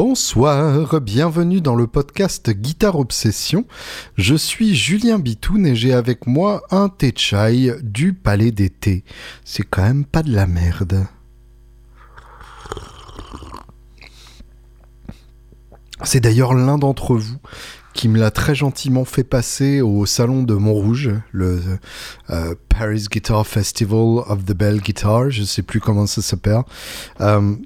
Bonsoir, 0.00 1.00
bienvenue 1.00 1.60
dans 1.60 1.74
le 1.74 1.88
podcast 1.88 2.50
Guitare 2.50 3.00
Obsession. 3.00 3.64
Je 4.14 4.36
suis 4.36 4.76
Julien 4.76 5.18
Bitoun 5.18 5.66
et 5.66 5.74
j'ai 5.74 5.92
avec 5.92 6.28
moi 6.28 6.62
un 6.70 6.88
thé 6.88 7.12
chai 7.16 7.72
du 7.82 8.12
Palais 8.12 8.52
d'été. 8.52 9.02
C'est 9.44 9.64
quand 9.64 9.82
même 9.82 10.04
pas 10.04 10.22
de 10.22 10.32
la 10.32 10.46
merde. 10.46 11.04
C'est 16.04 16.20
d'ailleurs 16.20 16.54
l'un 16.54 16.78
d'entre 16.78 17.16
vous 17.16 17.38
qui 17.92 18.06
me 18.06 18.20
l'a 18.20 18.30
très 18.30 18.54
gentiment 18.54 19.04
fait 19.04 19.24
passer 19.24 19.80
au 19.80 20.06
salon 20.06 20.44
de 20.44 20.54
Montrouge, 20.54 21.10
le 21.32 21.60
euh, 22.30 22.54
Paris 22.68 23.06
Guitar 23.10 23.44
Festival 23.44 24.22
of 24.28 24.44
the 24.44 24.52
Bell 24.52 24.80
Guitar, 24.80 25.30
je 25.30 25.42
sais 25.42 25.62
plus 25.62 25.80
comment 25.80 26.06
ça 26.06 26.22
s'appelle. 26.22 26.62
Euh, 27.20 27.56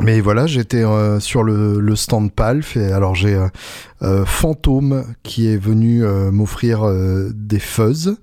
mais 0.00 0.20
voilà, 0.20 0.46
j'étais 0.46 0.84
euh, 0.84 1.20
sur 1.20 1.42
le, 1.42 1.80
le, 1.80 1.96
stand 1.96 2.30
Palf 2.30 2.76
et 2.76 2.92
alors 2.92 3.14
j'ai 3.14 3.34
euh, 3.34 3.48
euh 4.02 4.24
Fantôme 4.26 5.04
qui 5.22 5.48
est 5.48 5.56
venu 5.56 6.04
euh, 6.04 6.30
m'offrir 6.30 6.84
des 7.34 7.58
fuzz. 7.58 8.16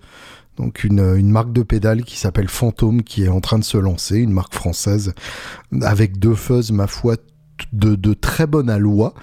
Donc 0.57 0.83
une, 0.83 0.99
une, 1.17 1.31
marque 1.31 1.51
de 1.51 1.63
pédales 1.63 2.03
qui 2.03 2.17
s'appelle 2.19 2.47
Fantôme 2.47 3.01
qui 3.01 3.23
est 3.23 3.29
en 3.29 3.41
train 3.41 3.57
de 3.57 3.63
se 3.63 3.77
lancer, 3.77 4.17
une 4.17 4.33
marque 4.33 4.53
française 4.53 5.13
avec 5.81 6.19
deux 6.19 6.35
fuzz 6.35 6.71
ma 6.71 6.85
foi 6.85 7.15
de, 7.71 8.13
très 8.13 8.47
bonne 8.47 8.69
aloi. 8.69 9.13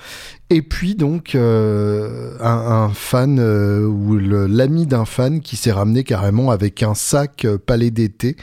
Et 0.52 0.62
puis 0.62 0.96
donc 0.96 1.36
euh, 1.36 2.36
un, 2.40 2.90
fan 2.92 3.38
euh, 3.38 3.86
ou 3.86 4.18
l'ami 4.18 4.86
d'un 4.86 5.04
fan 5.04 5.40
qui 5.40 5.56
s'est 5.56 5.70
ramené 5.70 6.02
carrément 6.02 6.50
avec 6.50 6.82
un 6.82 6.94
sac 6.94 7.44
euh, 7.44 7.56
palais 7.56 7.92
d'été 7.92 8.36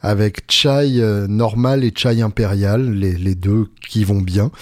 avec 0.00 0.44
chai 0.48 1.02
normal 1.28 1.82
et 1.82 1.92
chai 1.92 2.22
impérial, 2.22 2.92
les, 2.92 3.34
deux 3.34 3.66
qui 3.88 4.04
vont 4.04 4.20
bien. 4.20 4.52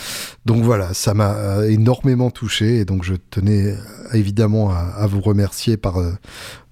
Donc 0.47 0.63
voilà, 0.63 0.95
ça 0.95 1.13
m'a 1.13 1.67
énormément 1.67 2.31
touché 2.31 2.79
et 2.79 2.85
donc 2.87 3.05
je 3.05 3.15
tenais 3.31 3.75
évidemment 4.15 4.71
à 4.71 5.07
vous 5.07 5.21
remercier 5.21 5.77
par 5.77 5.99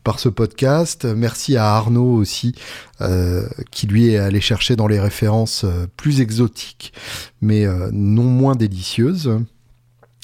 par 0.05 0.21
ce 0.21 0.29
podcast. 0.29 1.07
Merci 1.07 1.57
à 1.57 1.75
Arnaud 1.75 2.15
aussi, 2.15 2.55
euh, 3.01 3.49
qui 3.71 3.87
lui 3.87 4.11
est 4.11 4.19
allé 4.19 4.41
chercher 4.41 4.77
dans 4.77 4.87
les 4.87 5.01
références 5.01 5.65
euh, 5.65 5.87
plus 5.97 6.21
exotiques, 6.21 6.93
mais 7.41 7.67
euh, 7.67 7.89
non 7.93 8.25
moins 8.25 8.55
délicieuses. 8.55 9.41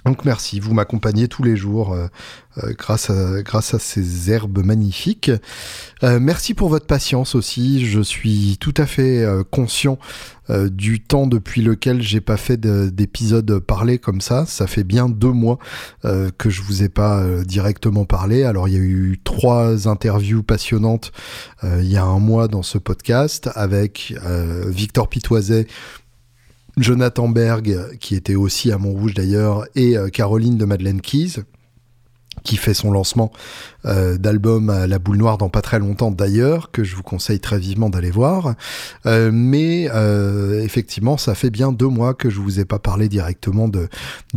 Donc 0.04 0.24
merci, 0.24 0.60
vous 0.60 0.72
m'accompagnez 0.72 1.28
tous 1.28 1.42
les 1.42 1.56
jours 1.56 1.92
euh, 1.92 2.06
euh, 2.58 2.72
grâce, 2.76 3.10
à, 3.10 3.42
grâce 3.42 3.74
à 3.74 3.78
ces 3.78 4.32
herbes 4.32 4.64
magnifiques. 4.64 5.30
Euh, 6.02 6.18
merci 6.18 6.54
pour 6.54 6.68
votre 6.68 6.86
patience 6.86 7.34
aussi, 7.34 7.86
je 7.86 8.00
suis 8.00 8.56
tout 8.58 8.74
à 8.76 8.86
fait 8.86 9.22
euh, 9.22 9.44
conscient 9.44 9.98
euh, 10.48 10.68
du 10.68 11.00
temps 11.00 11.28
depuis 11.28 11.62
lequel 11.62 12.02
j'ai 12.02 12.20
pas 12.20 12.36
fait 12.36 12.58
d'épisode 12.58 13.60
parlé 13.60 13.98
comme 13.98 14.20
ça. 14.20 14.46
Ça 14.46 14.66
fait 14.66 14.82
bien 14.82 15.08
deux 15.08 15.30
mois 15.30 15.58
que 16.02 16.50
je 16.50 16.62
vous 16.62 16.82
ai 16.82 16.88
pas 16.88 17.24
directement 17.44 18.04
parlé. 18.04 18.42
Alors 18.42 18.66
il 18.66 18.74
y 18.74 18.76
a 18.76 18.80
eu 18.80 19.20
trois 19.22 19.86
interviews 19.86 20.42
passionnantes 20.42 21.12
il 21.62 21.88
y 21.90 21.96
a 21.96 22.04
un 22.04 22.18
mois 22.18 22.48
dans 22.48 22.62
ce 22.62 22.78
podcast 22.78 23.48
avec 23.54 24.14
Victor 24.66 25.08
Pitoiset 25.08 25.66
Jonathan 26.80 27.28
Berg, 27.28 27.98
qui 28.00 28.14
était 28.14 28.34
aussi 28.34 28.72
à 28.72 28.78
Montrouge 28.78 29.12
d'ailleurs, 29.14 29.66
et 29.74 29.98
euh, 29.98 30.08
Caroline 30.08 30.56
de 30.56 30.64
Madeleine 30.64 31.02
Keys, 31.02 31.42
qui 32.42 32.56
fait 32.56 32.72
son 32.72 32.90
lancement 32.90 33.30
euh, 33.84 34.16
d'album 34.16 34.72
la 34.86 34.98
boule 34.98 35.18
noire 35.18 35.36
dans 35.36 35.50
pas 35.50 35.60
très 35.60 35.78
longtemps 35.78 36.10
d'ailleurs, 36.10 36.70
que 36.70 36.82
je 36.82 36.96
vous 36.96 37.02
conseille 37.02 37.38
très 37.38 37.58
vivement 37.58 37.90
d'aller 37.90 38.10
voir. 38.10 38.54
Euh, 39.04 39.30
mais 39.30 39.90
effectivement, 40.62 41.18
ça 41.18 41.34
fait 41.34 41.50
bien 41.50 41.70
deux 41.70 41.88
mois 41.88 42.14
que 42.14 42.30
je 42.30 42.40
vous 42.40 42.58
ai 42.58 42.64
pas 42.64 42.78
parlé 42.78 43.10
directement 43.10 43.68
de, 43.68 43.88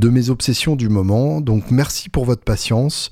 mes 0.10 0.30
obsessions 0.30 0.76
du 0.76 0.90
moment. 0.90 1.40
Donc 1.40 1.72
merci 1.72 2.10
pour 2.10 2.26
votre 2.26 2.44
patience. 2.44 3.10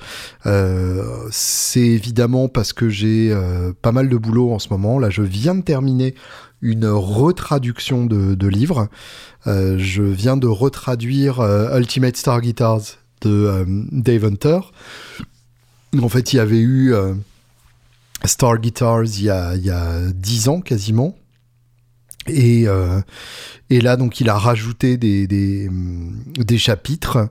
C'est 1.31 1.79
évidemment 1.79 2.50
parce 2.50 2.73
que 2.73 2.89
j'ai 2.89 3.34
pas 3.81 3.94
mal 3.94 4.09
de 4.09 4.17
boulot 4.17 4.51
en 4.51 4.59
ce 4.59 4.67
moment. 4.69 5.00
Là, 5.00 5.09
je 5.09 5.22
viens 5.22 5.55
de 5.55 5.61
terminer 5.61 6.16
une 6.61 6.85
retraduction 6.88 8.05
de, 8.05 8.35
de 8.35 8.47
livres. 8.47 8.88
Euh, 9.47 9.77
je 9.77 10.03
viens 10.03 10.38
de 10.38 10.47
retraduire 10.47 11.39
euh, 11.39 11.77
Ultimate 11.77 12.17
Star 12.17 12.41
Guitars 12.41 12.81
de 13.22 13.29
euh, 13.29 13.66
Dave 13.91 14.25
Hunter. 14.25 14.59
En 16.01 16.09
fait, 16.09 16.33
il 16.33 16.38
y 16.38 16.39
avait 16.39 16.59
eu 16.59 16.94
euh, 16.94 17.13
Star 18.25 18.59
Guitars 18.59 19.03
il 19.03 19.23
y 19.23 19.29
a, 19.29 19.55
il 19.55 19.66
y 19.66 19.72
a 19.72 20.11
10 20.13 20.49
ans 20.49 20.61
quasiment. 20.61 21.16
Et, 22.27 22.67
euh, 22.67 23.01
et 23.69 23.81
là, 23.81 23.97
donc, 23.97 24.19
il 24.19 24.29
a 24.29 24.37
rajouté 24.37 24.97
des, 24.97 25.27
des 25.27 26.57
chapitres. 26.57 27.29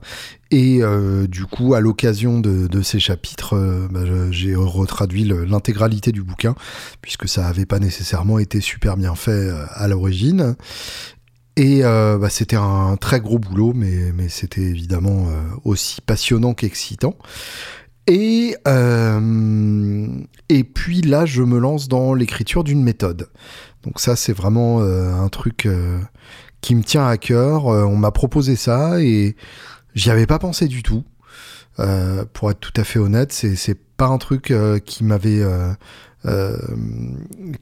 Et 0.49 0.79
euh, 0.81 1.27
du 1.27 1.45
coup, 1.45 1.73
à 1.75 1.79
l'occasion 1.79 2.39
de, 2.39 2.81
ces 2.81 2.99
chapitres, 2.99 3.55
euh, 3.55 3.87
bah, 3.89 4.01
j'ai 4.31 4.55
retraduit 4.55 5.23
l'intégralité 5.23 6.11
du 6.11 6.23
bouquin, 6.23 6.55
puisque 7.01 7.27
ça 7.27 7.43
n'avait 7.43 7.65
pas 7.65 7.79
nécessairement 7.79 8.39
été 8.39 8.59
super 8.59 8.97
bien 8.97 9.15
fait 9.15 9.49
à 9.69 9.87
l'origine. 9.87 10.55
Et 11.57 11.81
bah, 11.83 12.29
c'était 12.29 12.55
un 12.57 12.97
très 12.97 13.19
gros 13.19 13.39
boulot, 13.39 13.73
mais, 13.73 14.11
c'était 14.29 14.61
évidemment 14.61 15.27
aussi 15.63 16.01
passionnant 16.01 16.53
qu'excitant. 16.53 17.15
Et 18.07 18.57
puis 20.73 21.01
là, 21.01 21.25
je 21.25 21.43
me 21.43 21.59
lance 21.59 21.87
dans 21.87 22.13
l'écriture 22.13 22.63
d'une 22.65 22.83
méthode. 22.83 23.29
Donc 23.83 23.99
ça, 23.99 24.15
c'est 24.15 24.33
vraiment 24.33 24.81
euh, 24.81 25.13
un 25.13 25.29
truc 25.29 25.65
euh, 25.65 25.99
qui 26.61 26.75
me 26.75 26.83
tient 26.83 27.07
à 27.07 27.17
cœur. 27.17 27.67
Euh, 27.67 27.83
on 27.83 27.97
m'a 27.97 28.11
proposé 28.11 28.55
ça 28.55 29.01
et 29.01 29.35
j'y 29.95 30.11
avais 30.11 30.27
pas 30.27 30.39
pensé 30.39 30.67
du 30.67 30.83
tout. 30.83 31.03
pour 32.33 32.51
être 32.51 32.59
tout 32.59 32.73
à 32.75 32.83
fait 32.83 32.99
honnête, 32.99 33.31
c'est 33.31 33.55
c'est 33.55 33.77
pas 33.97 34.05
un 34.05 34.19
truc 34.19 34.53
qui 34.85 35.03
m'avait 35.03 35.43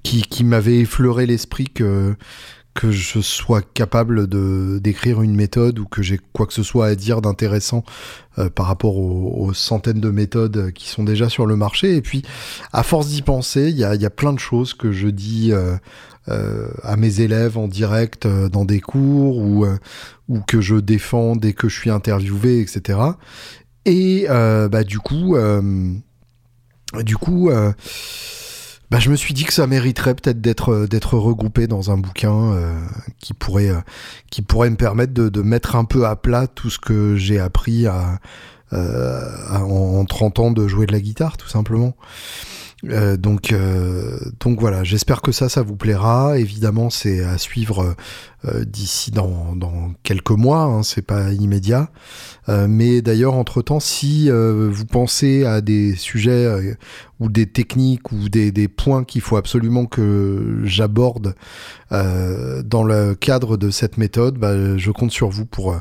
qui, 0.04 0.22
qui 0.24 0.44
m'avait 0.44 0.80
effleuré 0.80 1.26
l'esprit 1.26 1.70
que 1.70 2.16
que 2.80 2.92
je 2.92 3.20
sois 3.20 3.62
capable 3.62 4.28
de 4.28 4.80
d'écrire 4.82 5.22
une 5.22 5.36
méthode 5.36 5.80
ou 5.80 5.86
que 5.86 6.02
j'ai 6.02 6.18
quoi 6.32 6.46
que 6.46 6.54
ce 6.54 6.64
soit 6.64 6.86
à 6.86 6.96
dire 6.96 7.20
d'intéressant 7.20 7.84
euh, 8.38 8.50
par 8.50 8.68
rapport 8.68 8.96
aux, 8.96 9.54
centaines 9.54 10.00
de 10.00 10.10
méthodes 10.10 10.72
qui 10.72 10.88
sont 10.88 11.04
déjà 11.04 11.28
sur 11.28 11.46
le 11.46 11.58
marché. 11.58 11.98
Et 11.98 12.02
puis, 12.02 12.24
à 12.72 12.84
force 12.84 13.10
d'y 13.10 13.22
penser, 13.22 13.68
il 13.68 13.78
y 13.78 13.84
a, 13.84 13.96
y 13.96 14.06
a, 14.06 14.10
plein 14.10 14.32
de 14.32 14.40
choses 14.40 14.74
que 14.74 14.94
je 14.94 15.10
dis 15.10 15.52
euh, 15.52 15.76
euh, 16.30 16.70
à 16.84 16.96
mes 16.96 17.20
élèves 17.20 17.58
en 17.58 17.68
direct 17.68 18.26
dans 18.26 18.64
des 18.64 18.80
cours 18.80 19.40
ou 19.40 19.66
ou 20.30 20.40
que 20.48 20.62
je 20.62 20.76
défends 20.76 21.36
dès 21.36 21.52
que 21.52 21.68
je 21.68 21.78
suis 21.78 21.90
interviewé, 21.90 22.62
etc. 22.62 22.98
Et 23.84 24.26
bah 24.30 24.86
du 24.86 25.00
coup, 25.00 25.36
du 27.04 27.18
coup 27.18 27.50
bah, 28.90 29.00
je 29.00 29.12
me 29.12 29.16
suis 29.16 29.34
dit 29.34 29.46
que 29.46 29.54
ça 29.54 29.68
mériterait 29.68 30.16
peut-être 30.16 30.42
d'être 30.42 30.74
euh, 30.74 30.88
d'être 30.88 31.18
regroupé 31.18 31.68
dans 31.68 31.92
un 31.92 31.98
bouquin 31.98 32.54
euh, 32.54 32.74
qui 33.20 33.34
pourrait 33.34 33.70
euh, 33.70 33.82
qui 34.32 34.42
pourrait 34.42 34.70
me 34.72 34.78
permettre 34.78 35.14
de, 35.14 35.30
de, 35.30 35.42
mettre 35.42 35.76
un 35.76 35.86
peu 35.86 36.08
à 36.08 36.16
plat 36.16 36.48
tout 36.48 36.70
ce 36.70 36.80
que 36.80 37.16
j'ai 37.16 37.40
appris 37.40 37.88
en, 37.88 38.18
30 40.06 40.40
ans 40.40 40.52
de 40.52 40.68
jouer 40.68 40.86
de 40.86 40.92
la 40.92 41.00
guitare 41.00 41.38
tout 41.38 41.50
simplement. 41.50 41.96
Euh, 42.86 43.18
donc, 43.18 43.52
euh, 43.52 44.18
donc 44.40 44.60
voilà, 44.60 44.84
j'espère 44.84 45.22
que 45.22 45.32
ça, 45.32 45.50
ça 45.50 45.62
vous 45.62 45.76
plaira. 45.76 46.38
Évidemment, 46.38 46.90
c'est 46.90 47.24
à 47.24 47.38
suivre 47.38 47.96
euh, 48.46 48.64
d'ici 48.64 49.12
dans, 49.12 49.56
quelques 50.04 50.32
mois, 50.32 50.62
hein, 50.64 50.84
c'est 50.84 51.02
pas 51.02 51.34
immédiat. 51.34 51.90
Euh, 52.48 52.68
mais 52.70 53.02
d'ailleurs, 53.02 53.34
entre-temps, 53.34 53.80
si 53.80 54.30
vous 54.30 54.86
pensez 54.86 55.46
à 55.46 55.62
des 55.62 55.96
sujets 55.96 56.78
ou 57.20 57.30
des 57.30 57.48
techniques 57.48 58.12
ou 58.12 58.30
des, 58.30 58.52
des 58.52 58.68
points 58.68 59.04
qu'il 59.04 59.22
faut 59.22 59.38
absolument 59.38 59.86
que 59.86 60.62
j'aborde 60.64 61.36
dans 61.92 62.84
le 62.84 63.16
cadre 63.16 63.58
de 63.58 63.70
cette 63.72 63.98
méthode, 63.98 64.38
bah, 64.38 64.78
je 64.78 64.92
compte 64.92 65.12
sur 65.12 65.30
vous 65.30 65.46
pour, 65.46 65.76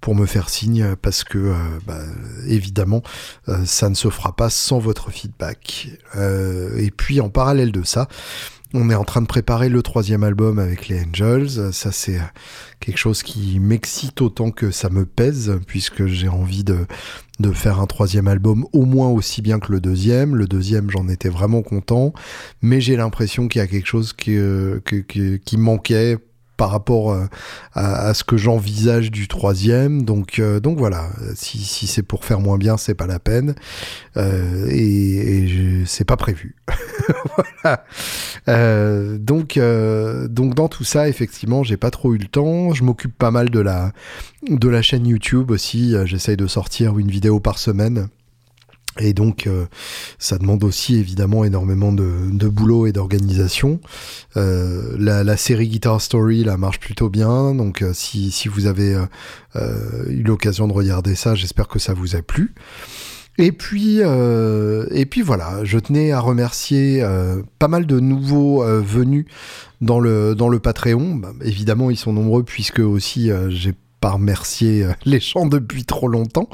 pour 0.00 0.14
me 0.14 0.26
faire 0.26 0.48
signe 0.48 0.94
parce 0.96 1.24
que, 1.24 1.54
bah, 1.86 2.00
évidemment, 2.46 3.02
ça 3.64 3.88
ne 3.88 3.94
se 3.94 4.08
fera 4.10 4.34
pas 4.36 4.50
sans 4.50 4.78
votre 4.78 5.10
feedback. 5.10 5.88
et 6.16 6.90
puis, 6.90 7.20
en 7.20 7.30
parallèle 7.30 7.72
de 7.72 7.82
ça, 7.82 8.08
on 8.74 8.90
est 8.90 8.94
en 8.94 9.04
train 9.04 9.22
de 9.22 9.26
préparer 9.26 9.68
le 9.68 9.82
troisième 9.82 10.22
album 10.22 10.58
avec 10.58 10.88
les 10.88 11.02
Angels. 11.02 11.72
Ça, 11.72 11.90
c'est 11.90 12.20
quelque 12.80 12.98
chose 12.98 13.22
qui 13.22 13.58
m'excite 13.60 14.20
autant 14.20 14.50
que 14.50 14.70
ça 14.70 14.90
me 14.90 15.06
pèse, 15.06 15.58
puisque 15.66 16.06
j'ai 16.06 16.28
envie 16.28 16.64
de, 16.64 16.86
de 17.40 17.52
faire 17.52 17.80
un 17.80 17.86
troisième 17.86 18.28
album 18.28 18.66
au 18.72 18.84
moins 18.84 19.08
aussi 19.08 19.40
bien 19.40 19.58
que 19.58 19.72
le 19.72 19.80
deuxième. 19.80 20.36
Le 20.36 20.46
deuxième, 20.46 20.90
j'en 20.90 21.08
étais 21.08 21.30
vraiment 21.30 21.62
content, 21.62 22.12
mais 22.60 22.80
j'ai 22.80 22.96
l'impression 22.96 23.48
qu'il 23.48 23.60
y 23.60 23.64
a 23.64 23.66
quelque 23.66 23.86
chose 23.86 24.14
euh, 24.28 24.80
qui, 24.80 25.40
qui 25.40 25.56
manquait 25.56 26.18
par 26.58 26.70
rapport 26.70 27.16
à, 27.72 28.12
ce 28.12 28.24
que 28.24 28.36
j'envisage 28.36 29.10
du 29.10 29.28
troisième. 29.28 30.04
Donc, 30.04 30.42
donc 30.62 30.76
voilà, 30.76 31.08
si, 31.34 31.86
c'est 31.86 32.02
pour 32.02 32.26
faire 32.26 32.40
moins 32.40 32.58
bien, 32.58 32.76
c'est 32.76 32.94
pas 32.94 33.06
la 33.06 33.18
peine. 33.18 33.54
et, 34.16 35.38
et 35.38 35.84
c'est 35.86 36.04
pas 36.04 36.16
prévu. 36.16 36.56
donc, 38.46 39.58
donc 39.58 40.54
dans 40.54 40.68
tout 40.68 40.84
ça, 40.84 41.08
effectivement, 41.08 41.62
j'ai 41.62 41.76
pas 41.78 41.90
trop 41.90 42.12
eu 42.14 42.18
le 42.18 42.26
temps. 42.26 42.74
Je 42.74 42.84
m'occupe 42.84 43.16
pas 43.16 43.30
mal 43.30 43.48
de 43.48 43.60
la, 43.60 43.92
de 44.48 44.68
la 44.68 44.82
chaîne 44.82 45.06
YouTube 45.06 45.50
aussi. 45.50 45.94
J'essaye 46.04 46.36
de 46.36 46.46
sortir 46.46 46.98
une 46.98 47.10
vidéo 47.10 47.40
par 47.40 47.58
semaine. 47.58 48.08
Et 48.98 49.12
donc, 49.12 49.46
euh, 49.46 49.66
ça 50.18 50.38
demande 50.38 50.64
aussi 50.64 50.96
évidemment 50.96 51.44
énormément 51.44 51.92
de, 51.92 52.48
boulot 52.48 52.86
et 52.86 52.92
d'organisation. 52.92 53.80
Euh, 54.36 54.96
la, 54.98 55.36
série 55.36 55.68
Guitar 55.68 56.00
Story, 56.00 56.44
là, 56.44 56.56
marche 56.56 56.80
plutôt 56.80 57.08
bien. 57.08 57.54
Donc, 57.54 57.82
euh, 57.82 57.92
si, 57.94 58.30
si, 58.30 58.48
vous 58.48 58.66
avez 58.66 58.96
eu 60.08 60.22
l'occasion 60.22 60.68
de 60.68 60.72
regarder 60.72 61.14
ça, 61.14 61.34
j'espère 61.34 61.68
que 61.68 61.78
ça 61.78 61.94
vous 61.94 62.16
a 62.16 62.22
plu. 62.22 62.54
Et 63.40 63.52
puis, 63.52 64.00
et 64.00 65.06
puis 65.06 65.22
voilà, 65.22 65.64
je 65.64 65.78
tenais 65.78 66.10
à 66.10 66.18
remercier 66.18 67.04
pas 67.60 67.68
mal 67.68 67.86
de 67.86 68.00
nouveaux 68.00 68.64
venus 68.82 69.26
dans 69.80 70.00
le, 70.00 70.34
dans 70.34 70.48
le 70.48 70.58
Patreon. 70.58 71.14
Bah, 71.14 71.32
évidemment, 71.42 71.90
ils 71.90 71.96
sont 71.96 72.12
nombreux 72.12 72.42
puisque 72.42 72.80
aussi 72.80 73.30
j'ai 73.48 73.74
pas 74.00 74.10
remercier 74.10 74.84
euh, 74.84 74.92
les 75.04 75.20
gens 75.20 75.46
depuis 75.46 75.84
trop 75.84 76.08
longtemps. 76.08 76.48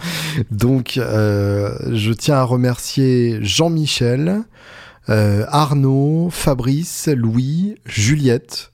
Donc, 0.50 0.96
euh, 0.96 1.76
je 1.93 2.12
tiens 2.12 2.37
à 2.37 2.43
remercier 2.43 3.38
Jean-Michel, 3.43 4.43
euh, 5.08 5.44
Arnaud, 5.49 6.29
Fabrice, 6.31 7.08
Louis, 7.08 7.76
Juliette. 7.87 8.70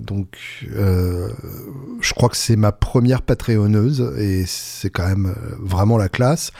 donc, 0.00 0.36
je 0.70 2.14
crois 2.14 2.28
que 2.28 2.36
c'est 2.36 2.56
ma 2.56 2.72
première 2.72 3.22
Patreonneuse 3.22 4.12
et 4.18 4.44
c'est 4.46 4.90
quand 4.90 5.06
même 5.06 5.34
vraiment 5.60 5.98
la 5.98 6.08
classe. 6.08 6.50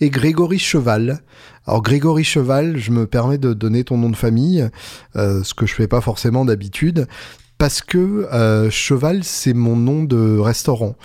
Et 0.00 0.10
Grégory 0.10 0.60
Cheval. 0.60 1.22
Alors 1.66 1.82
Grégory 1.82 2.22
Cheval, 2.22 2.76
je 2.76 2.92
me 2.92 3.06
permets 3.06 3.38
de 3.38 3.52
donner 3.52 3.82
ton 3.82 3.98
nom 3.98 4.10
de 4.10 4.16
famille, 4.16 4.68
ce 5.16 5.54
que 5.54 5.66
je 5.66 5.74
fais 5.74 5.88
pas 5.88 6.00
forcément 6.00 6.44
d'habitude 6.44 7.08
parce 7.58 7.80
que 7.80 7.98
euh, 8.32 8.70
Cheval, 8.70 9.24
c'est 9.24 9.54
mon 9.54 9.76
nom 9.76 10.02
de 10.04 10.38
restaurant. 10.38 10.96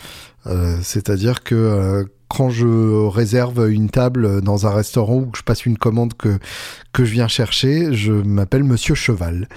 Euh, 0.48 0.78
c'est-à-dire 0.82 1.44
que 1.44 1.56
euh, 1.56 2.06
quand 2.28 2.50
je 2.50 3.08
réserve 3.08 3.72
une 3.72 3.90
table 3.90 4.42
dans 4.42 4.68
un 4.68 4.72
restaurant 4.72 5.16
ou 5.16 5.26
que 5.28 5.38
je 5.38 5.44
passe 5.44 5.66
une 5.66 5.78
commande 5.78 6.14
que, 6.16 6.40
que 6.94 7.04
je 7.04 7.12
viens 7.12 7.28
chercher, 7.28 7.94
je 7.94 8.14
m'appelle 8.14 8.64
Monsieur 8.64 8.94
Cheval. 8.94 9.48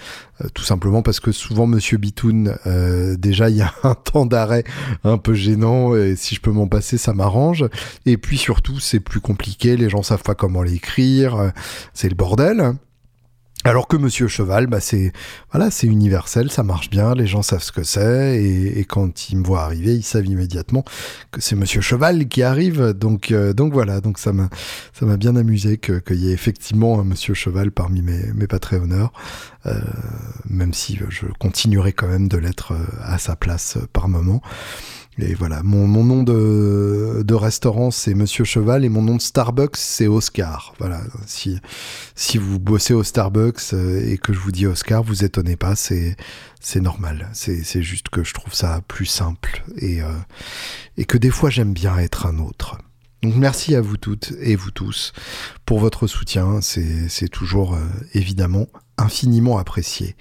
tout 0.55 0.63
simplement 0.63 1.03
parce 1.03 1.21
que 1.21 1.33
souvent 1.33 1.67
Monsieur 1.67 1.99
Bitoun, 1.99 2.57
déjà 3.19 3.51
il 3.51 3.57
y 3.57 3.63
a 3.63 3.75
un 3.83 3.95
temps 3.95 4.25
d'arrêt 4.25 4.65
un 5.05 5.19
peu 5.19 5.35
gênant 5.35 5.95
et 5.95 6.17
si 6.17 6.35
je 6.35 6.41
peux 6.41 6.51
m'en 6.51 6.67
passer, 6.67 6.97
ça 6.97 7.13
m'arrange. 7.13 7.67
Et 8.07 8.17
puis 8.17 8.39
surtout, 8.39 8.81
c'est 8.81 9.01
plus 9.01 9.21
compliqué, 9.21 9.77
les 9.77 9.91
gens 9.91 10.03
savent 10.03 10.23
pas 10.23 10.35
comment 10.35 10.63
l'écrire, 10.63 11.53
c'est 11.93 12.09
le 12.09 12.15
bordel. 12.15 12.75
Alors 13.65 13.87
que 13.87 13.97
Monsieur 13.97 14.27
Cheval, 14.27 14.67
bah 14.67 14.81
c'est 14.81 15.13
voilà, 15.53 15.71
c'est 15.71 15.87
universel, 15.87 16.51
ça 16.51 16.65
marche 16.65 16.91
bien, 16.91 17.15
les 17.15 17.29
gens 17.29 17.43
savent 17.43 17.63
ce 17.63 17.71
que 17.71 17.85
c'est 17.85 18.43
et, 18.43 18.85
quand 18.85 19.31
ils 19.31 19.37
me 19.37 19.45
voient 19.45 19.63
arriver, 19.63 19.95
ils 19.95 20.03
savent 20.03 20.27
immédiatement 20.27 20.85
que 21.31 21.41
c'est 21.41 21.55
Monsieur 21.55 21.81
Cheval 21.81 22.27
qui 22.27 22.43
arrive. 22.43 22.89
Donc 22.93 23.31
euh, 23.31 23.53
donc 23.53 23.73
voilà, 23.73 24.01
donc 24.01 24.19
ça 24.19 24.33
m'a 24.33 24.49
ça 24.93 25.07
m'a 25.07 25.17
bien 25.17 25.37
amusé 25.37 25.79
que 25.79 26.01
qu'il 26.01 26.17
y 26.17 26.31
ait 26.31 26.33
effectivement 26.33 26.99
un 26.99 27.05
Monsieur 27.05 27.35
Cheval 27.35 27.71
parmi 27.71 28.03
mes 28.03 28.33
mes 28.35 28.49
Patreonneurs, 28.49 29.13
euh, 29.67 29.81
même 30.51 30.75
si 30.75 30.99
je 31.09 31.27
continuerai 31.39 31.93
quand 31.93 32.09
même 32.09 32.27
de 32.27 32.39
l'être 32.39 32.73
euh, 32.73 32.85
à 33.05 33.19
sa 33.19 33.37
place 33.37 33.79
par 33.93 34.09
moment. 34.09 34.43
Et 35.19 35.35
voilà, 35.35 35.63
mon, 35.63 35.87
mon 35.87 36.05
nom 36.05 36.23
de, 36.23 37.23
de 37.23 37.35
restaurant 37.35 37.91
c'est 37.91 38.15
Monsieur 38.15 38.45
Cheval 38.45 38.83
et 38.83 38.89
mon 38.89 39.03
nom 39.03 39.17
de 39.17 39.21
Starbucks 39.21 39.77
c'est 39.77 40.07
Oscar. 40.07 40.75
Voilà, 40.79 41.03
si, 41.27 41.59
si 42.15 42.39
vous 42.39 42.59
bossez 42.59 42.95
au 42.95 43.03
Starbucks 43.03 43.75
euh, 43.75 44.11
et 44.11 44.17
que 44.17 44.33
je 44.33 44.39
vous 44.39 44.53
dis 44.53 44.67
Oscar, 44.67 45.03
vous 45.03 45.23
étonnez 45.23 45.57
pas, 45.57 45.77
c'est 45.77 46.17
normal. 46.77 47.29
C'est 47.35 47.83
juste 47.83 48.09
que 48.09 48.25
je 48.25 48.33
trouve 48.33 48.55
ça 48.55 48.81
plus 48.89 49.05
simple 49.05 49.63
et, 49.77 50.01
euh, 50.01 50.09
et 50.97 51.05
que 51.05 51.19
des 51.19 51.31
fois 51.31 51.51
j'aime 51.51 51.75
bien 51.75 51.99
être 51.99 52.25
un 52.25 52.39
autre. 52.39 52.79
Donc 53.23 53.37
merci 53.37 53.77
à 53.77 53.83
vous 53.83 53.99
toutes 53.99 54.33
et 54.41 54.57
vous 54.57 54.71
tous 54.71 55.13
pour 55.67 55.79
votre 55.79 56.07
soutien. 56.07 56.61
C'est 56.63 57.29
toujours 57.29 57.75
euh, 57.75 57.87
évidemment 58.15 58.67
infiniment 58.97 59.59
apprécié. 59.59 60.17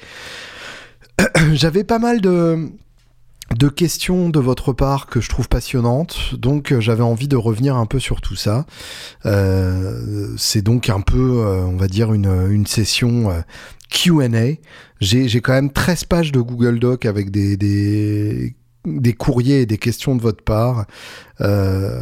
J'avais 1.54 1.86
pas 1.86 2.00
mal 2.00 2.20
de 2.20 2.70
de 3.62 3.70
questions 3.70 4.30
de 4.30 4.40
votre 4.40 4.74
part 4.74 5.06
que 5.06 5.22
je 5.22 5.30
trouve 5.30 5.48
passionnantes, 5.48 6.34
donc 6.34 6.72
euh, 6.72 6.80
j'avais 6.80 7.04
envie 7.04 7.28
de 7.28 7.36
revenir 7.36 7.76
un 7.76 7.86
peu 7.86 8.00
sur 8.00 8.20
tout 8.20 8.36
ça. 8.36 8.66
Euh, 9.28 10.34
c'est 10.36 10.64
donc 10.64 10.90
un 10.90 11.02
peu, 11.02 11.44
euh, 11.46 11.62
on 11.66 11.78
va 11.78 11.88
dire, 11.88 12.12
une, 12.12 12.50
une 12.50 12.66
session 12.66 13.30
QA. 13.92 14.30
J'ai 15.00 15.42
quand 15.42 15.54
même 15.54 15.72
13 15.72 16.06
pages 16.06 16.32
de 16.32 16.42
Google 16.42 16.80
Doc 16.80 17.06
avec 17.06 17.30
des, 17.30 17.56
des 17.56 18.56
des 18.86 19.14
courriers 19.14 19.62
et 19.62 19.66
des 19.66 19.78
questions 19.78 20.16
de 20.16 20.22
votre 20.22 20.44
part. 20.44 20.86
Euh, 21.40 22.02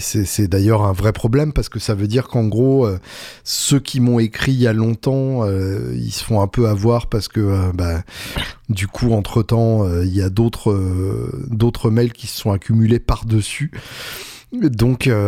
c'est 0.00 0.48
d'ailleurs 0.48 0.82
un 0.82 0.92
vrai 0.92 1.12
problème 1.12 1.52
parce 1.52 1.68
que 1.68 1.78
ça 1.78 1.94
veut 1.94 2.06
dire 2.06 2.28
qu'en 2.28 2.46
gros, 2.46 2.86
euh, 2.86 2.98
ceux 3.44 3.80
qui 3.80 4.00
m'ont 4.00 4.18
écrit 4.18 4.52
il 4.52 4.60
y 4.60 4.66
a 4.66 4.72
longtemps, 4.72 5.44
euh, 5.44 5.92
ils 5.94 6.12
se 6.12 6.24
font 6.24 6.40
un 6.40 6.46
peu 6.46 6.68
avoir 6.68 7.08
parce 7.08 7.28
que 7.28 7.72
bah, 7.72 8.02
du 8.68 8.86
coup, 8.86 9.12
entre-temps, 9.12 9.88
il 10.02 10.14
y 10.14 10.22
a 10.22 10.30
d'autres 10.30 10.76
d'autres 11.48 11.90
mails 11.90 12.12
qui 12.12 12.26
se 12.26 12.38
sont 12.38 12.52
accumulés 12.52 13.00
par-dessus. 13.00 13.70
Donc... 14.52 15.10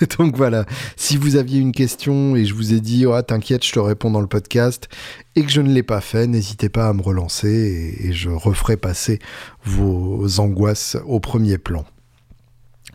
Donc 0.18 0.36
voilà, 0.36 0.64
si 0.96 1.16
vous 1.16 1.36
aviez 1.36 1.60
une 1.60 1.72
question 1.72 2.36
et 2.36 2.44
je 2.44 2.54
vous 2.54 2.72
ai 2.72 2.80
dit, 2.80 3.06
oh, 3.06 3.20
t'inquiète, 3.22 3.64
je 3.64 3.72
te 3.72 3.78
réponds 3.78 4.10
dans 4.10 4.20
le 4.20 4.26
podcast, 4.26 4.88
et 5.36 5.42
que 5.42 5.50
je 5.50 5.60
ne 5.60 5.72
l'ai 5.72 5.82
pas 5.82 6.00
fait, 6.00 6.26
n'hésitez 6.26 6.68
pas 6.68 6.88
à 6.88 6.92
me 6.92 7.02
relancer 7.02 7.96
et, 8.00 8.12
je 8.12 8.30
referai 8.30 8.76
passer 8.76 9.18
vos 9.64 10.40
angoisses 10.40 10.96
au 11.06 11.20
premier 11.20 11.58
plan. 11.58 11.84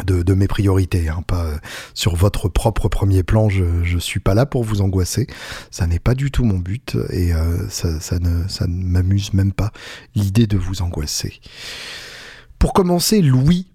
De, 0.05 0.33
mes 0.33 0.47
priorités, 0.47 1.07
hein, 1.07 1.23
pas 1.25 1.45
euh, 1.45 1.57
sur 1.93 2.17
votre 2.17 2.49
propre 2.49 2.89
premier 2.89 3.23
plan. 3.23 3.47
Je, 3.47 3.97
suis 3.97 4.19
pas 4.19 4.33
là 4.33 4.45
pour 4.45 4.65
vous 4.65 4.81
angoisser. 4.81 5.25
Ça 5.71 5.87
n'est 5.87 5.99
pas 5.99 6.15
du 6.15 6.31
tout 6.31 6.43
mon 6.43 6.59
but 6.59 6.97
et 7.11 7.33
euh, 7.33 7.69
ça 7.69 8.19
ne 8.19 8.67
m'amuse 8.67 9.33
même 9.33 9.53
pas 9.53 9.71
l'idée 10.13 10.47
de 10.47 10.57
vous 10.57 10.81
angoisser. 10.81 11.39
Pour 12.59 12.73
commencer, 12.73 13.21
Louis 13.21 13.67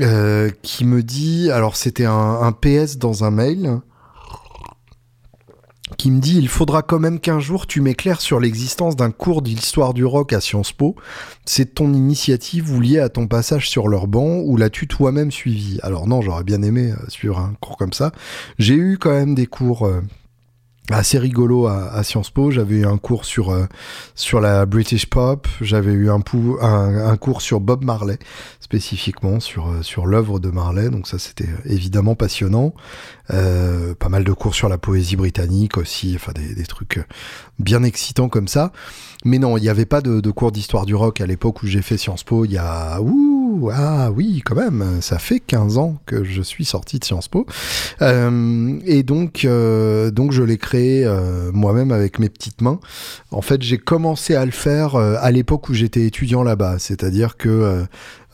euh, 0.00 0.50
qui 0.62 0.84
me 0.84 1.02
dit, 1.02 1.50
alors 1.50 1.76
c'était 1.76 2.04
un, 2.04 2.52
PS 2.52 2.98
dans 2.98 3.24
un 3.24 3.30
mail, 3.30 3.80
qui 5.98 6.10
me 6.10 6.20
dit 6.20 6.38
il 6.38 6.48
faudra 6.48 6.82
quand 6.82 6.98
même 6.98 7.20
qu'un 7.20 7.38
jour 7.38 7.66
tu 7.66 7.80
m'éclaires 7.80 8.20
sur 8.20 8.40
l'existence 8.40 8.96
d'un 8.96 9.10
cours 9.10 9.42
d'histoire 9.42 9.94
du 9.94 10.04
rock 10.04 10.32
à 10.32 10.40
Sciences 10.40 10.72
Po. 10.72 10.96
C'est 11.44 11.74
ton 11.74 11.92
initiative 11.92 12.72
ou 12.72 12.80
liée 12.80 12.98
à 12.98 13.08
ton 13.08 13.26
passage 13.28 13.68
sur 13.68 13.86
leur 13.86 14.08
banc 14.08 14.38
ou 14.38 14.56
l'as-tu 14.56 14.88
toi-même 14.88 15.30
suivi? 15.30 15.78
Alors 15.82 16.08
non, 16.08 16.22
j'aurais 16.22 16.44
bien 16.44 16.62
aimé 16.62 16.90
euh, 16.90 17.08
suivre 17.08 17.38
un 17.38 17.54
cours 17.60 17.76
comme 17.76 17.92
ça. 17.92 18.12
J'ai 18.58 18.74
eu 18.74 18.98
quand 18.98 19.12
même 19.12 19.34
des 19.34 19.46
cours 19.46 19.86
euh, 19.86 20.00
assez 20.90 21.18
rigolo 21.18 21.66
à, 21.66 22.02
Sciences 22.02 22.30
Po. 22.30 22.50
J'avais 22.50 22.76
eu 22.76 22.86
un 22.86 22.98
cours 22.98 23.24
sur 23.24 23.50
euh, 23.50 23.66
sur 24.14 24.40
la 24.40 24.66
British 24.66 25.06
pop. 25.06 25.48
J'avais 25.60 25.92
eu 25.92 26.10
un, 26.10 26.20
un, 26.60 27.06
un, 27.06 27.16
cours 27.16 27.40
sur 27.40 27.60
Bob 27.60 27.84
Marley 27.84 28.18
spécifiquement 28.60 29.40
sur 29.40 29.68
euh, 29.68 29.82
sur 29.82 30.06
l'œuvre 30.06 30.40
de 30.40 30.50
Marley. 30.50 30.90
Donc 30.90 31.06
ça 31.06 31.18
c'était 31.18 31.48
euh, 31.48 31.72
évidemment 31.72 32.14
passionnant. 32.14 32.74
Euh, 33.32 33.94
pas 33.94 34.10
mal 34.10 34.24
de 34.24 34.32
cours 34.32 34.54
sur 34.54 34.68
la 34.68 34.76
poésie 34.76 35.16
britannique 35.16 35.78
aussi. 35.78 36.12
Enfin 36.16 36.32
des, 36.32 36.54
des 36.54 36.66
trucs 36.66 37.00
bien 37.58 37.82
excitants 37.82 38.28
comme 38.28 38.48
ça. 38.48 38.72
Mais 39.24 39.38
non, 39.38 39.56
il 39.56 39.62
n'y 39.62 39.70
avait 39.70 39.86
pas 39.86 40.02
de, 40.02 40.20
de 40.20 40.30
cours 40.30 40.52
d'histoire 40.52 40.84
du 40.84 40.94
rock 40.94 41.20
à 41.22 41.26
l'époque 41.26 41.62
où 41.62 41.66
j'ai 41.66 41.80
fait 41.80 41.96
Sciences 41.96 42.24
Po. 42.24 42.44
Il 42.44 42.52
y 42.52 42.58
a 42.58 43.00
ouh 43.00 43.43
ah 43.72 44.10
oui 44.14 44.42
quand 44.44 44.54
même. 44.54 45.00
Ça 45.00 45.18
fait 45.18 45.40
15 45.40 45.78
ans 45.78 45.96
que 46.06 46.24
je 46.24 46.42
suis 46.42 46.64
sorti 46.64 46.98
de 46.98 47.04
Sciences 47.04 47.28
Po. 47.28 47.46
Euh, 48.02 48.78
et 48.84 49.02
donc 49.02 49.46
donc 50.14 50.32
je 50.32 50.42
l'ai 50.42 50.58
créé 50.58 51.04
euh, 51.04 51.50
moi-même 51.52 51.92
avec 51.92 52.18
mes 52.18 52.28
petites 52.28 52.60
mains. 52.60 52.80
En 53.30 53.42
fait, 53.42 53.62
j'ai 53.62 53.78
commencé 53.78 54.34
à 54.34 54.44
le 54.44 54.50
faire 54.50 54.94
euh, 54.94 55.16
à 55.20 55.30
l'époque 55.30 55.68
où 55.68 55.74
j'étais 55.74 56.06
étudiant 56.06 56.42
là-bas, 56.42 56.78
c'est-à-dire 56.78 57.36
que 57.36 57.84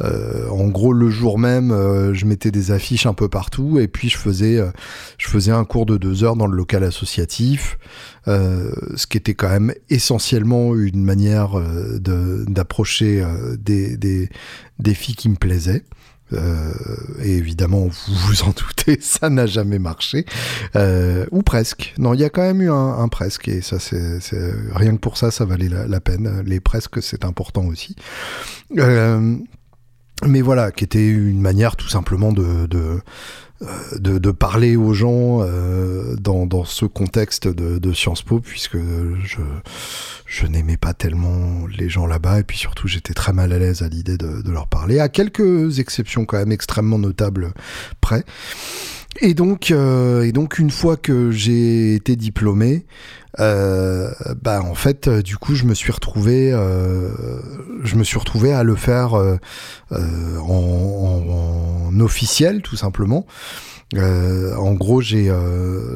euh, 0.01 0.49
en 0.49 0.69
gros 0.69 0.93
le 0.93 1.11
jour 1.11 1.39
même, 1.39 1.71
je 2.13 2.25
mettais 2.25 2.51
des 2.51 2.71
affiches 2.71 3.07
un 3.07 3.15
peu 3.15 3.29
partout 3.29 3.79
et 3.79 3.89
puis 3.89 4.09
je 4.09 4.17
faisais 4.17 4.61
je 5.19 5.29
faisais 5.29 5.53
un 5.53 5.65
cours 5.65 5.87
de 5.87 5.97
deux 5.97 6.25
heures 6.25 6.37
dans 6.37 6.47
le 6.47 6.57
local 6.57 6.85
associatif, 6.85 7.79
ce 8.27 9.07
qui 9.07 9.19
était 9.19 9.35
quand 9.35 9.49
même 9.51 9.73
essentiellement 9.89 10.75
une 10.75 11.05
manière 11.05 11.61
d'approcher 12.01 13.25
des, 13.59 14.29
filles 14.95 15.17
qui 15.17 15.29
me 15.29 15.37
plaisaient. 15.37 15.85
et 16.33 17.37
évidemment, 17.37 17.87
vous 17.87 18.15
vous 18.27 18.43
en 18.43 18.51
doutez, 18.51 18.99
ça 19.01 19.31
n'a 19.31 19.47
jamais 19.47 19.79
marché. 19.79 20.25
ou 21.31 21.43
presque. 21.43 21.95
Non, 21.99 22.15
il 22.15 22.21
y 22.21 22.25
a 22.25 22.31
quand 22.31 22.43
même 22.43 22.63
eu 22.63 22.71
un, 22.71 23.09
presque, 23.09 23.49
et 23.49 23.61
ça, 23.61 23.77
rien 24.75 24.93
que 24.93 25.01
pour 25.01 25.17
ça, 25.17 25.31
ça 25.31 25.45
valait 25.45 25.69
la, 25.69 26.01
peine. 26.01 26.43
Les 26.47 26.61
presque, 26.61 27.03
c'est 27.03 27.25
important 27.25 27.67
aussi. 27.67 27.97
Mais 30.27 30.41
voilà, 30.43 30.71
qui 30.71 30.85
était 30.85 31.07
une 31.07 31.41
manière 31.41 31.77
tout 31.77 31.89
simplement 31.89 32.33
de, 32.33 32.67
de 32.67 33.01
de, 33.99 34.31
parler 34.31 34.77
aux 34.77 34.95
gens 34.95 35.41
euh, 35.43 36.17
dans, 36.17 36.47
dans, 36.47 36.65
ce 36.65 36.87
contexte 36.87 37.47
de, 37.47 37.79
de, 37.79 37.93
Sciences 37.93 38.23
Po, 38.23 38.41
puisque 38.41 38.79
je, 38.79 39.41
je 40.25 40.47
n'aimais 40.47 40.79
pas 40.79 40.95
tellement 40.95 41.67
les 41.67 41.91
gens 41.91 42.07
là-bas, 42.07 42.41
et 42.41 42.43
puis 42.43 42.57
surtout 42.57 42.89
j'étais 42.89 43.13
très 43.13 43.35
mal 43.35 43.53
à 43.53 43.59
l'aise 43.59 43.83
à 43.83 43.89
l'idée 43.89 44.17
de, 44.17 44.41
de, 44.41 44.51
leur 44.51 44.67
parler, 44.67 44.99
à 44.99 45.11
quelques 45.11 45.79
exceptions 45.79 46.25
quand 46.25 46.39
même 46.39 46.53
extrêmement 46.53 46.99
notables 46.99 47.53
près. 48.01 48.25
Et 49.19 49.35
donc, 49.35 49.71
euh, 49.71 50.23
et 50.23 50.33
donc 50.33 50.59
une 50.59 50.71
fois 50.71 50.97
que 50.97 51.31
j'ai 51.31 51.95
été 51.95 52.17
diplômé, 52.17 52.87
euh, 53.39 54.11
bah 54.43 54.63
en 54.63 54.75
fait, 54.75 55.09
euh, 55.09 55.23
du 55.23 55.37
coup, 55.37 55.55
je 55.55 55.65
me 55.65 55.75
suis 55.75 55.93
retrouvé, 55.93 56.53
euh, 56.53 57.11
je 57.85 57.97
me 57.97 58.05
suis 58.05 58.19
retrouvé 58.19 58.53
à 58.53 58.65
le 58.65 58.75
faire 58.75 59.15
euh, 59.15 59.37
euh 59.93 60.39
en, 60.39 61.91
en, 61.93 62.01
officiel, 62.01 62.63
tout 62.63 62.77
simplement. 62.77 63.27
en 63.95 64.73
gros, 64.75 65.01
j'ai 65.01 65.33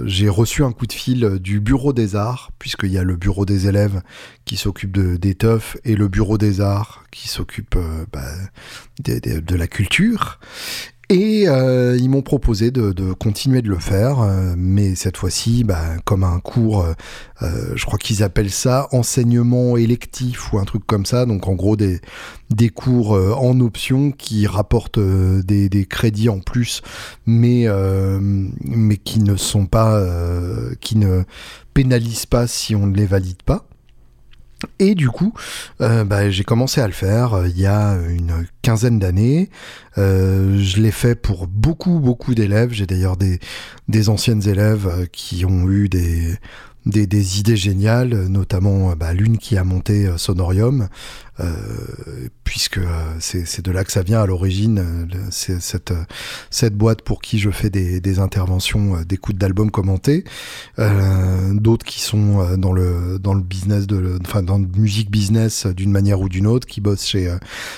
j'ai 0.05 0.29
reçu 0.29 0.65
un 0.65 0.73
coup 0.73 0.87
de 0.87 0.93
fil 0.93 1.39
du 1.41 1.61
bureau 1.61 1.93
des 1.93 2.17
arts, 2.17 2.51
puisqu'il 2.59 2.91
y 2.91 2.99
a 2.99 3.05
le 3.05 3.17
bureau 3.17 3.47
des 3.47 3.69
élèves 3.69 4.03
qui 4.45 4.57
s'occupe 4.57 4.93
de, 4.93 5.17
des 5.17 5.35
teufs 5.35 5.77
et 5.85 5.97
le 5.97 6.09
bureau 6.09 6.37
des 6.37 6.61
arts 6.61 7.05
qui 7.11 7.29
s'occupe 7.29 7.77
bah, 8.13 8.27
de, 9.03 9.41
de, 9.41 9.57
la 9.57 9.67
culture. 9.67 10.41
Et 11.11 11.49
euh, 11.49 11.97
ils 11.99 12.09
m'ont 12.09 12.23
proposé 12.23 12.71
de, 12.71 13.13
continuer 13.13 13.61
de 13.61 13.69
le 13.69 13.79
faire, 13.79 14.21
euh, 14.21 14.55
mais 14.57 14.95
cette 14.95 15.17
fois-ci, 15.17 15.65
bah, 15.65 15.81
comme 16.05 16.25
un 16.25 16.41
cours, 16.41 16.87
euh, 17.43 17.73
je 17.75 17.85
crois 17.85 17.99
qu'ils 17.99 18.23
appellent 18.23 18.51
ça 18.51 18.89
enseignement 18.91 19.77
électif 19.77 20.53
ou 20.53 20.59
un 20.59 20.65
truc 20.65 20.87
comme 20.87 21.05
ça, 21.05 21.27
donc 21.27 21.47
en 21.47 21.55
gros 21.55 21.77
des, 21.77 22.01
cours 22.75 23.13
en 23.13 23.61
option 23.61 24.13
qui 24.13 24.47
rapportent 24.47 24.99
des, 24.99 25.69
des, 25.69 25.85
crédits 25.85 26.29
en 26.29 26.41
plus, 26.41 26.83
mais, 27.27 27.67
mais 28.61 28.97
qui 28.97 29.21
ne 29.21 29.37
sont 29.37 29.67
pas, 29.67 30.03
qui 30.81 30.97
ne 30.97 31.25
pénalisent 31.75 32.27
pas 32.27 32.47
si 32.47 32.75
on 32.75 32.87
ne 32.87 32.97
les 32.97 33.07
valide 33.07 33.43
pas. 33.43 33.67
Et 34.79 34.95
du 34.95 35.09
coup, 35.09 35.33
euh, 35.81 36.05
bah, 36.05 36.31
j'ai 36.31 36.45
commencé 36.45 36.81
à 36.81 36.87
le 36.87 36.93
faire 36.93 37.35
euh, 37.35 37.49
il 37.49 37.59
y 37.59 37.67
a 37.67 37.97
une 38.09 38.47
quinzaine 38.63 38.99
d'années. 38.99 39.51
Euh, 39.99 40.59
je 40.59 40.81
l'ai 40.81 40.91
fait 40.91 41.15
pour 41.15 41.47
beaucoup, 41.47 41.99
beaucoup 42.01 42.35
d'élèves. 42.35 42.73
J'ai 42.73 42.87
d'ailleurs 42.87 43.17
des, 43.17 44.09
anciennes 44.09 44.47
élèves 44.49 45.09
qui 45.13 45.45
ont 45.45 45.69
eu 45.69 45.89
des, 45.89 46.35
des, 46.87 47.07
des, 47.07 47.41
idées 47.41 47.57
géniales, 47.57 48.27
notamment 48.29 48.95
bah, 48.97 49.13
l'une 49.13 49.39
qui 49.39 49.57
a 49.57 49.65
monté 49.65 50.09
Sonorium, 50.17 50.89
euh, 51.41 52.29
puisque 52.45 52.79
euh, 52.79 53.17
c'est 53.19 53.65
de 53.65 53.73
là 53.73 53.83
que 53.83 53.91
ça 53.91 54.03
vient 54.03 54.23
à 54.23 54.27
l'origine, 54.27 54.79
euh, 54.79 55.27
cette, 55.31 55.93
cette 56.51 56.77
boîte 56.77 57.03
pour 57.03 57.23
qui 57.23 57.41
je 57.41 57.51
fais 57.51 57.71
des, 57.71 58.01
des 58.01 58.21
interventions 58.21 59.03
d'écoute 59.03 59.37
d'albums 59.37 59.73
commentés, 59.73 60.25
d'autres 60.79 61.85
qui 61.85 62.01
sont 62.01 62.57
dans 62.57 62.73
le, 62.73 63.19
dans 63.19 63.35
le 63.35 63.43
business, 63.43 63.87
de, 63.89 64.19
enfin 64.25 64.43
dans 64.43 64.59
le 64.59 64.67
musique 64.67 65.11
business 65.11 65.67
d'une 65.67 65.91
manière 65.91 66.21
ou 66.21 66.29
d'une 66.29 66.47
autre, 66.47 66.69
qui 66.69 66.81
bossent 66.81 67.07
chez, 67.07 67.35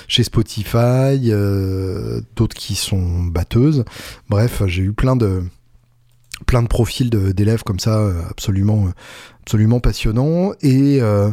chez 0.07 0.23
Spotify, 0.23 1.31
d'autres 2.37 2.57
qui 2.57 2.75
sont 2.75 3.23
batteuses. 3.23 3.85
Bref, 4.29 4.63
j'ai 4.67 4.83
eu 4.83 4.93
plein 4.93 5.17
de 5.17 5.43
plein 6.45 6.63
de 6.63 6.69
profils 6.69 7.11
d'élèves 7.11 7.63
comme 7.63 7.81
ça, 7.81 8.11
absolument, 8.31 8.89
absolument 9.43 9.81
passionnants. 9.81 10.53
Et 10.61 11.01
euh, 11.01 11.31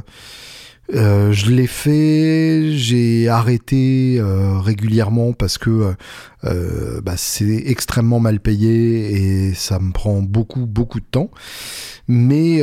euh, 0.93 1.31
je 1.31 1.49
l'ai 1.49 1.67
fait, 1.67 2.71
j'ai 2.73 3.29
arrêté 3.29 4.17
euh, 4.19 4.59
régulièrement 4.59 5.31
parce 5.31 5.57
que 5.57 5.93
euh, 6.43 7.01
bah, 7.01 7.13
c'est 7.15 7.63
extrêmement 7.67 8.19
mal 8.19 8.41
payé 8.41 9.13
et 9.13 9.53
ça 9.53 9.79
me 9.79 9.93
prend 9.93 10.21
beaucoup 10.21 10.65
beaucoup 10.65 10.99
de 10.99 11.05
temps. 11.05 11.31
Mais 12.09 12.61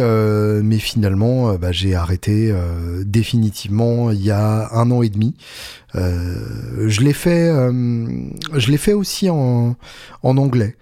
mais 0.63 0.79
finalement, 0.79 1.55
bah, 1.55 1.73
j'ai 1.73 1.95
arrêté 1.95 2.55
définitivement 3.07 4.11
il 4.11 4.23
y 4.23 4.31
a 4.31 4.69
un 4.73 4.91
an 4.91 5.03
et 5.03 5.09
demi. 5.09 5.35
je 5.95 7.01
l'ai 7.01 7.15
fait, 7.15 7.51
je 8.55 8.77
fait 8.77 8.93
aussi 8.93 9.31
en 9.31 9.77
anglais 10.23 10.77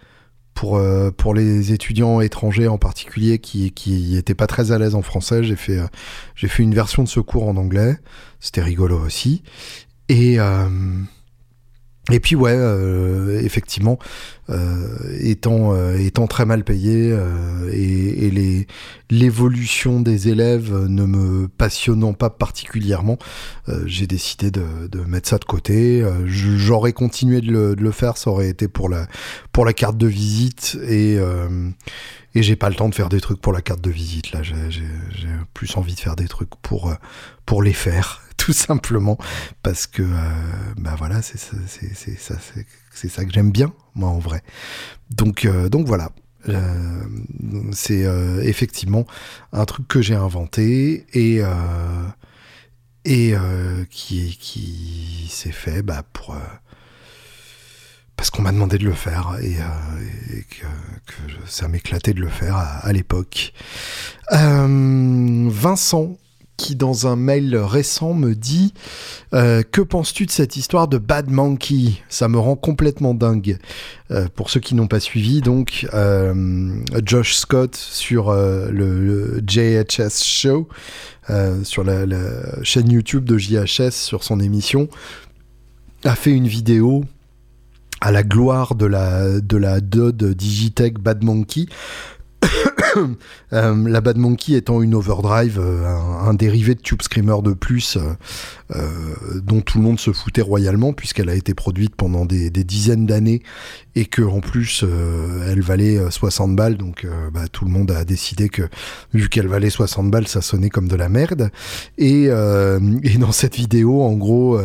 pour, 0.59 0.77
euh, 0.77 1.13
pour 1.13 1.35
les 1.35 1.73
étudiants 1.73 2.21
étrangers 2.21 2.67
en 2.67 2.79
particulier 2.79 3.39
qui 3.39 3.71
qui 3.71 4.17
étaient 4.17 4.35
pas 4.35 4.49
très 4.49 4.73
à 4.73 4.79
l'aise 4.79 4.97
en 4.97 5.03
français, 5.03 5.45
j'ai 5.45 5.55
fait 5.55 5.79
euh, 5.79 5.87
j'ai 6.35 6.49
fait 6.49 6.65
une 6.65 6.75
version 6.75 7.05
de 7.05 7.09
ce 7.09 7.21
cours 7.21 7.47
en 7.47 7.57
anglais. 7.57 7.97
C'était 8.41 8.63
rigolo 8.63 8.99
aussi. 8.99 9.45
Et 10.09 10.41
euh, 10.41 10.69
et 12.11 12.21
puis 12.21 12.37
ouais, 12.37 12.55
euh, 12.55 13.41
effectivement, 13.43 13.99
euh, 14.49 15.19
étant 15.21 15.75
euh, 15.75 15.99
étant 15.99 16.27
très 16.27 16.47
mal 16.47 16.65
payé 16.65 17.11
euh, 17.13 17.71
et, 17.71 18.27
et, 18.27 18.31
les 18.31 18.67
l'évolution 19.11 20.01
des 20.01 20.29
élèves 20.29 20.75
ne 20.75 21.05
me 21.05 21.49
passionnant 21.49 22.15
pas 22.15 22.31
particulièrement, 22.31 23.19
euh, 23.69 23.83
j'ai 23.87 24.07
décidé 24.07 24.51
de, 24.51 24.87
de, 24.87 25.01
mettre 25.01 25.29
ça 25.29 25.39
de 25.39 25.45
côté. 25.45 26.03
J'aurais 26.25 26.95
continué 26.95 27.43
de 27.43 27.53
le, 27.53 27.77
de 27.77 27.83
le, 27.83 27.91
faire, 27.91 28.17
ça 28.17 28.31
aurait 28.31 28.49
été 28.49 28.69
pour 28.69 28.89
la 28.89 29.07
pour 29.53 29.67
la 29.67 29.75
carte 29.75 29.99
de 29.99 30.07
visite 30.07 30.79
et 30.89 31.19
et 32.35 32.43
j'ai 32.43 32.57
pas 32.57 32.71
le 32.71 32.75
temps 32.75 32.89
de 32.89 32.95
faire 32.95 33.09
des 33.11 33.21
trucs 33.21 33.41
pour 33.41 33.53
la 33.53 33.61
carte 33.61 33.83
de 33.83 33.91
visite. 33.91 34.33
Là, 34.33 34.43
j'ai 34.43 35.29
plus 35.53 35.77
envie 35.77 35.95
de 35.95 36.01
faire 36.01 36.17
des 36.17 36.29
trucs 36.29 36.55
pour 36.63 36.95
pour 37.45 37.63
les 37.63 37.75
faire 37.75 38.23
tout 38.49 38.53
simplement 38.55 39.19
parce 39.63 39.87
que 39.87 40.03
euh, 40.03 40.07
bah 40.79 40.95
voilà 40.97 41.21
c'est 41.21 41.39
ça 41.39 41.57
c'est 42.95 43.09
ça 43.09 43.25
que 43.25 43.33
j'aime 43.33 43.51
bien 43.51 43.73
moi 43.95 44.09
en 44.09 44.19
vrai. 44.19 44.43
Donc 45.11 45.45
euh, 45.45 45.69
donc 45.69 45.87
voilà. 45.87 46.11
Euh, 46.49 47.03
c'est 47.73 48.07
effectivement 48.43 49.07
un 49.53 49.65
truc 49.67 49.87
que 49.87 50.01
j'ai 50.01 50.15
inventé 50.15 51.05
et 51.13 51.43
et 53.05 53.35
qui 53.91 54.39
qui 54.41 55.29
s'est 55.31 55.53
fait 55.53 55.83
bah 55.83 56.05
pour 56.13 56.37
parce 58.17 58.31
qu'on 58.31 58.43
m'a 58.43 58.53
demandé 58.53 58.79
de 58.79 58.85
le 58.85 58.95
faire 58.95 59.37
et, 59.43 59.53
et 59.53 60.43
que, 60.45 60.67
que, 61.07 61.47
ça 61.47 61.69
m'éclatait 61.69 62.15
de 62.15 62.21
le 62.21 62.29
faire 62.29 62.57
à, 62.57 62.79
à 62.79 62.93
l'époque. 62.93 63.53
Vincent 64.31 66.17
qui 66.59 66.77
dans 66.77 67.07
un 67.07 67.17
mail 67.17 67.57
récent 67.57 68.13
me 68.13 68.35
dit 68.35 68.75
euh, 69.33 69.63
que 69.63 69.81
penses-tu 69.81 70.27
de 70.27 70.31
cette 70.31 70.57
histoire 70.57 70.89
de 70.89 70.99
Bad 70.99 71.31
Monkey? 71.31 71.95
Ça 72.11 72.29
me 72.29 72.39
rend 72.39 72.57
complètement 72.57 73.15
dingue. 73.15 73.59
Euh, 74.11 74.27
pour 74.35 74.51
ceux 74.51 74.61
qui 74.61 74.75
n'ont 74.75 74.89
pas 74.89 75.01
suivi, 75.01 75.41
donc 75.41 75.87
euh, 75.95 76.75
Josh 77.05 77.37
Scott 77.37 77.77
sur 77.77 78.33
le, 78.33 79.41
JHS 79.47 80.25
Show, 80.25 80.69
sur 81.63 81.85
la, 81.85 82.05
chaîne 82.63 82.91
YouTube 82.91 83.25
de 83.25 83.39
JHS, 83.39 83.93
sur 83.93 84.25
son 84.25 84.41
émission, 84.41 84.89
a 86.05 86.17
fait 86.17 86.33
une 86.33 86.49
vidéo 86.49 87.05
à 88.01 88.13
la 88.13 88.23
gloire 88.23 88.75
de 88.75 88.87
la 88.87 89.41
de 89.41 89.57
la 89.57 89.81
Dod 89.81 90.23
Digitech 90.23 90.99
Bad 90.99 91.25
Monkey 91.25 91.67
la 93.51 94.01
Bad 94.01 94.17
Monkey 94.17 94.55
étant 94.55 94.83
une 94.83 94.95
overdrive, 94.95 95.59
euh, 95.59 95.87
un, 95.87 96.35
dérivé 96.35 96.75
de 96.75 96.81
Tube 96.81 97.03
Screamer 97.03 97.43
de 97.43 97.53
plus, 97.53 97.97
euh, 97.97 98.15
euh, 98.75 99.41
dont 99.43 99.61
tout 99.61 99.79
le 99.79 99.85
monde 99.85 100.01
se 100.01 100.13
foutait 100.13 100.43
royalement, 100.43 100.93
puisqu'elle 100.93 101.29
a 101.29 101.35
été 101.35 101.55
produite 101.55 101.95
pendant 101.97 102.25
des 102.25 102.51
dizaines 102.51 103.07
d'années 103.07 103.43
et 103.99 104.07
que 104.07 104.23
en 104.23 104.41
plus 104.41 104.85
euh, 104.85 105.51
elle 105.51 105.61
valait 105.61 105.99
60 106.11 106.55
balles, 106.55 106.77
donc 106.77 107.07
bah, 107.33 107.49
tout 107.51 107.65
le 107.65 107.71
monde 107.71 107.91
a 107.91 108.05
décidé 108.05 108.49
que 108.49 108.63
vu 109.13 109.29
qu'elle 109.29 109.49
valait 109.49 109.71
60 109.71 110.11
balles, 110.11 110.29
ça 110.29 110.41
sonnait 110.41 110.71
comme 110.71 110.89
de 110.89 110.97
la 110.97 111.09
merde. 111.09 111.51
Et, 111.97 112.29
dans 113.19 113.33
cette 113.33 113.57
vidéo, 113.57 114.03
en 114.03 114.13
gros, 114.13 114.61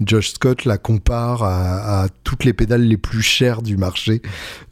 Josh 0.00 0.32
Scott 0.32 0.64
la 0.64 0.78
compare 0.78 1.42
à, 1.42 2.08
toutes 2.24 2.44
les 2.44 2.52
pédales 2.52 2.82
les 2.82 2.96
plus 2.96 3.22
chères 3.22 3.62
du 3.62 3.76
marché, 3.76 4.20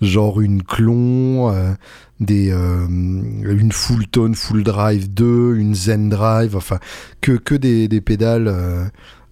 genre 0.01 0.41
une 0.41 0.63
Clon, 0.63 1.51
euh, 1.51 1.73
des, 2.21 2.53
euh, 2.53 2.87
une 2.87 3.73
Full 3.73 4.07
Tone 4.09 4.35
Full 4.35 4.63
Drive 4.63 5.13
2, 5.13 5.57
une 5.57 5.75
Zen 5.75 6.09
Drive, 6.09 6.57
enfin 6.57 6.79
que, 7.21 7.33
que 7.33 7.55
des, 7.55 8.01
pédales 8.01 8.49
euh, 8.49 8.85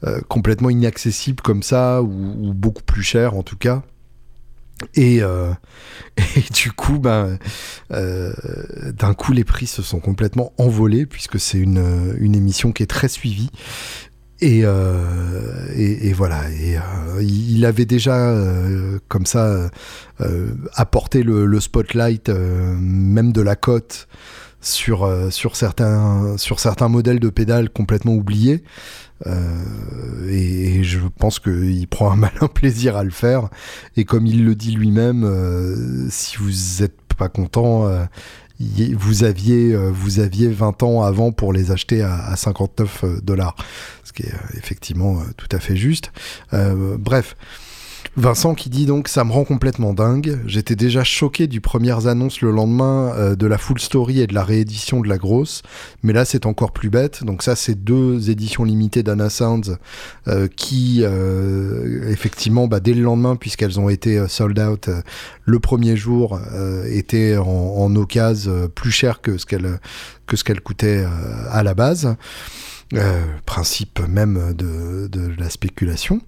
euh, 0.04 0.20
complètement 0.28 0.70
inaccessibles 0.70 1.42
comme 1.42 1.62
ça, 1.62 2.02
ou, 2.02 2.52
beaucoup 2.54 2.82
plus 2.82 3.02
chères 3.02 3.36
en 3.36 3.42
tout 3.42 3.56
cas. 3.56 3.82
Et, 4.94 5.22
euh, 5.22 5.52
et 6.36 6.44
du 6.52 6.72
coup, 6.72 6.98
ben, 6.98 7.38
d'un 7.90 9.14
coup, 9.14 9.32
les 9.32 9.44
prix 9.44 9.66
se 9.66 9.82
sont 9.82 10.00
complètement 10.00 10.52
envolés 10.58 11.06
puisque 11.06 11.38
c'est 11.38 11.58
une, 11.58 12.14
une 12.18 12.34
émission 12.34 12.72
qui 12.72 12.82
est 12.82 12.86
très 12.86 13.08
suivie 13.08 13.50
Et, 14.40 14.60
et, 14.60 16.12
voilà. 16.12 16.50
Et 16.50 16.76
il 17.20 17.64
avait 17.64 17.84
déjà 17.84 18.34
comme 19.08 19.26
ça 19.26 19.70
apporté 20.74 21.22
le, 21.22 21.46
le 21.46 21.60
spotlight, 21.60 22.28
même 22.28 23.32
de 23.32 23.42
la 23.42 23.56
côte 23.56 24.08
sur, 24.62 25.04
euh, 25.04 25.30
sur, 25.30 25.56
certains, 25.56 26.36
sur 26.38 26.60
certains 26.60 26.88
modèles 26.88 27.20
de 27.20 27.28
pédales 27.28 27.70
complètement 27.70 28.14
oubliés. 28.14 28.62
Euh, 29.26 30.28
et, 30.28 30.82
je 30.82 30.98
pense 31.18 31.38
qu'il 31.38 31.86
prend 31.88 32.10
un 32.10 32.16
malin 32.16 32.48
plaisir 32.54 32.96
à 32.96 33.04
le 33.04 33.10
faire. 33.10 33.48
Et 33.96 34.04
comme 34.04 34.26
il 34.26 34.44
le 34.44 34.54
dit 34.54 34.72
lui-même, 34.72 35.24
euh, 35.24 36.06
si 36.10 36.36
vous 36.38 36.50
n'êtes 36.80 36.96
pas 37.18 37.28
content, 37.28 37.88
vous 38.58 39.24
aviez, 39.24 39.76
vous 39.76 40.20
aviez 40.20 40.48
20 40.48 40.82
ans 40.82 41.02
avant 41.02 41.30
pour 41.30 41.52
les 41.52 41.70
acheter 41.70 42.02
à, 42.02 42.24
à 42.24 42.36
59 42.36 43.22
dollars. 43.22 43.54
Ce 44.02 44.12
qui 44.12 44.22
est 44.22 44.34
effectivement 44.56 45.20
tout 45.36 45.48
à 45.52 45.58
fait 45.58 45.76
juste. 45.76 46.10
bref. 46.50 47.36
Vincent 48.14 48.54
qui 48.54 48.68
dit 48.68 48.84
donc 48.84 49.08
ça 49.08 49.24
me 49.24 49.32
rend 49.32 49.44
complètement 49.44 49.94
dingue. 49.94 50.38
J'étais 50.44 50.76
déjà 50.76 51.02
choqué 51.02 51.46
du 51.46 51.62
premières 51.62 52.08
annonces 52.08 52.42
le 52.42 52.50
lendemain 52.50 53.14
euh, 53.16 53.36
de 53.36 53.46
la 53.46 53.56
full 53.56 53.80
story 53.80 54.20
et 54.20 54.26
de 54.26 54.34
la 54.34 54.44
réédition 54.44 55.00
de 55.00 55.08
la 55.08 55.16
grosse, 55.16 55.62
mais 56.02 56.12
là 56.12 56.26
c'est 56.26 56.44
encore 56.44 56.72
plus 56.72 56.90
bête. 56.90 57.24
Donc 57.24 57.42
ça 57.42 57.56
c'est 57.56 57.74
deux 57.74 58.28
éditions 58.28 58.64
limitées 58.64 59.02
d'Anna 59.02 59.30
Sounds 59.30 59.78
euh, 60.28 60.46
qui 60.54 61.00
euh, 61.02 62.10
effectivement 62.10 62.68
bah, 62.68 62.80
dès 62.80 62.92
le 62.92 63.00
lendemain 63.00 63.34
puisqu'elles 63.34 63.80
ont 63.80 63.88
été 63.88 64.28
sold 64.28 64.58
out 64.58 64.90
le 65.44 65.58
premier 65.58 65.96
jour 65.96 66.38
étaient 66.86 67.38
en, 67.38 67.46
en 67.46 67.96
occasion 67.96 68.68
plus 68.74 68.90
cher 68.90 69.22
que 69.22 69.38
ce 69.38 69.46
qu'elles 69.46 69.78
que 70.26 70.36
ce 70.36 70.44
à 71.50 71.62
la 71.62 71.74
base. 71.74 72.14
principe 73.46 74.00
même 74.06 74.52
de, 74.54 75.06
de 75.06 75.32
la 75.38 75.48
spéculation. 75.48 76.20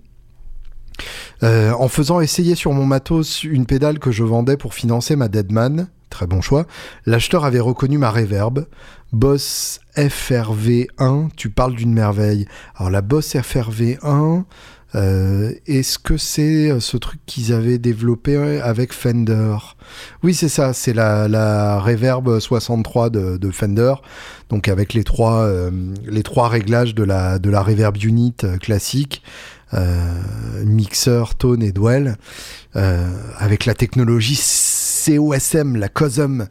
Euh, 1.43 1.73
en 1.73 1.89
faisant 1.89 2.21
essayer 2.21 2.55
sur 2.55 2.73
mon 2.73 2.87
matos 2.87 3.45
une 3.45 3.67
pédale 3.67 3.99
que 3.99 4.11
je 4.11 4.23
vendais 4.23 4.57
pour 4.57 4.75
financer 4.75 5.17
ma 5.17 5.29
Deadman, 5.29 5.89
très 6.11 6.27
bon 6.27 6.41
choix, 6.41 6.67
l'acheteur 7.07 7.45
avait 7.45 7.61
reconnu 7.61 7.99
ma 7.99 8.11
reverb. 8.11 8.67
Boss 9.13 9.81
FRV1, 9.97 11.29
tu 11.37 11.51
parles 11.51 11.75
d'une 11.75 11.93
merveille. 11.93 12.47
Alors 12.77 12.91
la 12.91 13.01
Boss 13.01 13.35
FRV1, 13.35 14.45
euh, 14.97 15.53
est-ce 15.67 15.99
que 15.99 16.17
c'est 16.17 16.71
euh, 16.71 16.81
ce 16.81 16.97
truc 16.97 17.21
qu'ils 17.27 17.53
avaient 17.53 17.79
développé 17.79 18.61
avec 18.61 18.93
Fender? 18.93 19.57
Oui, 20.23 20.35
c'est 20.35 20.49
ça, 20.49 20.73
c'est 20.73 20.93
la, 20.93 21.79
Reverb 21.81 22.41
63 22.41 23.11
de, 23.11 23.51
Fender, 23.51 23.95
donc 24.51 24.69
avec 24.69 24.95
les 24.95 25.05
trois, 25.05 25.49
les 26.07 26.23
trois 26.23 26.49
réglages 26.49 26.95
de 26.95 27.05
la, 27.05 27.39
de 27.39 27.51
la 27.51 27.63
Reverb 27.63 27.97
Unit 28.03 28.37
classique. 28.61 29.23
Euh, 29.75 30.65
mixeur, 30.65 31.35
tone 31.35 31.63
et 31.63 31.73
dwell, 31.73 32.17
euh, 32.77 33.13
avec 33.39 33.67
la 33.67 33.75
technologie 33.75 34.41
COSM, 35.05 35.77
la 35.77 35.89
COSM, 35.89 36.47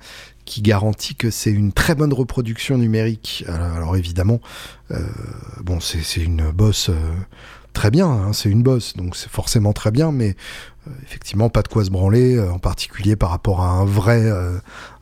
qui 0.46 0.62
garantit 0.62 1.16
que 1.16 1.32
c'est 1.32 1.52
une 1.52 1.72
très 1.72 1.96
bonne 1.96 2.14
reproduction 2.14 2.78
numérique. 2.78 3.46
Alors, 3.48 3.96
évidemment, 3.96 4.42
euh, 4.92 5.00
bon, 5.62 5.80
c'est 5.80 6.22
une 6.22 6.52
bosse 6.52 6.92
très 7.72 7.90
bien, 7.92 8.08
hein, 8.08 8.34
c'est 8.34 8.50
une 8.50 8.62
bosse, 8.62 8.96
donc 8.96 9.16
c'est 9.16 9.32
forcément 9.32 9.74
très 9.74 9.90
bien, 9.90 10.12
mais 10.12 10.36
effectivement 11.04 11.50
pas 11.50 11.62
de 11.62 11.70
quoi 11.70 11.86
se 11.86 11.90
branler, 11.90 12.40
en 12.40 12.60
particulier 12.60 13.16
par 13.16 13.30
rapport 13.30 13.62
à 13.62 13.70
un 13.70 13.86
vrai, 13.86 14.30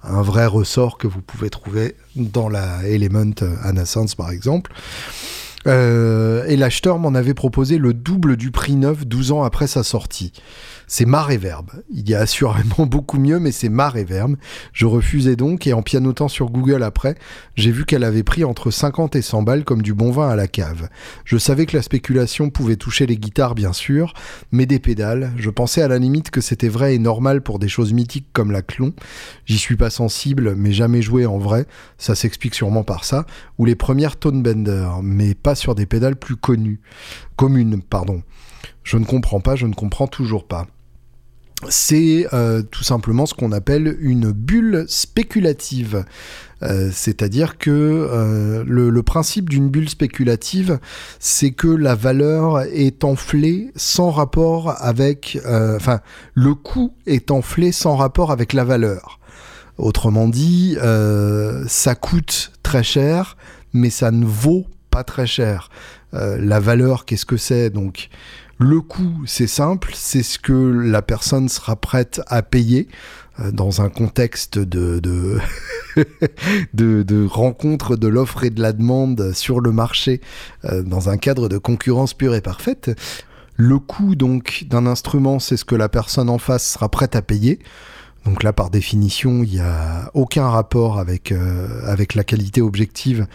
un 0.03 0.21
vrai 0.21 0.45
ressort 0.45 0.97
que 0.97 1.07
vous 1.07 1.21
pouvez 1.21 1.49
trouver 1.49 1.95
dans 2.15 2.47
la 2.47 2.87
Element 2.87 3.33
Anassance 3.63 4.15
par 4.15 4.29
exemple. 4.31 4.71
Euh, 5.67 6.43
et 6.47 6.55
l'acheteur 6.55 6.97
m'en 6.97 7.13
avait 7.13 7.33
proposé 7.33 7.77
le 7.77 7.93
double 7.93 8.35
du 8.35 8.51
prix 8.51 8.75
neuf 8.75 9.05
12 9.05 9.31
ans 9.31 9.43
après 9.43 9.67
sa 9.67 9.83
sortie. 9.83 10.31
C'est 10.93 11.05
ma 11.05 11.23
réverbe. 11.23 11.71
Il 11.89 12.09
y 12.09 12.15
a 12.15 12.19
assurément 12.19 12.85
beaucoup 12.85 13.17
mieux, 13.17 13.39
mais 13.39 13.53
c'est 13.53 13.69
ma 13.69 13.87
réverbe. 13.87 14.35
Je 14.73 14.85
refusais 14.85 15.37
donc, 15.37 15.65
et 15.65 15.71
en 15.71 15.81
pianotant 15.81 16.27
sur 16.27 16.49
Google 16.49 16.83
après, 16.83 17.15
j'ai 17.55 17.71
vu 17.71 17.85
qu'elle 17.85 18.03
avait 18.03 18.23
pris 18.23 18.43
entre 18.43 18.71
50 18.71 19.15
et 19.15 19.21
100 19.21 19.43
balles 19.43 19.63
comme 19.63 19.83
du 19.83 19.93
bon 19.93 20.11
vin 20.11 20.27
à 20.27 20.35
la 20.35 20.49
cave. 20.49 20.89
Je 21.23 21.37
savais 21.37 21.65
que 21.65 21.77
la 21.77 21.81
spéculation 21.81 22.49
pouvait 22.49 22.75
toucher 22.75 23.05
les 23.05 23.15
guitares, 23.15 23.55
bien 23.55 23.71
sûr, 23.71 24.13
mais 24.51 24.65
des 24.65 24.79
pédales, 24.79 25.31
je 25.37 25.49
pensais 25.49 25.81
à 25.81 25.87
la 25.87 25.97
limite 25.97 26.29
que 26.29 26.41
c'était 26.41 26.67
vrai 26.67 26.93
et 26.93 26.99
normal 26.99 27.41
pour 27.41 27.57
des 27.57 27.69
choses 27.69 27.93
mythiques 27.93 28.27
comme 28.33 28.51
la 28.51 28.61
clon. 28.61 28.91
J'y 29.45 29.59
suis 29.59 29.77
pas 29.77 29.91
sensible, 29.91 30.55
mais 30.57 30.73
jamais 30.73 31.01
joué 31.01 31.25
en 31.25 31.37
vrai, 31.37 31.67
ça 31.97 32.15
s'explique 32.15 32.53
sûrement 32.53 32.83
par 32.83 33.05
ça, 33.05 33.25
ou 33.57 33.63
les 33.63 33.75
premières 33.75 34.17
Tone 34.17 34.43
Bender, 34.43 34.89
mais 35.01 35.35
pas 35.35 35.55
sur 35.55 35.73
des 35.73 35.85
pédales 35.85 36.17
plus 36.17 36.35
connues. 36.35 36.81
Communes, 37.37 37.81
pardon. 37.81 38.23
Je 38.83 38.97
ne 38.97 39.05
comprends 39.05 39.39
pas, 39.39 39.55
je 39.55 39.67
ne 39.67 39.73
comprends 39.73 40.07
toujours 40.07 40.45
pas 40.45 40.67
c'est 41.69 42.27
euh, 42.33 42.61
tout 42.61 42.83
simplement 42.83 43.25
ce 43.25 43.33
qu'on 43.33 43.51
appelle 43.51 43.97
une 43.99 44.31
bulle 44.31 44.85
spéculative. 44.87 46.05
Euh, 46.63 46.89
c'est-à-dire 46.93 47.57
que 47.57 47.71
euh, 47.71 48.63
le, 48.67 49.03
principe 49.03 49.49
d'une 49.49 49.69
bulle 49.69 49.89
spéculative, 49.89 50.79
c'est 51.19 51.51
que 51.51 51.67
la 51.67 51.95
valeur 51.95 52.61
est 52.61 53.03
enflée 53.03 53.71
sans 53.75 54.11
rapport 54.11 54.75
avec... 54.81 55.39
Enfin, 55.45 56.01
le 56.33 56.53
coût 56.53 56.93
est 57.07 57.31
enflé 57.31 57.71
sans 57.71 57.95
rapport 57.95 58.31
avec 58.31 58.53
la 58.53 58.63
valeur. 58.63 59.19
Autrement 59.77 60.27
dit, 60.27 60.77
ça 61.67 61.95
coûte 61.95 62.51
très 62.61 62.83
cher, 62.83 63.37
mais 63.73 63.89
ça 63.89 64.11
ne 64.11 64.25
vaut 64.25 64.65
pas 64.91 65.03
très 65.03 65.25
cher. 65.25 65.69
la 66.13 66.59
valeur, 66.59 67.05
qu'est-ce 67.05 67.25
que 67.25 67.37
c'est? 67.37 67.71
Donc, 67.71 68.09
le 68.61 68.79
coût, 68.79 69.23
c'est 69.25 69.47
simple, 69.47 69.91
c'est 69.95 70.21
ce 70.21 70.37
que 70.37 70.53
la 70.53 71.01
personne 71.01 71.49
sera 71.49 71.75
prête 71.75 72.21
à 72.27 72.43
payer 72.43 72.87
euh, 73.39 73.51
dans 73.51 73.81
un 73.81 73.89
contexte 73.89 74.59
de, 74.59 75.39
rencontre 77.27 77.95
de 77.95 78.07
l'offre 78.07 78.43
et 78.43 78.51
de 78.51 78.61
la 78.61 78.71
demande 78.71 79.31
sur 79.33 79.61
le 79.61 79.71
marché, 79.71 80.21
euh, 80.65 80.83
dans 80.83 81.09
un 81.09 81.17
cadre 81.17 81.49
de 81.49 81.57
concurrence 81.57 82.13
pure 82.13 82.35
et 82.35 82.41
parfaite. 82.41 82.91
Le 83.55 83.79
coût 83.79 84.15
donc 84.15 84.65
d'un 84.69 84.85
instrument, 84.85 85.39
c'est 85.39 85.57
ce 85.57 85.65
que 85.65 85.75
la 85.75 85.89
personne 85.89 86.29
en 86.29 86.37
face 86.37 86.73
sera 86.73 86.87
prête 86.87 87.15
à 87.15 87.23
payer. 87.23 87.59
Donc 88.25 88.43
là, 88.43 88.53
par 88.53 88.69
définition, 88.69 89.41
il 89.41 89.53
n'y 89.53 89.59
a 89.59 90.11
aucun 90.13 90.47
rapport 90.47 90.99
avec, 90.99 91.31
euh, 91.31 91.81
avec 91.87 92.13
la 92.13 92.23
qualité 92.23 92.61
objective 92.61 93.25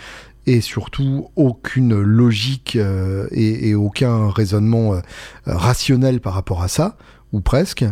et 0.47 0.61
surtout 0.61 1.29
aucune 1.37 2.01
logique 2.01 2.77
euh, 2.77 3.27
et, 3.33 3.75
aucun 3.75 4.31
raisonnement 4.31 4.95
euh, 4.95 5.01
rationnel 5.45 6.21
par 6.21 6.35
rapport 6.35 6.63
à 6.63 6.69
ça, 6.69 6.97
ou 7.33 7.41
presque. 7.41 7.85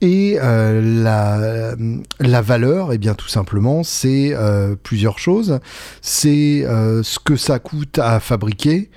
Et 0.00 0.38
euh, 0.40 1.02
la, 1.02 1.74
la, 2.20 2.40
valeur, 2.40 2.92
eh 2.92 2.98
bien 2.98 3.14
tout 3.14 3.28
simplement, 3.28 3.82
c'est 3.82 4.34
plusieurs 4.82 5.18
choses. 5.18 5.58
C'est 6.00 6.64
ce 6.64 7.18
que 7.18 7.36
ça 7.36 7.58
coûte 7.58 7.98
à 7.98 8.18
fabriquer, 8.18 8.90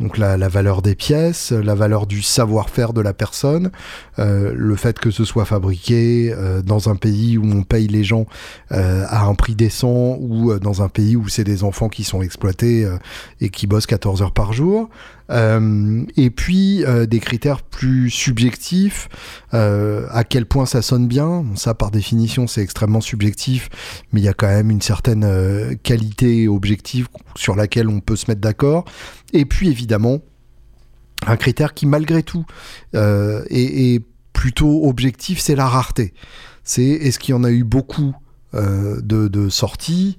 donc 0.00 0.16
la, 0.16 0.36
valeur 0.48 0.80
des 0.80 0.94
pièces, 0.94 1.52
la 1.52 1.74
valeur 1.74 2.06
du 2.06 2.22
savoir-faire 2.22 2.94
de 2.94 3.02
la 3.02 3.12
personne, 3.12 3.70
euh, 4.18 4.52
le 4.56 4.74
fait 4.74 4.98
que 4.98 5.10
ce 5.10 5.24
soit 5.24 5.44
fabriqué 5.44 6.32
euh, 6.34 6.62
dans 6.62 6.88
un 6.88 6.96
pays 6.96 7.36
où 7.36 7.44
on 7.44 7.62
paye 7.62 7.86
les 7.86 8.02
gens 8.02 8.24
euh, 8.72 9.04
à 9.08 9.24
un 9.24 9.34
prix 9.34 9.54
décent 9.54 10.16
ou 10.18 10.58
dans 10.58 10.82
un 10.82 10.88
pays 10.88 11.16
où 11.16 11.28
c'est 11.28 11.44
des 11.44 11.64
enfants 11.64 11.90
qui 11.90 12.04
sont 12.04 12.22
exploités 12.22 12.88
et 13.40 13.50
qui 13.50 13.66
bossent 13.66 13.86
14 13.86 14.22
heures 14.22 14.32
par 14.32 14.54
jour. 14.54 14.88
Et 15.30 16.30
puis 16.30 16.84
des 17.08 17.20
critères 17.20 17.62
plus 17.62 18.10
subjectifs, 18.10 19.08
à 19.52 20.24
quel 20.28 20.46
point 20.46 20.66
ça 20.66 20.82
sonne 20.82 21.06
bien. 21.06 21.44
ça, 21.54 21.74
par 21.74 21.90
définition, 21.90 22.46
c'est 22.46 22.62
extrêmement 22.62 23.00
subjectif, 23.00 23.68
mais 24.12 24.20
il 24.20 24.24
y 24.24 24.28
a 24.28 24.34
quand 24.34 24.48
même 24.48 24.70
une 24.70 24.82
certaine 24.82 25.76
qualité 25.82 26.48
objective 26.48 27.08
sur 27.36 27.54
laquelle 27.54 27.88
on 27.88 28.00
peut 28.00 28.16
se 28.16 28.26
mettre 28.28 28.40
d'accord. 28.40 28.84
Et 29.32 29.44
puis 29.44 29.68
évidemment, 29.68 30.20
un 31.26 31.36
critère 31.36 31.74
qui 31.74 31.86
malgré 31.86 32.22
tout 32.22 32.44
euh, 32.94 33.44
est, 33.50 34.02
plutôt 34.32 34.88
objectif, 34.88 35.38
c'est 35.38 35.54
la 35.54 35.68
rareté. 35.68 36.14
C'est 36.64 36.82
est-ce 36.82 37.18
qu'il 37.18 37.34
y 37.34 37.36
en 37.36 37.44
a 37.44 37.50
eu 37.50 37.62
beaucoup 37.62 38.14
euh, 38.54 38.98
de, 39.02 39.48
sorties 39.50 40.16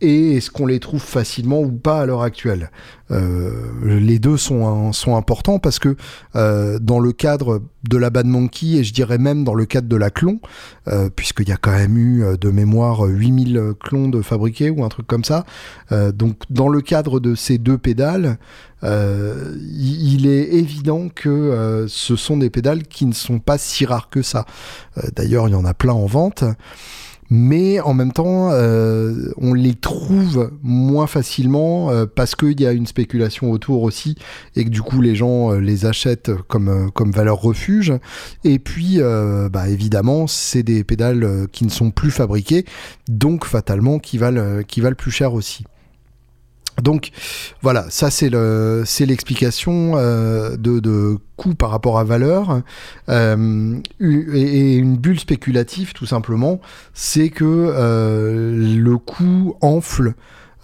et 0.00 0.36
est-ce 0.36 0.50
qu'on 0.50 0.66
les 0.66 0.80
trouve 0.80 1.02
facilement 1.02 1.60
ou 1.60 1.70
pas 1.70 2.00
à 2.00 2.06
l'heure 2.06 2.22
actuelle 2.22 2.70
euh, 3.10 3.50
Les 3.84 4.18
deux 4.18 4.36
sont, 4.36 4.92
sont 4.92 5.16
importants 5.16 5.58
parce 5.58 5.78
que 5.78 5.96
euh, 6.36 6.78
dans 6.78 7.00
le 7.00 7.12
cadre 7.12 7.62
de 7.88 7.96
la 7.98 8.08
Bad 8.10 8.26
Monkey 8.26 8.76
et 8.76 8.84
je 8.84 8.94
dirais 8.94 9.18
même 9.18 9.44
dans 9.44 9.54
le 9.54 9.66
cadre 9.66 9.88
de 9.88 9.96
la 9.96 10.10
clon, 10.10 10.40
euh, 10.88 11.10
puisqu'il 11.14 11.48
y 11.48 11.52
a 11.52 11.56
quand 11.56 11.72
même 11.72 11.98
eu 11.98 12.24
de 12.38 12.50
mémoire 12.50 13.02
8000 13.02 13.74
clones 13.78 14.10
de 14.10 14.22
fabriqués 14.22 14.70
ou 14.70 14.84
un 14.84 14.88
truc 14.88 15.06
comme 15.06 15.24
ça, 15.24 15.44
donc 15.90 16.36
dans 16.48 16.68
le 16.68 16.80
cadre 16.80 17.20
de 17.20 17.34
ces 17.34 17.58
deux 17.58 17.78
pédales, 17.78 18.38
il 18.82 20.26
est 20.26 20.54
évident 20.54 21.08
que 21.08 21.86
ce 21.88 22.16
sont 22.16 22.36
des 22.36 22.50
pédales 22.50 22.84
qui 22.84 23.06
ne 23.06 23.12
sont 23.12 23.38
pas 23.38 23.58
si 23.58 23.84
rares 23.84 24.08
que 24.08 24.22
ça. 24.22 24.46
D'ailleurs, 25.14 25.48
il 25.48 25.52
y 25.52 25.56
en 25.56 25.64
a 25.64 25.74
plein 25.74 25.92
en 25.92 26.06
vente. 26.06 26.44
Mais 27.30 27.78
en 27.80 27.94
même 27.94 28.12
temps, 28.12 28.50
euh, 28.50 29.32
on 29.36 29.54
les 29.54 29.74
trouve 29.74 30.50
moins 30.62 31.06
facilement 31.06 31.90
euh, 31.90 32.04
parce 32.04 32.34
qu'il 32.34 32.60
y 32.60 32.66
a 32.66 32.72
une 32.72 32.86
spéculation 32.86 33.52
autour 33.52 33.84
aussi 33.84 34.16
et 34.56 34.64
que 34.64 34.68
du 34.68 34.82
coup 34.82 35.00
les 35.00 35.14
gens 35.14 35.52
euh, 35.52 35.60
les 35.60 35.86
achètent 35.86 36.32
comme, 36.48 36.90
comme 36.90 37.12
valeur 37.12 37.40
refuge. 37.40 37.92
Et 38.42 38.58
puis, 38.58 38.98
bah, 39.50 39.68
évidemment, 39.68 40.26
c'est 40.26 40.62
des 40.62 40.82
pédales 40.82 41.46
qui 41.52 41.64
ne 41.64 41.70
sont 41.70 41.90
plus 41.90 42.10
fabriquées, 42.10 42.64
donc 43.08 43.44
fatalement 43.44 43.98
qui 43.98 44.18
valent, 44.18 44.62
qui 44.66 44.80
valent 44.80 44.96
plus 44.96 45.10
cher 45.10 45.34
aussi. 45.34 45.64
Donc 46.82 47.10
voilà, 47.62 47.86
ça 47.90 48.10
c'est 48.10 48.30
le 48.30 48.84
c'est 48.86 49.06
l'explication 49.06 49.92
euh, 49.96 50.56
de, 50.56 50.80
de 50.80 51.16
coût 51.36 51.54
par 51.54 51.70
rapport 51.70 51.98
à 51.98 52.04
valeur. 52.04 52.62
Euh, 53.08 53.80
et, 54.00 54.74
une 54.76 54.96
bulle 54.96 55.20
spéculative 55.20 55.92
tout 55.92 56.06
simplement, 56.06 56.60
c'est 56.94 57.30
que 57.30 57.44
euh, 57.44 58.76
le 58.76 58.98
coût 58.98 59.56
enfle 59.60 60.14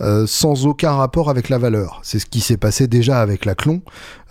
euh, 0.02 0.26
sans 0.26 0.66
aucun 0.66 0.92
rapport 0.92 1.30
avec 1.30 1.48
la 1.48 1.56
valeur. 1.56 2.00
C'est 2.02 2.18
ce 2.18 2.26
qui 2.26 2.40
s'est 2.40 2.58
passé 2.58 2.86
déjà 2.86 3.20
avec 3.20 3.46
la 3.46 3.54
Clon. 3.54 3.80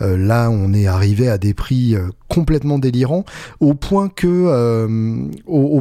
Euh, 0.01 0.15
là, 0.15 0.49
on 0.51 0.73
est 0.73 0.86
arrivé 0.86 1.28
à 1.28 1.39
des 1.39 1.56
prix 1.56 1.95
euh, 1.95 2.10
complètement 2.28 2.78
délirants, 2.78 3.25
au 3.60 3.73
point 3.73 4.10
que, 4.10 4.86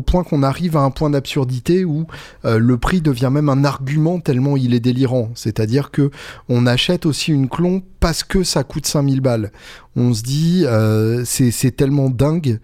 point 0.01 0.25
qu'on 0.25 0.43
arrive 0.43 0.77
à 0.77 0.81
un 0.81 0.91
point 0.91 1.11
d'absurdité 1.11 1.85
où 1.85 2.07
le 2.45 2.77
prix 2.77 3.01
devient 3.01 3.31
même 3.33 3.49
un 3.49 3.65
argument 3.65 4.21
tellement 4.21 4.57
il 4.57 4.75
est 4.75 4.81
délirant. 4.81 5.31
C'est-à-dire 5.35 5.91
que 5.91 6.11
on 6.49 6.67
achète 6.67 7.07
aussi 7.07 7.33
une 7.33 7.49
Clon 7.49 7.83
parce 7.99 8.23
que 8.23 8.45
ça 8.45 8.63
coûte 8.63 8.87
5000 8.87 9.21
balles. 9.21 9.51
On 9.97 10.13
se 10.13 10.23
dit, 10.23 10.65
c'est 11.25 11.75
tellement 11.75 12.11
dingue 12.11 12.61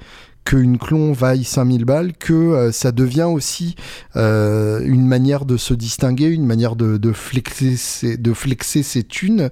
qu'une 0.50 0.78
clon 0.78 1.12
vaille 1.12 1.44
5000 1.44 1.84
balles, 1.84 2.12
que 2.12 2.32
euh, 2.32 2.72
ça 2.72 2.90
devient 2.90 3.28
aussi 3.30 3.76
euh, 4.16 4.80
une 4.84 5.06
manière 5.06 5.44
de 5.44 5.56
se 5.56 5.74
distinguer, 5.74 6.26
une 6.26 6.44
manière 6.44 6.74
de, 6.74 7.12
flexer, 7.12 7.76
ses, 7.76 8.16
de 8.16 8.32
flexer 8.32 8.82
ses 8.82 9.04
thunes, 9.04 9.50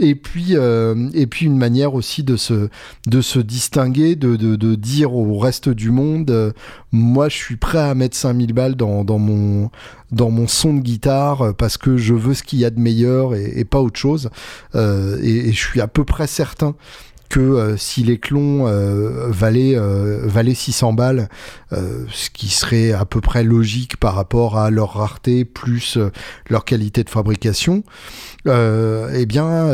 et 0.00 0.16
puis, 0.16 0.56
euh, 0.56 1.08
et 1.14 1.28
puis 1.28 1.46
une 1.46 1.56
manière 1.56 1.94
aussi 1.94 2.24
de 2.24 2.36
se, 2.36 2.68
de 3.06 3.20
se 3.20 3.38
distinguer, 3.38 4.16
de, 4.16 4.74
dire 4.74 5.14
au 5.14 5.38
reste 5.38 5.68
du 5.68 5.92
monde, 5.92 6.52
moi 6.90 7.28
je 7.28 7.36
suis 7.36 7.56
prêt 7.56 7.78
à 7.78 7.94
mettre 7.94 8.16
5000 8.16 8.52
balles 8.52 8.74
dans, 8.74 9.04
dans, 9.04 9.18
mon, 9.18 9.70
dans 10.10 10.30
mon 10.30 10.48
son 10.48 10.74
de 10.74 10.80
guitare 10.80 11.54
parce 11.56 11.76
que 11.76 11.96
je 11.96 12.14
veux 12.14 12.34
ce 12.34 12.42
qu'il 12.42 12.58
y 12.58 12.64
a 12.64 12.70
de 12.70 12.80
meilleur 12.80 13.36
et, 13.36 13.64
pas 13.64 13.80
autre 13.80 14.00
chose. 14.00 14.30
et, 14.74 15.52
je 15.52 15.58
suis 15.58 15.80
à 15.80 15.86
peu 15.86 16.04
près 16.04 16.26
certain 16.26 16.74
que 17.30 17.40
euh, 17.40 17.76
si 17.78 18.02
les 18.02 18.18
clones 18.18 18.66
euh, 18.66 19.28
valaient, 19.30 19.76
euh, 19.76 20.20
valaient 20.24 20.52
600 20.52 20.92
balles, 20.92 21.28
ce 21.70 22.30
qui 22.30 22.48
serait 22.48 22.92
à 22.92 23.04
peu 23.04 23.20
près 23.20 23.44
logique 23.44 23.96
par 23.96 24.16
rapport 24.16 24.58
à 24.58 24.70
leur 24.70 24.94
rareté 24.94 25.44
plus 25.44 25.96
leur 26.48 26.64
qualité 26.64 27.04
de 27.04 27.10
fabrication, 27.10 27.84
eh 28.46 29.26
bien, 29.26 29.68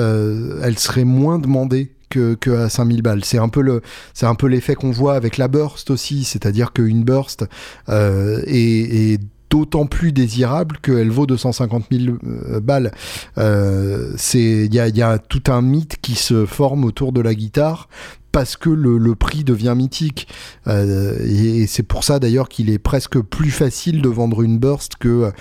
elles 0.62 0.79
seraient 0.79 1.05
moins 1.05 1.38
demandées 1.38 1.97
que, 2.11 2.35
que, 2.35 2.51
à 2.51 2.69
5000 2.69 3.03
balles. 3.03 3.25
C'est 3.25 3.38
un 3.38 3.49
peu 3.49 3.62
le, 3.62 3.83
c'est 4.14 4.27
un 4.27 4.35
peu 4.35 4.47
l'effet 4.47 4.75
qu'on 4.75 4.90
voit 4.90 5.14
avec 5.14 5.37
la 5.37 5.49
burst 5.49 5.90
aussi, 5.90 6.25
c'est-à-dire 6.25 6.73
qu'une 6.73 7.05
burst 7.05 7.47
euh, 7.88 8.42
est, 8.47 9.12
est 9.12 9.21
d'autant 9.57 9.87
plus 9.87 10.12
désirable 10.12 10.77
qu'elle 10.83 11.11
vaut 11.11 11.25
250 11.25 11.85
000 11.90 12.16
euh, 12.27 12.61
balles. 12.61 12.92
Euh, 13.38 14.14
il 14.35 14.75
y 14.75 15.03
a, 15.03 15.19
tout 15.19 15.45
un 15.49 15.62
mythe 15.62 15.97
qui 16.03 16.14
se 16.14 16.45
forme 16.45 16.85
autour 16.85 17.12
de 17.12 17.23
la 17.23 17.35
guitare 17.35 17.88
parce 18.33 18.59
que 18.59 18.69
le, 18.69 18.99
le 18.99 19.14
prix 19.14 19.45
devient 19.45 19.73
mythique. 19.75 20.29
Euh, 20.66 21.16
et, 21.25 21.66
c'est 21.66 21.83
pour 21.83 22.05
ça 22.05 22.19
d'ailleurs 22.19 22.51
qu'il 22.51 22.69
est 22.69 22.79
presque 22.79 23.19
plus 23.19 23.51
facile 23.51 24.03
de 24.03 24.11
vendre 24.11 24.42
une 24.42 24.59
burst 24.59 24.97
que 24.97 25.33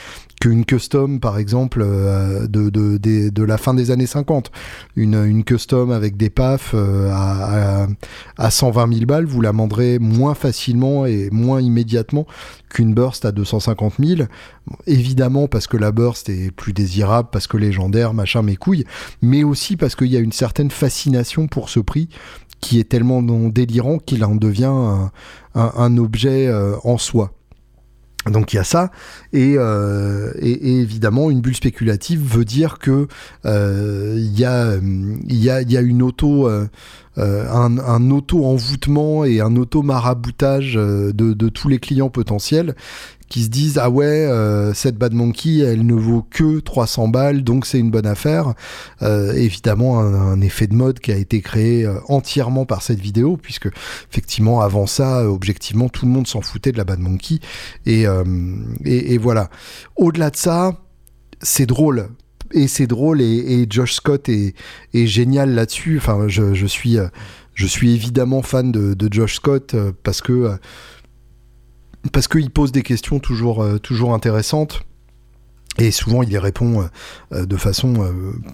qu'une 0.41 0.65
custom, 0.65 1.19
par 1.19 1.37
exemple, 1.37 1.81
euh, 1.83 2.47
de, 2.47 2.69
de, 2.69 2.97
de, 2.97 3.29
de, 3.29 3.43
la 3.43 3.57
fin 3.57 3.73
des 3.73 3.91
années 3.91 4.05
50. 4.05 4.51
Une, 4.95 5.15
une 5.25 5.43
custom 5.43 5.91
avec 5.91 6.17
des 6.17 6.29
PAF 6.29 6.71
euh, 6.73 7.09
à, 7.11 7.83
à, 7.83 7.87
à, 8.37 8.51
120 8.51 8.93
000 8.93 9.05
balles, 9.05 9.25
vous 9.25 9.41
la 9.41 9.53
moins 9.53 10.35
facilement 10.35 11.05
et 11.05 11.29
moins 11.31 11.61
immédiatement 11.61 12.27
qu'une 12.69 12.93
burst 12.93 13.25
à 13.25 13.31
250 13.31 13.93
000. 13.99 14.27
évidemment 14.85 15.47
parce 15.47 15.67
que 15.67 15.77
la 15.77 15.91
burst 15.91 16.29
est 16.29 16.51
plus 16.51 16.73
désirable, 16.73 17.29
parce 17.31 17.47
que 17.47 17.57
légendaire, 17.57 18.13
machin, 18.13 18.41
mes 18.41 18.55
couilles, 18.55 18.85
mais 19.21 19.43
aussi 19.43 19.77
parce 19.77 19.95
qu'il 19.95 20.07
y 20.07 20.17
a 20.17 20.19
une 20.19 20.33
certaine 20.33 20.71
fascination 20.71 21.47
pour 21.47 21.69
ce 21.69 21.79
prix 21.79 22.09
qui 22.61 22.79
est 22.79 22.89
tellement 22.89 23.21
délirant 23.21 23.99
qu'il 23.99 24.23
en 24.25 24.35
devient 24.35 24.65
un, 24.65 25.11
un, 25.53 25.71
un 25.77 25.97
objet 25.97 26.47
euh, 26.47 26.75
en 26.83 26.97
soi. 26.97 27.31
Donc 28.29 28.53
il 28.53 28.55
y 28.57 28.59
a 28.59 28.63
ça. 28.63 28.91
Euh, 29.33 30.31
et, 30.39 30.79
évidemment 30.81 31.29
une 31.29 31.41
bulle 31.41 31.55
spéculative 31.55 32.21
veut 32.21 32.45
dire 32.45 32.79
que 32.79 33.07
euh, 33.45 34.15
il 34.17 34.39
y, 34.39 34.45
a, 34.45 34.77
y, 35.27 35.49
a, 35.49 35.61
y 35.61 35.77
a 35.77 35.81
une 35.81 36.01
auto 36.01 36.47
euh, 36.47 36.67
un, 37.17 37.77
un 37.77 38.11
auto 38.11 38.45
envoûtement 38.45 39.25
et 39.25 39.39
un 39.39 39.55
auto 39.55 39.81
maraboutage 39.81 40.73
de, 40.75 41.49
tous 41.49 41.69
les 41.69 41.79
clients 41.79 42.09
potentiels 42.09 42.75
qui 43.29 43.43
se 43.43 43.49
disent 43.49 43.77
ah 43.77 43.89
ouais 43.89 44.05
euh, 44.05 44.73
cette 44.73 44.97
Bad 44.97 45.13
Monkey 45.13 45.57
elle 45.57 45.85
ne 45.85 45.93
vaut 45.93 46.25
que 46.29 46.59
300 46.59 47.07
balles 47.07 47.43
donc 47.43 47.65
c'est 47.65 47.79
une 47.79 47.91
bonne 47.91 48.05
affaire. 48.05 48.53
Euh, 49.01 49.33
évidemment 49.33 49.99
un, 49.99 50.39
effet 50.41 50.67
de 50.67 50.75
mode 50.75 50.99
qui 50.99 51.11
a 51.11 51.17
été 51.17 51.41
créé 51.41 51.85
euh, 51.85 51.99
entièrement 52.07 52.65
par 52.65 52.81
cette 52.81 52.99
vidéo 52.99 53.37
puisque 53.37 53.69
effectivement 54.11 54.61
avant 54.61 54.85
ça 54.85 55.29
objectivement 55.29 55.89
tout 55.89 56.05
le 56.05 56.11
monde 56.11 56.27
s'en 56.27 56.41
foutait 56.41 56.71
de 56.71 56.77
la 56.77 56.83
Bad 56.83 56.99
Monkey. 56.99 57.39
Et, 57.85 58.05
et, 58.85 59.17
voilà. 59.17 59.49
Au-delà 59.95 60.29
de 60.29 60.35
ça 60.35 60.79
c'est 61.41 61.65
drôle 61.65 62.09
et 62.55 62.67
c'est 62.67 62.87
drôle 62.87 63.21
et, 63.21 63.67
Josh 63.69 63.93
Scott 63.93 64.29
est, 64.29 64.55
génial 64.93 65.53
là-dessus 65.53 65.97
enfin 65.97 66.27
je, 66.27 66.65
suis 66.65 67.93
évidemment 67.93 68.41
fan 68.41 68.71
de, 68.71 69.07
Josh 69.11 69.35
Scott 69.35 69.75
parce 70.03 70.21
que 70.21 70.57
parce 72.11 72.27
qu'il 72.27 72.49
pose 72.49 72.71
des 72.71 72.83
questions 72.83 73.19
euh, 73.61 73.77
toujours 73.77 74.13
intéressantes. 74.13 74.83
Et 75.77 75.91
souvent, 75.91 76.23
il 76.23 76.31
y 76.31 76.37
répond 76.37 76.81
euh, 76.81 76.85
euh, 77.33 77.45
de 77.45 77.57
façon 77.57 77.93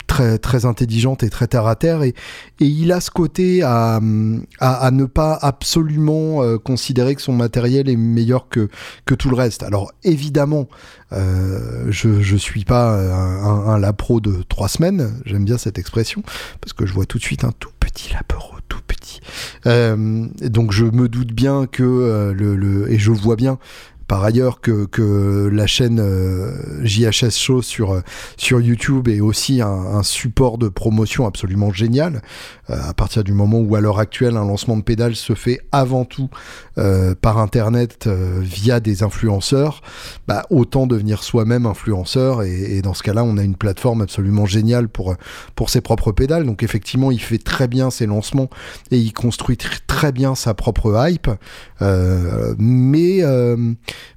très, 0.07 0.37
très 0.37 0.65
intelligente 0.65 1.23
et 1.23 1.29
très 1.29 1.47
terre 1.47 1.67
à 1.67 1.75
terre. 1.75 2.03
Et, 2.03 2.13
il 2.59 2.91
a 2.91 3.01
ce 3.01 3.11
côté 3.11 3.63
à, 3.63 3.99
ne 4.01 5.05
pas 5.05 5.37
absolument 5.41 6.57
considérer 6.59 7.15
que 7.15 7.21
son 7.21 7.33
matériel 7.33 7.89
est 7.89 7.95
meilleur 7.95 8.49
que, 8.49 8.69
tout 9.05 9.29
le 9.29 9.35
reste. 9.35 9.63
Alors, 9.63 9.91
évidemment, 10.03 10.67
je 11.11 12.33
ne 12.33 12.37
suis 12.37 12.65
pas 12.65 12.95
un, 12.95 13.79
lapro 13.79 14.21
de 14.21 14.43
trois 14.43 14.69
semaines. 14.69 15.13
J'aime 15.25 15.45
bien 15.45 15.57
cette 15.57 15.79
expression 15.79 16.23
parce 16.61 16.73
que 16.73 16.85
je 16.85 16.93
vois 16.93 17.05
tout 17.05 17.17
de 17.17 17.23
suite 17.23 17.43
un 17.43 17.51
tout 17.51 17.71
petit 17.79 18.13
lapro 18.13 18.51
tout 18.71 18.79
petit. 18.87 19.19
Euh, 19.67 20.27
donc 20.41 20.71
je 20.71 20.85
me 20.85 21.09
doute 21.09 21.33
bien 21.33 21.67
que 21.67 21.83
euh, 21.83 22.33
le, 22.33 22.91
et 22.91 22.97
je 22.97 23.11
vois 23.11 23.35
bien 23.35 23.59
par 24.11 24.25
ailleurs 24.25 24.59
que, 24.59 24.83
que 24.87 25.49
la 25.53 25.67
chaîne 25.67 26.01
euh, 26.01 26.51
JHS 26.83 27.31
Show 27.31 27.61
sur, 27.61 27.93
euh, 27.93 28.01
sur 28.35 28.59
YouTube 28.59 29.07
est 29.07 29.21
aussi 29.21 29.61
un, 29.61 30.03
support 30.03 30.57
de 30.57 30.67
promotion 30.67 31.25
absolument 31.25 31.71
génial. 31.71 32.21
Euh, 32.69 32.75
à 32.89 32.93
partir 32.93 33.23
du 33.23 33.31
moment 33.31 33.59
où 33.59 33.73
à 33.73 33.79
l'heure 33.79 33.99
actuelle 33.99 34.35
un 34.35 34.43
lancement 34.43 34.75
de 34.75 34.81
pédale 34.81 35.15
se 35.15 35.33
fait 35.33 35.61
avant 35.71 36.03
tout 36.03 36.29
euh, 36.77 37.15
par 37.15 37.37
internet 37.37 38.09
via 38.41 38.81
des 38.81 39.01
influenceurs, 39.01 39.81
bah, 40.27 40.45
autant 40.49 40.87
devenir 40.87 41.23
soi-même 41.23 41.65
influenceur 41.65 42.43
et, 42.43 42.75
et, 42.75 42.81
dans 42.81 42.93
ce 42.93 43.03
cas-là 43.03 43.23
on 43.23 43.37
a 43.37 43.43
une 43.43 43.55
plateforme 43.55 44.01
absolument 44.01 44.45
géniale 44.45 44.89
pour, 44.89 45.15
pour 45.55 45.69
ses 45.69 45.79
propres 45.79 46.11
pédales. 46.11 46.45
Donc 46.45 46.63
effectivement 46.63 47.11
il 47.11 47.21
fait 47.21 47.37
très 47.37 47.69
bien 47.69 47.89
ses 47.89 48.07
lancements 48.07 48.49
et 48.91 48.97
il 48.97 49.13
construit 49.13 49.55
très 49.55 50.11
bien 50.11 50.35
sa 50.35 50.53
propre 50.53 51.07
hype. 51.07 51.29
mais 52.59 53.21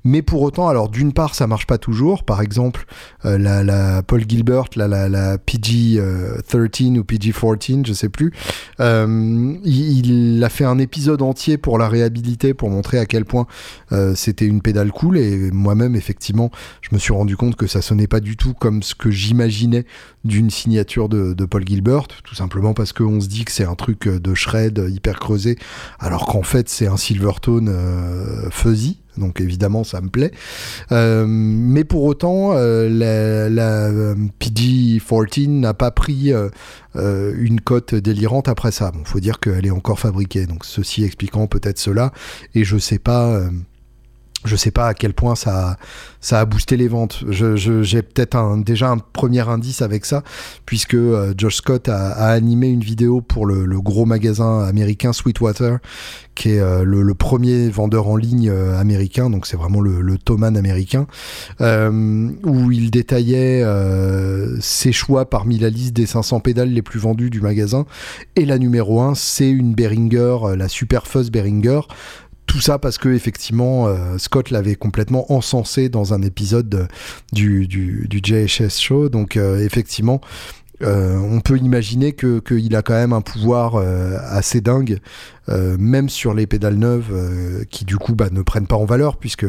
mais 0.05 0.21
pour 0.21 0.43
autant, 0.43 0.69
alors 0.69 0.91
d'une 0.91 1.13
part, 1.13 1.35
ça 1.35 1.47
marche 1.47 1.67
pas 1.67 1.79
toujours. 1.79 2.25
Par 2.25 2.43
exemple, 2.43 2.85
euh, 3.25 4.03
Paul 4.03 4.25
Gilbert, 4.29 4.67
la, 4.77 4.87
la, 5.09 5.39
PG 5.39 6.01
13 6.47 6.61
euh, 6.61 6.99
ou 6.99 7.05
PG 7.05 7.33
14, 7.33 7.87
je 7.87 7.93
sais 7.93 8.11
plus, 8.11 8.33
euh, 8.81 9.55
il, 9.65 10.43
a 10.45 10.49
fait 10.51 10.65
un 10.65 10.79
épisode 10.79 11.23
entier 11.23 11.57
pour 11.57 11.79
la 11.79 11.89
réhabiliter, 11.89 12.53
pour 12.53 12.69
montrer 12.69 12.99
à 12.99 13.07
quel 13.07 13.25
point 13.25 13.47
c'était 14.15 14.47
une 14.47 14.61
pédale 14.61 14.91
cool. 14.91 15.17
Et 15.17 15.51
moi-même, 15.51 15.97
effectivement, 15.97 16.51
je 16.83 16.91
me 16.93 16.99
suis 16.99 17.13
rendu 17.13 17.37
compte 17.37 17.57
que 17.57 17.67
ça 17.67 17.81
sonnait 17.81 18.07
pas 18.07 18.21
du 18.21 18.37
tout 18.37 18.53
comme 18.53 18.83
ce 18.83 18.95
que 18.95 19.11
j'imaginais 19.11 19.87
d'une 20.25 20.51
signature 20.51 21.09
de, 21.09 21.33
de, 21.33 21.45
Paul 21.45 21.67
Gilbert, 21.67 22.09
tout 22.25 22.35
simplement 22.35 22.75
parce 22.75 22.93
qu'on 22.93 23.21
se 23.21 23.29
dit 23.29 23.45
que 23.45 23.53
c'est 23.53 23.65
un 23.65 23.75
truc 23.75 24.09
de 24.09 24.35
shred 24.35 24.85
hyper 24.91 25.19
creusé, 25.19 25.57
alors 25.99 26.27
qu'en 26.27 26.43
fait 26.43 26.69
c'est 26.69 26.87
un 26.87 26.97
Silvertone 26.97 27.71
fuzzy 28.51 29.04
donc 29.19 29.41
évidemment 29.41 29.85
ça 29.85 30.01
me 30.01 30.09
plaît. 30.09 30.33
Euh, 30.93 31.25
mais 31.29 31.85
pour 31.85 32.05
autant, 32.05 32.53
euh, 32.55 32.89
la, 32.89 33.89
euh, 33.89 34.15
PG-14 34.39 35.49
n'a 35.49 35.75
pas 35.75 35.91
pris 35.91 36.33
une 36.95 37.61
cote 37.61 37.95
délirante 37.95 38.49
après 38.49 38.71
ça. 38.71 38.91
Bon, 38.91 39.05
faut 39.05 39.21
dire 39.21 39.41
qu'elle 39.41 39.67
est 39.67 39.71
encore 39.71 39.99
fabriquée, 39.99 40.47
donc 40.47 40.65
ceci 40.65 41.05
expliquant 41.05 41.47
peut-être 41.47 41.79
cela. 41.79 42.13
Et 42.55 42.65
je 42.65 42.79
sais 42.79 42.99
pas 42.99 43.41
je 44.45 44.57
sais 44.57 44.71
pas 44.71 44.89
à 44.89 44.95
quel 44.95 45.15
point 45.15 45.35
ça 45.35 45.71
a, 45.71 45.77
ça 46.21 46.41
a 46.41 46.45
boosté 46.45 46.77
les 46.77 46.89
ventes. 46.89 47.25
Je, 47.29 47.57
j'ai 47.57 48.03
peut-être 48.03 48.35
un, 48.35 48.59
déjà 48.59 48.91
un 48.91 48.99
premier 48.99 49.47
indice 49.49 49.83
avec 49.83 50.05
ça, 50.05 50.23
puisque 50.67 50.95
euh, 50.95 51.35
Josh 51.37 51.57
Scott 51.57 51.89
a, 51.89 52.13
a, 52.13 52.29
animé 52.29 52.69
une 52.69 52.81
vidéo 52.81 53.21
pour 53.21 53.47
le, 53.47 53.65
le, 53.67 53.81
gros 53.81 54.07
magasin 54.07 54.65
américain 54.65 55.13
Sweetwater, 55.13 55.79
qui 56.35 56.51
est 56.51 56.61
euh, 56.61 56.83
le, 56.85 57.03
le, 57.03 57.15
premier 57.15 57.69
vendeur 57.69 58.09
en 58.09 58.17
ligne 58.17 58.51
euh, 58.51 58.79
américain, 58.79 59.31
donc 59.31 59.47
c'est 59.47 59.57
vraiment 59.57 59.81
le, 59.81 60.01
le 60.01 60.19
Thomann 60.19 60.57
américain, 60.57 61.07
où 61.61 62.71
il 62.71 62.91
détaillait 62.91 63.65
ses 64.61 64.93
choix 64.93 65.29
parmi 65.29 65.59
la 65.59 65.71
liste 65.71 65.95
des 65.95 66.07
500 66.07 66.41
pédales 66.41 66.71
les 66.71 66.83
plus 66.83 66.99
vendues 66.99 67.31
du 67.31 67.41
magasin. 67.41 67.87
Et 68.37 68.45
la 68.45 68.59
numéro 68.59 69.01
1, 69.01 69.15
c'est 69.15 69.51
une 69.51 69.75
Behringer, 69.75 70.57
la 70.57 70.69
Super 70.69 71.07
Fuzz 71.07 71.31
Behringer, 71.31 71.81
tout 72.47 72.61
ça 72.61 72.79
parce 72.79 72.99
que 72.99 73.09
effectivement 73.09 73.87
euh, 73.87 74.19
Scott 74.19 74.51
l'avait 74.51 74.75
complètement 74.75 75.33
encensé 75.33 75.89
dans 75.89 76.15
un 76.15 76.23
épisode 76.23 76.89
du, 77.33 77.67
du, 77.67 78.07
du, 78.09 78.21
JHS 78.23 78.81
Show. 78.81 79.09
Donc 79.09 79.37
euh, 79.37 79.59
effectivement, 79.65 80.21
euh, 80.83 81.17
on 81.19 81.41
peut 81.41 81.59
imaginer 81.59 82.13
que 82.13 82.41
qu'il 82.41 82.75
a 82.77 82.83
quand 82.83 82.95
même 82.95 83.13
un 83.13 83.21
pouvoir 83.23 83.77
assez 83.77 84.61
dingue, 84.61 84.99
même 85.49 86.09
sur 86.09 86.35
les 86.35 86.47
pédales 86.47 86.77
neuves, 86.77 87.67
qui 87.71 87.85
du 87.85 87.97
coup 87.97 88.15
bah, 88.15 88.29
ne 88.31 88.43
prennent 88.43 88.67
pas 88.67 88.77
en 88.77 88.85
valeur, 88.85 89.17
puisque 89.17 89.47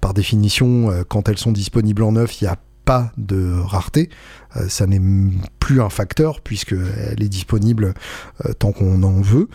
par 0.00 0.14
définition, 0.14 1.04
quand 1.08 1.28
elles 1.28 1.38
sont 1.38 1.52
disponibles 1.52 2.02
en 2.02 2.12
neuf, 2.12 2.40
il 2.40 2.44
n'y 2.44 2.50
a 2.50 2.58
pas 2.84 3.12
de 3.16 3.58
rareté, 3.60 4.10
ça 4.68 4.86
n'est 4.86 5.00
plus 5.58 5.80
un 5.80 5.88
facteur 5.88 6.42
puisqu'elle 6.42 7.22
est 7.22 7.28
disponible 7.28 7.94
tant 8.58 8.72
qu'on 8.72 9.02
en 9.02 9.20
veut. 9.20 9.48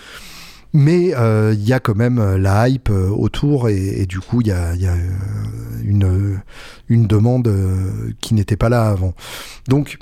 Mais 0.73 1.15
euh, 1.15 1.53
il 1.58 1.67
y 1.67 1.73
a 1.73 1.79
quand 1.79 1.95
même 1.95 2.19
euh, 2.19 2.38
la 2.38 2.69
hype 2.69 2.89
euh, 2.89 3.10
autour 3.10 3.69
et, 3.69 4.05
du 4.05 4.19
coup 4.19 4.41
il 4.41 4.47
y 4.47 4.51
a, 4.51 4.73
une, 5.84 7.08
demande 7.08 7.51
qui 8.21 8.34
n'était 8.34 8.58
pas 8.58 8.69
là 8.69 8.89
avant. 8.89 9.13
Donc 9.67 9.97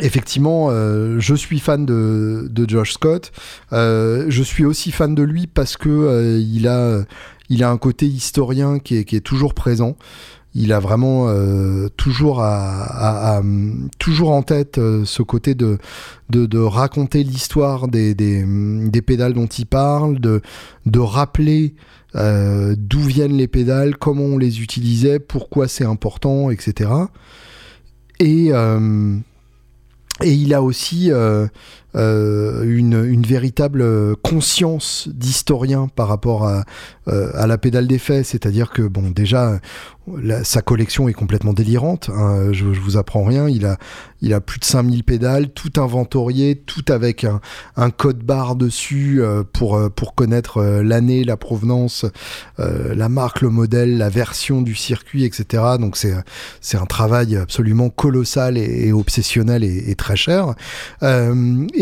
Effectivement, 0.00 0.70
je 0.70 1.34
suis 1.34 1.58
fan 1.58 1.86
de, 1.86 2.46
de 2.50 2.68
Josh 2.68 2.92
Scott. 2.92 3.32
je 3.72 4.42
suis 4.44 4.66
aussi 4.66 4.92
fan 4.92 5.14
de 5.14 5.22
lui 5.22 5.46
parce 5.46 5.78
que 5.78 6.38
il 6.38 6.66
a 6.68 7.70
un 7.70 7.78
côté 7.78 8.06
historien 8.06 8.78
qui 8.78 8.96
est 8.98 9.24
toujours 9.24 9.54
présent 9.54 9.96
il 10.58 10.72
a 10.72 10.80
vraiment 10.80 11.28
euh, 11.28 11.88
toujours, 11.96 12.40
à, 12.40 13.40
en 13.40 14.42
tête 14.42 14.78
euh, 14.78 15.04
ce 15.04 15.22
côté 15.22 15.54
de, 15.54 15.78
de, 16.30 16.58
raconter 16.58 17.22
l'histoire 17.22 17.86
des, 17.86 18.14
des, 18.14 19.02
pédales 19.02 19.34
dont 19.34 19.46
il 19.46 19.66
parle, 19.66 20.18
de, 20.18 20.42
de 20.86 20.98
rappeler 20.98 21.74
euh, 22.16 22.74
d'où 22.76 23.00
viennent 23.00 23.36
les 23.36 23.46
pédales, 23.46 23.96
comment 23.96 24.24
on 24.24 24.38
les 24.38 24.60
utilisait, 24.60 25.20
pourquoi 25.20 25.68
c'est 25.68 25.84
important, 25.84 26.50
etc. 26.50 26.90
Et, 28.18 28.48
et 28.48 30.32
il 30.32 30.54
a 30.54 30.62
aussi 30.62 31.12
une, 31.98 33.04
une, 33.04 33.22
véritable 33.22 34.16
conscience 34.16 35.08
d'historien 35.12 35.88
par 35.88 36.08
rapport 36.08 36.46
à, 36.46 36.64
à 37.06 37.46
la 37.46 37.58
pédale 37.58 37.86
d'effet, 37.86 38.22
c'est-à-dire 38.22 38.70
que 38.70 38.82
bon 38.82 39.10
déjà 39.10 39.58
sa 40.42 40.62
collection 40.62 41.08
est 41.08 41.12
complètement 41.12 41.52
délirante. 41.52 42.10
Hein, 42.14 42.52
je, 42.52 42.64
vous 42.64 42.96
apprends 42.96 43.24
rien. 43.24 43.48
Il 43.48 43.66
a, 43.66 43.76
il 44.20 44.32
a 44.32 44.40
plus 44.40 44.58
de 44.58 44.64
5000 44.64 45.04
pédales, 45.04 45.50
tout 45.50 45.72
inventorié, 45.80 46.56
tout 46.56 46.84
avec 46.88 47.26
un, 47.76 47.90
code 47.90 48.18
barre 48.18 48.54
dessus 48.56 49.20
euh, 49.20 49.42
pour, 49.44 49.76
euh, 49.76 49.88
pour 49.88 50.14
connaître 50.14 50.58
euh, 50.58 50.82
l'année, 50.82 51.24
la 51.24 51.36
provenance, 51.36 52.04
la 52.58 53.08
marque, 53.08 53.40
le 53.40 53.50
modèle, 53.50 53.98
la 53.98 54.08
version 54.08 54.62
du 54.62 54.74
circuit, 54.74 55.24
etc. 55.24 55.62
Donc 55.80 55.96
c'est, 55.96 56.14
c'est 56.60 56.76
un 56.76 56.86
travail 56.86 57.36
absolument 57.36 57.88
colossal 57.88 58.58
et, 58.58 58.92
obsessionnel 58.92 59.64
et, 59.64 59.94
très 59.94 60.16
cher. 60.16 60.54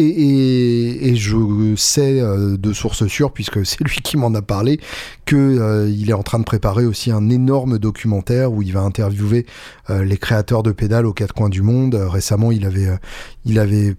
Et, 0.08 1.16
je 1.16 1.74
sais 1.76 2.20
de 2.20 2.72
source 2.72 3.06
sûre, 3.06 3.32
puisque 3.32 3.64
c'est 3.64 3.82
lui 3.82 3.96
qui 4.02 4.16
m'en 4.16 4.34
a 4.34 4.42
parlé, 4.42 4.80
que 5.24 5.88
il 5.90 6.10
est 6.10 6.14
en 6.14 6.22
train 6.22 6.38
de 6.38 6.44
préparer 6.44 6.86
aussi 6.86 7.10
un 7.10 7.28
énorme 7.30 7.78
document 7.78 8.16
où 8.50 8.62
il 8.62 8.72
va 8.72 8.80
interviewer 8.80 9.46
euh, 9.90 10.04
les 10.04 10.16
créateurs 10.16 10.62
de 10.62 10.72
pédales 10.72 11.06
aux 11.06 11.12
quatre 11.12 11.34
coins 11.34 11.48
du 11.48 11.62
monde. 11.62 11.94
Euh, 11.94 12.08
récemment, 12.08 12.52
il 12.52 12.64
avait, 12.64 12.88
euh, 12.88 12.96
il 13.44 13.58
avait 13.58 13.94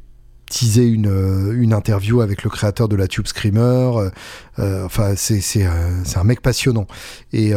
teasé 0.50 0.88
une, 0.88 1.54
une 1.60 1.74
interview 1.74 2.22
avec 2.22 2.43
le 2.43 2.50
créateur 2.50 2.88
de 2.88 2.96
la 2.96 3.10
Tube 3.10 3.28
Screamer. 3.28 4.12
enfin, 4.58 5.13
c'est 5.17 5.65
un 5.65 6.24
mec 6.24 6.41
passionnant. 6.41 6.88
Et, 7.34 7.52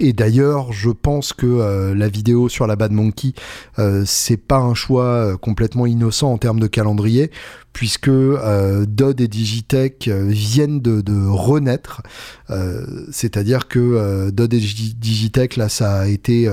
et 0.00 0.12
d'ailleurs, 0.12 0.72
je 0.72 0.90
pense 0.90 1.32
que 1.32 1.92
la 1.94 2.08
vidéo 2.08 2.48
sur 2.48 2.66
la 2.66 2.74
Bad 2.74 2.90
Monkey, 2.90 3.34
c'est 4.04 4.36
pas 4.36 4.58
un 4.58 4.74
choix 4.74 5.36
complètement 5.36 5.86
innocent 5.86 6.32
en 6.32 6.36
termes 6.36 6.58
de 6.58 6.66
calendrier, 6.66 7.30
puisque 7.74 8.08
euh, 8.08 8.86
Dodd 8.86 9.20
et 9.20 9.28
Digitech 9.28 10.06
euh, 10.08 10.28
viennent 10.28 10.80
de, 10.80 11.26
renaître. 11.26 12.02
Euh, 12.48 12.86
c'est-à-dire 13.10 13.66
que 13.68 13.80
euh, 13.80 14.30
Dodd 14.30 14.54
et 14.54 14.58
Digitech, 14.58 15.56
là, 15.56 15.68
ça 15.68 15.96
a 15.96 16.06
été, 16.06 16.48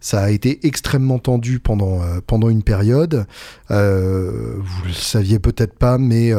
ça 0.00 0.22
a 0.22 0.30
été 0.30 0.66
extrêmement 0.66 1.20
tendu 1.20 1.60
pendant, 1.60 2.00
pendant 2.26 2.50
une 2.50 2.64
période. 2.64 3.24
vous 3.70 3.74
le 3.74 4.92
saviez 4.92 5.38
peut-être 5.38 5.78
pas, 5.78 5.96
mais 5.96 6.32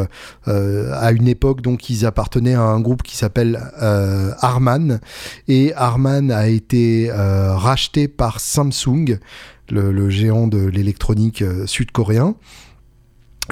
à 0.45 1.11
une 1.11 1.27
époque, 1.27 1.61
donc, 1.61 1.89
ils 1.89 2.05
appartenaient 2.05 2.55
à 2.55 2.61
un 2.61 2.81
groupe 2.81 3.03
qui 3.03 3.15
s'appelle 3.15 3.59
Harman. 3.79 4.99
Et 5.47 5.73
Harman 5.75 6.29
a 6.29 6.49
été 6.49 7.09
racheté 7.11 8.09
par 8.09 8.41
Samsung, 8.41 9.17
le 9.69 10.09
géant 10.09 10.47
de 10.47 10.65
l'électronique 10.65 11.43
sud-coréen. 11.65 12.35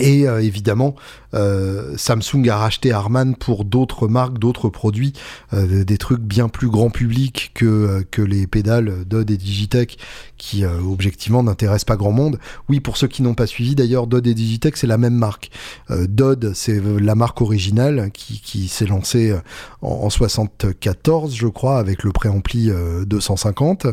Et 0.02 0.28
euh, 0.28 0.42
évidemment, 0.42 0.96
euh, 1.36 1.94
Samsung 1.98 2.48
a 2.50 2.58
racheté 2.58 2.92
Harman 2.92 3.36
pour 3.36 3.64
d'autres 3.64 4.08
marques, 4.08 4.40
d'autres 4.40 4.70
produits, 4.70 5.14
euh, 5.54 5.84
des 5.84 5.98
trucs 6.00 6.22
bien 6.22 6.50
plus 6.50 6.70
grand 6.70 6.90
public 6.90 7.52
que, 7.54 8.04
que 8.10 8.24
les 8.24 8.48
pédales 8.48 9.06
Dodd 9.06 9.30
et 9.30 9.38
Digitech 9.38 9.98
qui 10.38 10.66
objectivement 10.66 11.42
n'intéressent 11.42 11.86
pas 11.86 11.96
grand 11.96 12.12
monde. 12.12 12.38
Oui, 12.68 12.82
pour 12.82 12.98
ceux 12.98 13.08
qui 13.08 13.22
n'ont 13.22 13.34
pas 13.34 13.48
suivi, 13.48 13.76
d'ailleurs, 13.76 14.08
Dodd 14.08 14.28
et 14.28 14.34
Digitech, 14.34 14.76
c'est 14.76 14.88
la 14.88 14.98
même 14.98 15.14
marque. 15.14 15.52
Dodd, 15.90 16.52
c'est 16.54 16.82
la 17.00 17.16
marque 17.16 17.40
originale 17.40 18.12
qui, 18.14 18.42
qui 18.42 18.68
s'est 18.68 18.86
lancée 18.86 19.34
en, 19.82 19.88
en, 19.88 20.10
74, 20.10 21.34
je 21.34 21.48
crois, 21.48 21.78
avec 21.80 22.04
le 22.04 22.12
préampli 22.12 22.70
250. 23.06 23.88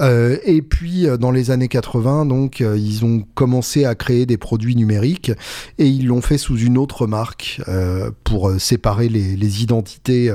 et 0.00 0.62
puis, 0.62 1.08
dans 1.18 1.32
les 1.32 1.50
années 1.50 1.66
80, 1.66 2.26
donc, 2.26 2.60
ils 2.60 3.04
ont 3.04 3.24
commencé 3.34 3.84
à 3.84 3.96
créer 3.96 4.24
des 4.24 4.36
produits 4.36 4.76
numériques 4.76 5.32
et 5.78 5.86
ils 5.86 6.06
l'ont 6.06 6.22
fait 6.22 6.38
sous 6.38 6.56
une 6.56 6.78
autre 6.78 7.06
marque 7.06 7.60
euh, 7.68 8.10
pour 8.24 8.48
euh, 8.48 8.58
séparer 8.58 9.08
les, 9.08 9.62
identités 9.62 10.32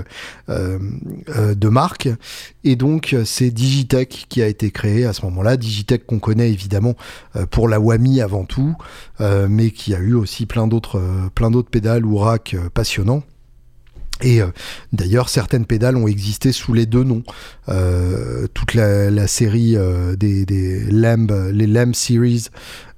euh, 0.49 0.79
de 1.55 1.69
marque. 1.69 2.09
Et 2.63 2.75
donc 2.75 3.15
c'est 3.25 3.51
Digitech 3.51 4.25
qui 4.29 4.41
a 4.41 4.47
été 4.47 4.71
créé 4.71 5.05
à 5.05 5.13
ce 5.13 5.23
moment-là. 5.25 5.57
Digitech 5.57 6.05
qu'on 6.05 6.19
connaît 6.19 6.51
évidemment 6.51 6.95
pour 7.51 7.67
la 7.67 7.79
Wami 7.79 8.21
avant 8.21 8.45
tout, 8.45 8.75
mais 9.19 9.71
qui 9.71 9.93
a 9.93 9.99
eu 9.99 10.13
aussi 10.13 10.45
plein 10.45 10.67
d'autres 10.67 11.01
plein 11.35 11.51
d'autres 11.51 11.69
pédales 11.69 12.05
ou 12.05 12.17
racks 12.17 12.55
passionnants. 12.73 13.23
Et 14.21 14.41
d'ailleurs, 14.93 15.29
certaines 15.29 15.65
pédales 15.65 15.97
ont 15.97 16.07
existé 16.07 16.51
sous 16.51 16.73
les 16.73 16.85
deux 16.85 17.03
noms. 17.03 17.23
Toute 17.65 18.73
la, 18.73 19.27
série 19.27 19.77
des, 20.17 20.45
des 20.45 20.81
Lamb, 20.89 21.31
les 21.51 21.67
Lamb 21.67 21.93
Series 21.93 22.49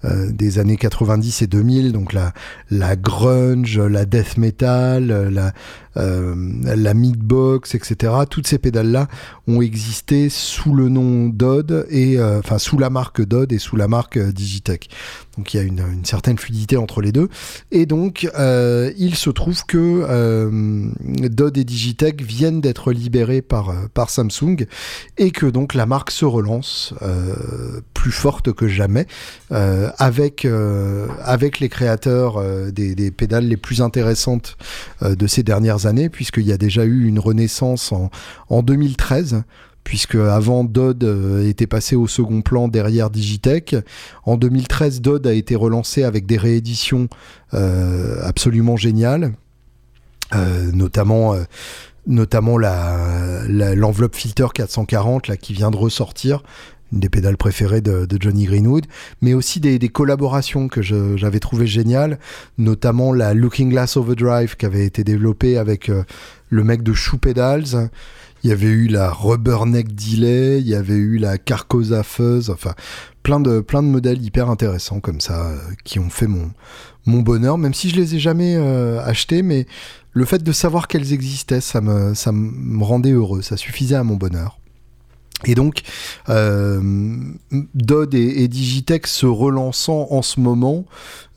euh, 0.06 0.32
des 0.32 0.60
années 0.60 0.78
90 0.78 1.42
et 1.42 1.48
2000, 1.48 1.92
donc 1.92 2.14
la, 2.14 2.96
grunge, 2.96 3.80
la 3.80 4.06
death 4.06 4.38
metal, 4.38 5.08
la, 5.32 5.54
euh, 5.98 6.36
la 6.64 6.94
Meatbox, 6.94 7.76
etc. 7.76 8.14
Toutes 8.30 8.48
ces 8.48 8.58
pédales-là 8.58 9.08
ont 9.48 9.62
existé 9.62 10.30
sous 10.30 10.74
le 10.74 10.90
nom 10.90 11.28
Dodd 11.28 11.86
et 11.90 12.20
euh, 12.20 12.40
enfin 12.40 12.58
sous 12.58 12.78
la 12.78 12.90
marque 12.90 13.22
Dodd 13.22 13.52
et 13.54 13.58
sous 13.58 13.78
la 13.78 13.88
marque 13.88 14.18
euh, 14.18 14.32
Digitech. 14.32 14.90
Donc 15.38 15.54
il 15.54 15.58
y 15.58 15.60
a 15.60 15.64
une, 15.64 16.04
certaine 16.04 16.38
fluidité 16.38 16.78
entre 16.78 17.02
les 17.02 17.12
deux. 17.12 17.30
Et 17.72 17.86
donc 17.86 18.30
euh, 18.38 18.92
il 18.98 19.16
se 19.16 19.30
trouve 19.30 19.66
que 19.66 20.06
euh, 20.08 20.90
Dodd 21.02 21.58
et 21.58 21.64
Digitech 21.64 22.22
viennent 22.22 22.62
d'être 22.62 22.92
libérés 22.92 23.42
par 23.42 24.10
Samsung 24.10 24.55
et 25.18 25.32
que 25.32 25.46
donc 25.46 25.74
la 25.74 25.86
marque 25.86 26.12
se 26.12 26.26
relance 26.26 26.94
plus 27.94 28.12
forte 28.12 28.54
que 28.54 28.68
jamais 28.68 29.08
avec, 29.50 30.48
avec 31.24 31.60
les 31.60 31.70
créateurs 31.70 32.42
des, 32.72 33.12
pédales 33.12 33.48
les 33.48 33.58
plus 33.58 33.82
intéressantes 33.82 34.58
de 35.02 35.28
ces 35.28 35.44
dernières 35.44 35.86
années, 35.86 36.10
puisqu'il 36.10 36.46
y 36.46 36.52
a 36.52 36.58
déjà 36.58 36.86
eu 36.86 37.06
une 37.06 37.20
renaissance 37.20 37.92
en, 37.92 38.10
en 38.50 38.64
2013 38.64 39.44
puisque 39.86 40.16
avant 40.16 40.66
Dodd 40.66 41.04
euh, 41.06 41.48
était 41.48 41.68
passé 41.68 41.96
au 41.96 42.08
second 42.08 42.42
plan 42.42 42.68
derrière 42.68 43.10
Digitech. 43.10 43.78
En 44.26 44.36
2013, 44.36 45.00
Dodd 45.00 45.26
a 45.26 45.34
été 45.34 45.56
relancé 45.56 46.04
avec 46.04 46.26
des 46.26 46.38
rééditions 46.38 47.08
euh, 47.54 48.18
absolument 48.24 48.76
géniales, 48.76 49.34
euh, 50.34 50.72
notamment 50.74 51.36
notamment 52.08 52.58
la, 52.58 53.44
l'enveloppe 53.48 54.16
filter 54.16 54.48
440 54.54 55.28
là 55.28 55.38
qui 55.38 55.54
vient 55.54 55.72
de 55.72 55.78
ressortir 55.78 56.44
une 56.94 57.00
des 57.00 57.10
pédales 57.10 57.38
préférées 57.38 57.82
de, 57.82 58.08
Johnny 58.20 58.46
Greenwood, 58.46 58.86
mais 59.22 59.34
aussi 59.34 59.60
des, 59.60 59.80
collaborations 59.90 60.68
que 60.68 60.82
j'avais 60.82 61.40
trouvé 61.40 61.68
géniales, 61.68 62.20
notamment 62.58 63.14
la 63.14 63.34
Looking 63.34 63.70
Glass 63.70 63.98
Overdrive 63.98 64.56
qui 64.56 64.66
avait 64.66 64.86
été 64.86 65.04
développée 65.04 65.58
avec 65.58 65.90
euh, 65.90 66.04
le 66.50 66.64
mec 66.64 66.84
de 66.84 66.94
Shoe 66.94 67.18
Pedals. 67.18 67.90
Il 68.44 68.50
y 68.50 68.54
avait 68.54 68.68
eu 68.68 68.88
la 68.88 69.10
Rubberneck 69.10 69.96
Delay, 69.96 70.60
il 70.60 70.68
y 70.68 70.76
avait 70.76 70.94
eu 70.94 71.18
la 71.18 71.40
Carcosa 71.40 72.04
Fuzz, 72.04 72.52
enfin 72.52 72.76
plein 73.24 73.40
de, 73.40 73.60
plein 73.60 73.82
de 73.82 73.88
modèles 73.88 74.22
hyper 74.24 74.52
intéressants 74.52 75.00
comme 75.00 75.20
ça 75.20 75.48
euh, 75.48 75.58
qui 75.84 75.98
ont 75.98 76.12
fait 76.12 76.28
mon, 76.28 76.52
mon 77.08 77.22
bonheur, 77.22 77.58
même 77.58 77.74
si 77.74 77.90
je 77.90 77.96
les 77.96 78.16
ai 78.16 78.20
jamais 78.20 78.56
euh, 78.56 79.04
achetés, 79.04 79.42
mais 79.42 79.66
le 80.16 80.24
fait 80.24 80.42
de 80.42 80.52
savoir 80.54 80.88
qu'elles 80.88 81.12
existaient, 81.12 81.62
ça 81.62 81.82
me, 81.82 82.84
rendait 82.84 83.12
heureux, 83.12 83.42
ça 83.42 83.58
suffisait 83.58 83.98
à 83.98 84.04
mon 84.04 84.16
bonheur. 84.16 84.60
Et 85.44 85.54
donc, 85.54 85.82
euh, 86.30 86.82
Dodd 87.74 88.16
et, 88.16 88.48
Digitech 88.48 89.08
se 89.08 89.26
relançant 89.26 90.08
en 90.10 90.22
ce 90.22 90.40
moment, 90.40 90.86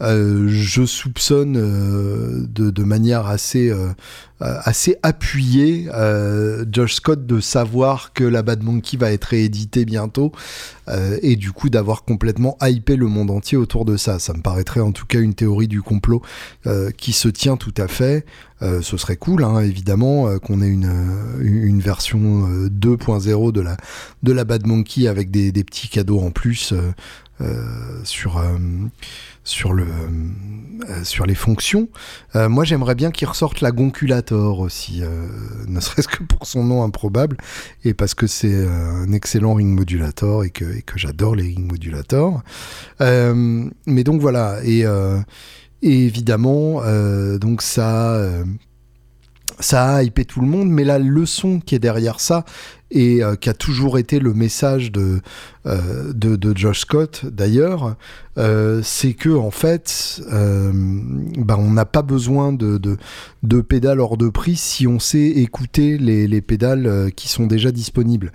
euh, 0.01 0.47
je 0.49 0.87
soupçonne 0.87 1.57
euh, 1.57 2.47
de, 2.49 2.83
manière 2.85 3.27
assez 3.27 3.75
assez 4.41 4.97
appuyé, 5.03 5.89
euh, 5.93 6.65
Josh 6.71 6.95
Scott, 6.95 7.27
de 7.27 7.41
savoir 7.41 8.13
que 8.13 8.23
la 8.23 8.43
Bad 8.43 8.63
Monkey 8.63 8.97
va 8.97 9.11
être 9.11 9.25
réédité 9.25 9.85
bientôt 9.85 10.33
euh, 10.89 11.19
et 11.23 11.37
du 11.37 11.53
coup 11.53 11.71
d'avoir 11.71 12.05
complètement 12.05 12.57
hypé 12.63 12.97
le 12.97 13.07
monde 13.07 13.31
entier 13.31 13.57
autour 13.57 13.85
de 13.85 13.97
ça. 13.97 14.19
Ça 14.19 14.33
me 14.33 14.43
paraîtrait 14.43 14.81
en 14.81 14.93
tout 14.93 15.07
cas 15.07 15.21
une 15.21 15.35
théorie 15.35 15.69
du 15.69 15.83
complot 15.83 16.23
qui 16.97 17.13
se 17.13 17.29
tient 17.29 17.57
tout 17.57 17.75
à 17.77 17.89
fait. 17.89 18.25
ce 18.61 18.97
serait 18.97 19.17
cool, 19.17 19.45
hein, 19.45 19.61
évidemment, 19.61 20.39
qu'on 20.39 20.61
ait 20.61 20.69
une, 20.69 21.81
version 21.81 22.49
2.0 22.67 23.53
de 23.53 23.61
la, 23.61 23.77
de 24.23 24.43
Bad 24.43 24.67
Monkey 24.67 25.09
avec 25.09 25.31
des 25.31 25.65
petits 25.65 25.89
cadeaux 25.89 26.21
en 26.21 26.31
plus 26.31 26.75
sur 28.05 28.43
sur 29.45 29.73
le 29.73 29.87
euh, 30.89 31.03
sur 31.03 31.27
les 31.27 31.35
fonctions. 31.35 31.89
Euh, 32.37 32.49
moi, 32.49 32.65
j'aimerais 32.65 32.95
bien 32.95 33.11
qu'il 33.11 33.27
ressorte 33.27 33.61
la 33.61 33.73
Gonculator 33.73 34.61
aussi, 34.61 35.03
euh, 35.03 35.27
ne 35.67 35.81
serait-ce 35.81 36.07
que 36.07 36.23
pour 36.23 36.47
son 36.47 36.63
nom 36.63 36.85
improbable 36.85 37.37
et 37.85 37.95
parce 37.95 38.15
que 38.15 38.29
c'est 38.29 38.67
un 38.67 39.11
excellent 39.13 39.55
ring 39.55 39.75
modulator 39.75 40.45
et 40.45 40.51
que, 40.51 40.65
et 40.77 40.83
que 40.83 40.99
j'adore 40.99 41.35
les 41.35 41.45
ring 41.45 41.67
modulators. 41.69 42.43
mais 43.01 44.05
donc 44.05 44.21
voilà 44.21 44.59
et, 44.65 44.85
et 45.83 46.07
évidemment 46.07 46.83
donc 47.39 47.63
ça 47.63 48.45
ça 49.61 49.97
a 49.97 50.03
hypé 50.03 50.25
tout 50.25 50.41
le 50.41 50.47
monde, 50.47 50.69
mais 50.69 50.85
la 50.85 50.99
leçon 50.99 51.61
qui 51.61 51.75
est 51.75 51.81
derrière 51.81 52.21
ça, 52.21 52.45
et 52.91 53.21
qui 53.41 53.51
a 53.51 53.55
toujours 53.55 53.99
été 53.99 54.19
le 54.19 54.33
message 54.33 54.91
de, 54.93 55.21
euh, 55.69 56.13
de, 56.15 56.57
Josh 56.57 56.81
Scott 56.81 57.27
d'ailleurs, 57.27 57.97
euh, 58.39 58.81
c'est 58.83 59.13
que 59.13 59.29
en 59.29 59.51
fait, 59.51 60.23
euh, 60.33 60.73
bah, 61.37 61.57
on 61.59 61.71
n'a 61.73 61.85
pas 61.85 62.01
besoin 62.03 62.53
de, 62.53 62.79
de, 62.79 62.97
de, 63.43 63.61
pédales 63.61 64.01
hors 64.01 64.17
de 64.17 64.29
prix 64.29 64.57
si 64.57 64.87
on 64.87 64.99
sait 64.99 65.27
écouter 65.27 65.99
les, 65.99 66.27
les 66.27 66.41
pédales 66.41 67.11
qui 67.15 67.29
sont 67.29 67.47
déjà 67.47 67.71
disponibles. 67.71 68.33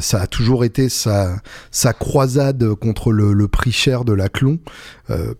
ça 0.00 0.20
a 0.20 0.26
toujours 0.26 0.64
été 0.64 0.88
sa, 0.88 1.36
sa 1.70 1.92
croisade 1.92 2.74
contre 2.74 3.12
le, 3.12 3.32
le 3.32 3.48
prix 3.48 3.72
cher 3.72 4.04
de 4.04 4.12
la 4.12 4.28
clon, 4.28 4.58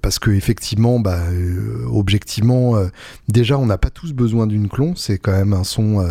parce 0.00 0.18
que 0.18 0.30
effectivement, 0.30 0.98
bah, 1.00 1.20
objectivement, 1.90 2.76
déjà 3.28 3.58
on 3.58 3.66
n'a 3.66 3.78
pas 3.78 3.90
tous 3.90 4.12
besoin 4.12 4.46
d'une 4.46 4.68
clon, 4.68 4.94
c'est 4.96 5.18
quand 5.18 5.32
même 5.32 5.52
un 5.52 5.64
son 5.64 6.06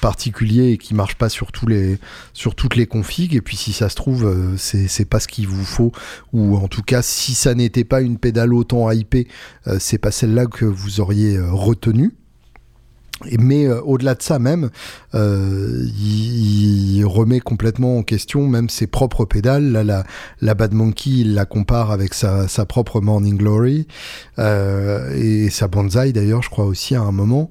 particulier 0.00 0.72
et 0.72 0.78
qui 0.78 0.94
marche 0.94 1.16
pas 1.16 1.28
sur 1.28 1.50
tous 1.52 1.66
les 1.66 1.98
sur 2.32 2.54
toutes 2.54 2.76
les 2.76 2.86
configs. 2.86 3.34
Et 3.34 3.40
puis 3.40 3.56
si 3.56 3.72
ça 3.72 3.88
se 3.88 3.96
trouve 3.96 4.26
euh, 4.26 4.56
c'est 4.56 5.04
pas 5.04 5.20
ce 5.20 5.28
qu'il 5.28 5.48
vous 5.48 5.64
faut, 5.64 5.92
ou 6.32 6.56
en 6.56 6.68
tout 6.68 6.82
cas, 6.82 7.02
si 7.02 7.34
ça 7.34 7.54
n'était 7.54 7.84
pas 7.84 8.00
une 8.00 8.18
pédale 8.18 8.54
autant 8.54 8.90
hypée, 8.90 9.28
euh, 9.66 9.78
c'est 9.80 9.98
pas 9.98 10.10
celle-là 10.10 10.46
que 10.46 10.64
vous 10.64 11.00
auriez 11.00 11.36
euh, 11.36 11.52
retenue. 11.52 12.12
Mais 13.38 13.66
au-delà 13.68 14.14
de 14.14 14.22
ça 14.22 14.38
même, 14.38 14.70
il, 15.14 17.04
remet 17.06 17.40
complètement 17.40 17.98
en 17.98 18.02
question 18.02 18.46
même 18.46 18.68
ses 18.68 18.86
propres 18.86 19.24
pédales. 19.24 19.72
Là, 19.72 20.04
la, 20.40 20.54
Bad 20.54 20.74
Monkey, 20.74 21.10
il 21.10 21.34
la 21.34 21.46
compare 21.46 21.92
avec 21.92 22.12
sa, 22.12 22.46
propre 22.68 23.00
Morning 23.00 23.38
Glory 23.38 23.86
et 24.38 25.48
sa 25.50 25.68
Banzai 25.68 26.12
d'ailleurs, 26.12 26.42
je 26.42 26.50
crois 26.50 26.66
aussi 26.66 26.94
à 26.94 27.00
un 27.00 27.12
moment. 27.12 27.50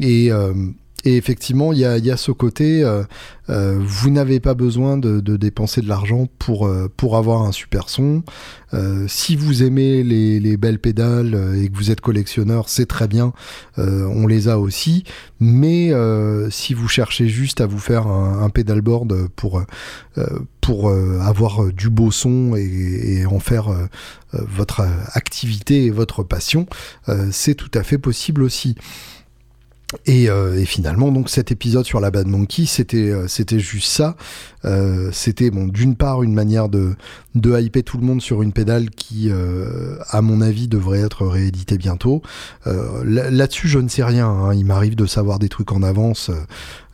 et 0.00 0.32
et 1.04 1.16
effectivement, 1.16 1.72
il 1.72 1.78
y 1.78 1.84
a, 1.84 2.16
ce 2.16 2.32
côté, 2.32 2.82
euh, 2.82 3.04
euh, 3.50 3.78
vous 3.80 4.10
n'avez 4.10 4.40
pas 4.40 4.54
besoin 4.54 4.96
de, 4.98 5.20
dépenser 5.36 5.80
de 5.80 5.88
l'argent 5.88 6.26
pour, 6.40 6.66
euh, 6.66 6.92
pour 6.96 7.16
avoir 7.16 7.42
un 7.42 7.52
super 7.52 7.88
son. 7.88 8.24
si 9.06 9.36
vous 9.36 9.62
aimez 9.62 10.02
les, 10.02 10.56
belles 10.56 10.80
pédales 10.80 11.54
et 11.56 11.68
que 11.68 11.76
vous 11.76 11.92
êtes 11.92 12.00
collectionneur, 12.00 12.68
c'est 12.68 12.86
très 12.86 13.06
bien, 13.06 13.32
on 13.76 14.26
les 14.26 14.48
a 14.48 14.58
aussi. 14.58 15.04
Mais 15.40 15.92
si 16.50 16.74
vous 16.74 16.88
cherchez 16.88 17.28
juste 17.28 17.60
à 17.60 17.66
vous 17.66 17.78
faire 17.78 18.08
un, 18.08 18.42
un 18.42 18.50
pedalboard 18.50 19.28
pour, 19.36 19.62
pour 20.60 20.90
avoir 20.90 21.72
du 21.72 21.88
beau 21.88 22.10
son 22.10 22.56
et, 22.56 23.20
et 23.20 23.26
en 23.26 23.38
faire 23.38 23.68
votre 24.32 24.82
activité 25.14 25.86
et 25.86 25.90
votre 25.90 26.24
passion, 26.24 26.66
c'est 27.30 27.54
tout 27.54 27.70
à 27.72 27.82
fait 27.82 27.98
possible 27.98 28.42
aussi. 28.42 28.74
Euh, 30.08 30.58
et, 30.58 30.66
finalement, 30.66 31.10
donc 31.10 31.30
cet 31.30 31.50
épisode 31.50 31.84
sur 31.84 32.00
la 32.00 32.10
Bad 32.10 32.26
Monkey, 32.26 32.66
c'était 32.66 33.10
euh, 33.10 33.26
c'était 33.26 33.58
juste 33.58 33.88
ça. 33.90 34.16
Euh, 34.64 35.08
c'était 35.12 35.50
bon, 35.50 35.66
d'une 35.66 35.96
part 35.96 36.22
une 36.22 36.34
manière 36.34 36.68
de 36.68 36.94
de 37.34 37.58
hyper 37.58 37.82
tout 37.84 37.96
le 37.96 38.04
monde 38.04 38.20
sur 38.20 38.42
une 38.42 38.52
pédale 38.52 38.90
qui, 38.90 39.30
à 40.10 40.22
mon 40.22 40.40
avis, 40.40 40.66
devrait 40.66 41.00
être 41.00 41.26
rééditée 41.26 41.78
bientôt. 41.78 42.20
Là-dessus, 42.66 43.68
je 43.68 43.78
ne 43.78 43.88
sais 43.88 44.02
rien. 44.02 44.26
Hein. 44.26 44.54
Il 44.54 44.66
m'arrive 44.66 44.96
de 44.96 45.06
savoir 45.06 45.38
des 45.38 45.48
trucs 45.48 45.70
en 45.70 45.84
avance. 45.84 46.32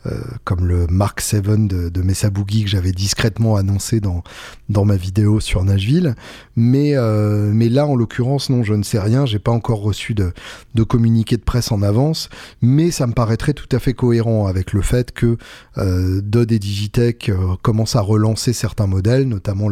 Euh, 0.07 0.19
comme 0.43 0.65
le 0.65 0.85
Mark 0.87 1.19
7 1.19 1.67
de, 1.67 1.89
de 1.89 2.01
Mesa 2.03 2.29
Boogie 2.29 2.63
que 2.63 2.69
j'avais 2.69 2.91
discrètement 2.91 3.55
annoncé 3.55 3.99
dans, 3.99 4.23
dans 4.69 4.85
ma 4.85 4.97
vidéo 4.97 5.39
sur 5.39 5.63
Nashville. 5.63 6.15
Mais, 6.55 6.91
euh, 6.95 7.51
mais 7.51 7.69
là, 7.69 7.87
en 7.87 7.95
l'occurrence, 7.95 8.51
non, 8.51 8.63
je 8.63 8.75
ne 8.75 8.83
sais 8.83 8.99
rien. 8.99 9.25
J'ai 9.25 9.39
pas 9.39 9.51
encore 9.51 9.81
reçu 9.81 10.13
de, 10.13 10.31
de 10.75 10.83
communiqué 10.83 11.37
de 11.37 11.41
presse 11.41 11.71
en 11.71 11.81
avance, 11.81 12.29
mais 12.61 12.91
ça 12.91 13.07
me 13.07 13.13
paraîtrait 13.13 13.53
tout 13.53 13.67
à 13.71 13.79
fait 13.79 13.93
cohérent 13.93 14.45
avec 14.45 14.73
le 14.73 14.81
fait 14.81 15.11
que 15.11 15.37
euh, 15.79 16.21
Dodd 16.21 16.51
et 16.51 16.59
Digitech 16.59 17.31
commencent 17.63 17.95
à 17.95 18.01
relancer 18.01 18.53
certains 18.53 18.87
modèles, 18.87 19.27
notamment 19.27 19.69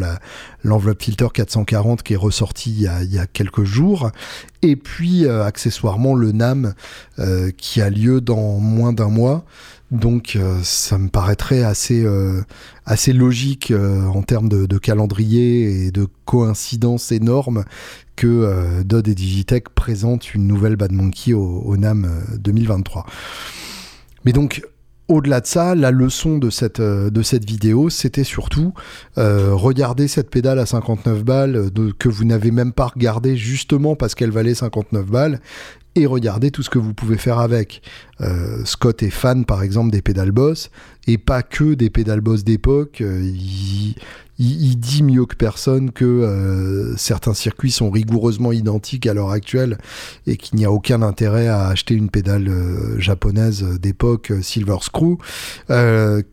l'enveloppe 0.64 1.04
filter 1.04 1.28
440 1.32 2.02
qui 2.02 2.14
est 2.14 2.18
ressortie 2.18 2.72
il 2.72 2.82
y 2.82 2.88
a, 2.88 3.04
il 3.04 3.14
y 3.14 3.20
a 3.20 3.28
quelques 3.28 3.66
jours, 3.66 4.10
et 4.62 4.76
puis 4.76 5.28
accessoirement 5.28 6.16
le 6.16 6.32
NAM 6.32 6.74
qui 7.58 7.82
a 7.82 7.90
lieu 7.90 8.22
dans 8.22 8.60
moins 8.60 8.94
d'un 8.94 9.10
mois. 9.10 9.46
Donc 9.94 10.36
euh, 10.36 10.58
ça 10.64 10.98
me 10.98 11.08
paraîtrait 11.08 11.64
assez, 11.64 12.04
euh, 12.04 12.42
assez 12.84 13.14
logique 13.14 13.70
euh, 13.70 14.08
en 14.08 14.24
termes 14.24 14.50
de, 14.50 14.78
calendrier 14.80 15.86
et 15.86 15.92
de 15.92 16.08
coïncidence 16.26 17.12
énorme 17.12 17.64
que 18.16 18.82
Dodd 18.84 19.08
et 19.08 19.16
Digitech 19.16 19.70
présentent 19.70 20.34
une 20.34 20.48
nouvelle 20.48 20.76
Bad 20.76 20.92
Monkey 20.92 21.34
au, 21.34 21.78
NAM 21.78 22.10
2023. 22.38 23.06
Mais 24.26 24.34
donc 24.34 24.64
au-delà 25.08 25.42
de 25.42 25.46
ça, 25.48 25.76
la 25.76 25.92
leçon 25.92 26.38
de 26.38 26.50
cette, 26.50 26.82
de 26.82 27.22
cette 27.22 27.46
vidéo, 27.46 27.90
c'était 27.90 28.24
surtout 28.24 28.74
regarder 29.16 30.08
cette 30.08 30.30
pédale 30.30 30.60
à 30.60 30.66
59 30.66 31.24
balles 31.24 31.70
que 31.98 32.10
vous 32.10 32.26
n'avez 32.26 32.52
même 32.52 32.72
pas 32.72 32.88
regardé 32.88 33.36
justement 33.36 33.96
parce 33.96 34.16
qu'elle 34.16 34.32
valait 34.32 34.56
59 34.56 35.06
balles 35.06 35.40
et 35.96 36.06
regardez 36.06 36.52
tout 36.52 36.64
ce 36.64 36.70
que 36.70 36.80
vous 36.80 36.94
pouvez 36.94 37.18
faire 37.18 37.40
avec. 37.40 37.82
Euh, 38.22 38.64
Scott 38.66 39.04
est 39.04 39.10
fan 39.10 39.46
par 39.46 39.64
exemple 39.64 39.92
des 39.92 40.02
pédales 40.02 40.32
boss 40.32 40.70
et 41.08 41.18
pas 41.18 41.44
que 41.44 41.74
des 41.74 41.90
pédales 41.90 42.22
boss 42.22 42.44
d'époque. 42.44 43.02
Euh, 43.02 43.22
il, 43.22 43.96
il, 44.40 44.80
dit 44.80 45.04
mieux 45.04 45.26
que 45.26 45.36
personne 45.36 45.92
que 45.92 46.06
euh, 46.06 46.96
certains 46.98 47.34
circuits 47.34 47.72
sont 47.72 47.92
rigoureusement 47.92 48.52
identiques 48.52 49.06
à 49.06 49.14
l'heure 49.14 49.30
actuelle 49.30 49.78
et 50.26 50.38
qu'il 50.38 50.58
n'y 50.58 50.66
a 50.66 50.72
aucun 50.72 51.02
intérêt 51.02 51.48
à 51.48 51.68
acheter 51.68 51.94
une 51.94 52.10
pédale 52.10 52.48
euh, 52.48 53.00
japonaise 53.00 53.64
d'époque 53.80 54.32
euh, 54.32 54.42
Silver 54.42 54.78
Screw, 54.82 55.18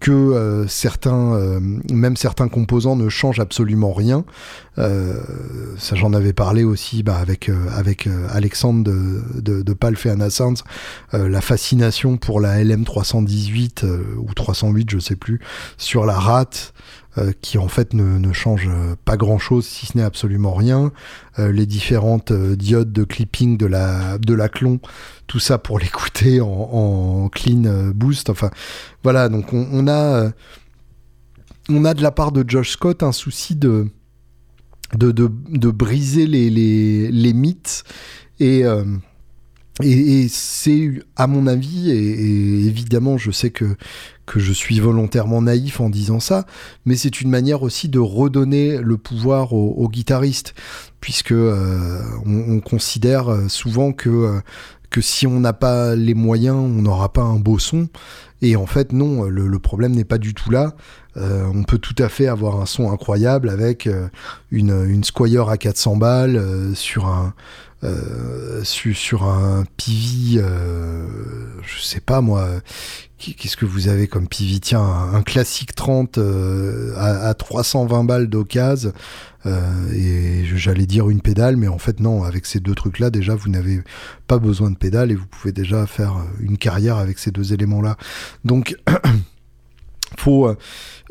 que 0.01 0.65
certains, 0.69 1.61
même 1.91 2.17
certains 2.17 2.49
composants 2.49 2.97
ne 2.97 3.09
changent 3.09 3.41
absolument 3.41 3.93
rien. 3.93 4.25
Ça 5.79 5.95
j'en 5.95 6.13
avais 6.13 6.33
parlé 6.33 6.65
aussi 6.65 7.03
bah, 7.03 7.17
avec 7.17 7.51
avec 7.77 8.09
Alexandre 8.31 8.85
de, 8.85 9.23
de, 9.41 9.63
de 9.63 9.73
Palf 9.73 10.07
et 10.07 10.11
Anna 10.11 10.29
la 11.13 11.41
fascination 11.41 12.17
pour 12.17 12.41
la 12.41 12.63
LM318 12.63 13.85
ou 14.19 14.33
308, 14.35 14.91
je 14.91 14.99
sais 14.99 15.17
plus, 15.17 15.41
sur 15.77 16.07
la 16.07 16.19
rate. 16.19 16.73
qui 17.43 17.59
en 17.59 17.69
fait 17.69 17.93
ne, 17.93 18.33
change 18.33 18.71
pas 19.05 19.17
grand 19.17 19.39
chose 19.39 19.67
si 19.67 19.87
ce 19.87 19.99
n'est 19.99 20.05
absolument 20.05 20.55
rien. 20.55 20.93
les 21.39 21.67
différentes 21.67 22.33
diodes 22.33 22.93
de 22.93 23.05
clipping 23.05 23.57
de 23.57 23.67
la, 23.67 24.19
de 24.19 24.35
la 24.35 24.49
clon, 24.49 24.81
tout 25.27 25.41
ça 25.41 25.59
pour 25.59 25.79
l'écouter 25.81 26.41
en, 26.41 27.29
clean 27.29 27.91
boost. 27.95 28.31
Enfin 28.31 28.51
voilà, 29.03 29.29
donc 29.29 29.53
on 29.53 29.89
a 29.89 30.31
on 31.71 31.85
a 31.85 31.95
de 31.95 32.03
la 32.03 32.11
part 32.11 32.33
de 32.33 32.45
Josh 32.47 32.71
Scott 32.71 33.03
un 33.03 33.13
souci 33.13 33.55
de, 33.55 33.89
de, 34.97 35.13
de, 35.13 35.71
briser 35.71 36.27
les, 36.27 36.51
les, 36.51 37.33
mythes 37.33 37.85
et. 38.39 38.65
Euh, 38.65 38.85
et, 39.83 40.29
c'est, 40.29 40.91
à 41.17 41.27
mon 41.27 41.47
avis, 41.47 41.91
et, 41.91 42.67
évidemment, 42.67 43.17
je 43.17 43.31
sais 43.31 43.49
que, 43.49 43.77
que 44.27 44.39
je 44.39 44.53
suis 44.53 44.79
volontairement 44.79 45.41
naïf 45.41 45.81
en 45.81 45.89
disant 45.89 46.21
ça, 46.21 46.45
mais 46.85 46.97
c'est 46.97 47.23
une 47.23 47.31
manière 47.31 47.63
aussi 47.63 47.89
de 47.89 47.99
redonner 47.99 48.77
le 48.77 48.99
pouvoir 48.99 49.55
aux, 49.55 49.89
guitaristes, 49.89 50.55
puisque 51.01 51.33
euh, 51.33 52.03
on, 52.27 52.61
considère 52.61 53.35
souvent 53.49 53.93
que, 53.93 54.11
euh, 54.11 54.41
que 54.91 55.01
si 55.01 55.27
on 55.27 55.41
n'a 55.41 55.53
pas 55.53 55.95
les 55.95 56.15
moyens, 56.15 56.57
on 56.57 56.83
n'aura 56.83 57.13
pas 57.13 57.23
un 57.23 57.39
beau 57.39 57.59
son. 57.59 57.89
Et 58.43 58.57
en 58.57 58.67
fait, 58.67 58.93
non, 58.93 59.25
le, 59.25 59.59
problème 59.59 59.93
n'est 59.93 60.05
pas 60.05 60.19
du 60.19 60.35
tout 60.35 60.51
là. 60.51 60.75
Euh, 61.17 61.45
on 61.55 61.63
peut 61.65 61.79
tout 61.79 61.95
à 61.99 62.09
fait 62.09 62.27
avoir 62.27 62.61
un 62.61 62.67
son 62.67 62.91
incroyable 62.91 63.51
avec 63.51 63.87
euh, 63.87 64.09
une, 64.51 64.85
une 64.89 65.05
Squire 65.05 65.49
à 65.49 65.59
400 65.59 65.97
balles 65.97 66.37
euh, 66.37 66.75
sur 66.75 67.07
un 67.07 67.35
sur 68.63 69.25
un 69.25 69.65
PV, 69.79 70.43
je 71.63 71.81
sais 71.83 72.01
pas 72.01 72.21
moi, 72.21 72.47
qu'est-ce 73.21 73.57
que 73.57 73.67
vous 73.67 73.89
avez 73.89 74.09
comme 74.09 74.27
PV 74.27 74.61
Tiens, 74.61 74.83
un, 74.83 75.23
classique 75.23 75.75
30 75.75 76.19
à, 76.97 77.35
320 77.35 78.05
balles 78.05 78.29
d'occasion. 78.29 78.93
et 79.47 80.45
j'allais 80.45 80.87
dire 80.87 81.11
une 81.11 81.21
pédale, 81.21 81.57
mais 81.57 81.69
en 81.69 81.79
fait 81.79 82.01
non, 82.01 82.25
avec 82.25 82.47
ces 82.47 82.61
deux 82.61 82.75
trucs-là, 82.75 83.11
déjà, 83.11 83.35
vous 83.35 83.51
n'avez 83.51 83.83
pas 84.27 84.39
besoin 84.39 84.71
de 84.71 84.77
pédale 84.77 85.11
et 85.11 85.15
vous 85.15 85.27
pouvez 85.27 85.53
déjà 85.53 85.87
faire 85.87 86.17
une 86.41 86.59
carrière 86.59 86.97
avec 86.97 87.19
ces 87.19 87.31
deux 87.31 87.53
éléments-là. 87.53 87.97
Donc, 88.45 88.77
faut, 90.19 90.47
euh, 90.47 90.57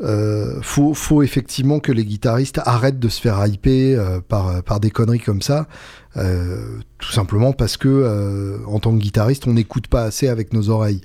euh, 0.00 0.60
faut, 0.62 0.94
faut 0.94 1.22
effectivement 1.22 1.80
que 1.80 1.92
les 1.92 2.04
guitaristes 2.04 2.60
arrêtent 2.64 2.98
de 2.98 3.08
se 3.08 3.20
faire 3.20 3.44
hyper 3.46 4.00
euh, 4.00 4.20
par, 4.20 4.62
par 4.62 4.80
des 4.80 4.90
conneries 4.90 5.20
comme 5.20 5.42
ça. 5.42 5.66
Tout 6.14 7.12
simplement 7.12 7.52
parce 7.52 7.76
que 7.76 8.60
en 8.66 8.80
tant 8.80 8.92
que 8.92 9.00
guitariste, 9.00 9.46
on 9.46 9.52
n'écoute 9.54 9.86
pas 9.86 10.02
assez 10.02 10.28
avec 10.28 10.52
nos 10.52 10.70
oreilles. 10.70 11.00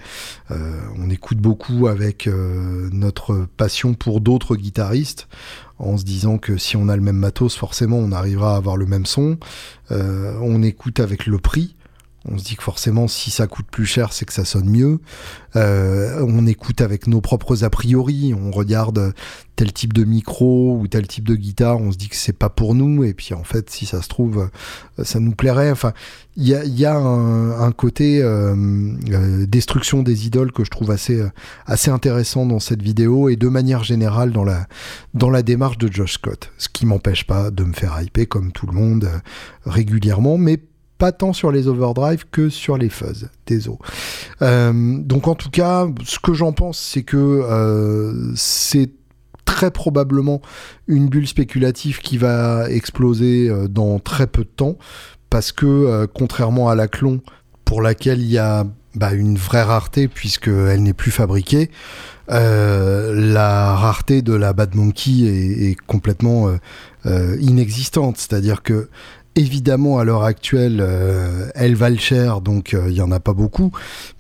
on 0.50 1.10
écoute 1.10 1.38
beaucoup 1.38 1.88
avec 1.88 2.30
notre 2.92 3.48
passion 3.58 3.94
pour 3.94 4.22
d'autres 4.22 4.56
guitaristes, 4.56 5.28
en 5.78 5.98
se 5.98 6.04
disant 6.04 6.38
que 6.38 6.58
si 6.58 6.76
on 6.76 6.90
a 6.90 6.96
le 6.96 7.02
même 7.02 7.18
matos, 7.18 7.56
forcément, 7.56 7.98
on 7.98 8.12
arrivera 8.12 8.54
à 8.54 8.58
avoir 8.58 8.78
le 8.78 8.86
même 8.86 9.06
son. 9.06 9.38
on 9.92 10.64
écoute 10.64 11.00
avec 11.00 11.28
le 11.28 11.38
prix. 11.38 11.76
On 12.28 12.40
se 12.40 12.44
dit 12.44 12.56
que 12.56 12.64
forcément, 12.64 13.08
si 13.08 13.30
ça 13.30 13.46
coûte 13.46 13.68
plus 13.70 13.86
cher, 13.86 14.12
c'est 14.12 14.26
que 14.26 14.34
ça 14.34 14.46
sonne 14.46 14.70
mieux. 14.70 15.00
Euh, 15.56 16.26
on 16.28 16.48
écoute 16.48 16.82
avec 16.82 17.06
nos 17.06 17.22
propres 17.22 17.64
a 17.64 17.70
priori. 17.70 18.34
On 18.34 18.50
regarde 18.50 19.14
tel 19.56 19.72
type 19.72 19.94
de 19.94 20.04
micro 20.04 20.76
ou 20.78 20.88
tel 20.88 21.08
type 21.08 21.28
de 21.28 21.36
guitare. 21.36 21.80
On 21.80 21.92
se 21.92 21.98
dit 21.98 22.10
que 22.10 22.16
c'est 22.16 22.34
pas 22.34 22.50
pour 22.50 22.74
nous. 22.74 23.04
Et 23.04 23.14
puis 23.14 23.36
en 23.36 23.44
fait, 23.44 23.70
si 23.70 23.86
ça 23.86 24.02
se 24.02 24.10
trouve, 24.10 24.50
euh, 25.00 25.04
ça 25.04 25.20
nous 25.20 25.36
plairait. 25.36 25.70
Enfin, 25.70 25.94
il 26.36 26.48
y 26.48 26.86
a, 26.86 26.96
un, 26.98 27.72
côté 27.72 28.22
euh, 28.22 29.46
destruction 29.46 30.02
des 30.02 30.26
idoles 30.26 30.52
que 30.52 30.66
je 30.66 30.70
trouve 30.70 30.92
assez 30.92 31.24
assez 31.66 31.92
intéressant 31.92 32.46
dans 32.46 32.60
cette 32.60 32.82
vidéo 32.82 33.30
et 33.30 33.36
de 33.36 33.48
manière 33.48 33.84
générale 33.84 34.32
dans 34.32 34.44
la 34.44 34.68
dans 35.14 35.30
la 35.30 35.44
démarche 35.44 35.78
de 35.78 35.92
Josh 35.92 36.14
Scott. 36.14 36.52
Ce 36.58 36.68
qui 36.68 36.86
m'empêche 36.86 37.26
pas 37.26 37.52
de 37.52 37.64
me 37.64 37.74
faire 37.74 38.02
hyper 38.02 38.28
comme 38.28 38.52
tout 38.52 38.66
le 38.66 38.74
monde 38.74 39.10
régulièrement, 39.66 40.38
mais 40.38 40.60
pas 40.98 41.12
tant 41.12 41.34
sur 41.34 41.52
les 41.52 41.68
overdrive 41.68 42.26
que 42.32 42.50
sur 42.50 42.78
les 42.78 42.90
fuzz 42.90 43.30
des 43.48 43.68
os. 43.68 43.78
Euh, 44.42 44.98
donc 45.00 45.28
en 45.28 45.36
tout 45.36 45.50
cas, 45.50 45.88
ce 46.04 46.20
que 46.20 46.34
j'en 46.34 46.54
pense, 46.54 46.80
c'est 46.80 47.04
que 47.04 47.18
euh, 47.18 48.32
c'est 48.36 48.92
très 49.44 49.72
probablement 49.72 50.42
une 50.88 51.08
bulle 51.08 51.28
spéculative 51.28 52.00
qui 52.00 52.18
va 52.18 52.70
exploser 52.70 53.50
euh, 53.50 53.68
dans 53.68 54.00
très 54.00 54.28
peu 54.28 54.44
de 54.44 54.50
temps, 54.50 54.78
parce 55.30 55.52
que 55.52 56.06
contrairement 56.14 56.70
à 56.70 56.76
la 56.76 56.88
clon, 56.88 57.22
pour 57.66 57.82
laquelle 57.82 58.22
il 58.22 58.32
y 58.32 58.38
a 58.38 58.66
bah, 58.96 59.14
une 59.14 59.38
vraie 59.38 59.64
rareté 59.64 60.08
puisqu'elle 60.08 60.82
n'est 60.84 60.94
plus 60.94 61.12
fabriquée, 61.12 61.72
la 62.30 63.76
rareté 63.76 64.22
de 64.22 64.34
la 64.34 64.54
Bad 64.54 64.76
Monkey 64.76 65.26
est 65.70 65.76
complètement 65.88 66.50
inexistante. 67.04 68.18
C'est-à-dire 68.18 68.64
que 68.64 68.88
Évidemment, 69.38 70.00
à 70.00 70.06
l'heure 70.06 70.24
actuelle, 70.24 70.80
euh, 70.80 71.50
elles 71.56 71.76
valent 71.76 72.00
cher, 72.00 72.40
donc 72.40 72.74
euh, 72.74 72.86
il 72.88 72.94
n'y 72.94 73.02
en 73.02 73.12
a 73.12 73.20
pas 73.20 73.34
beaucoup, 73.34 73.70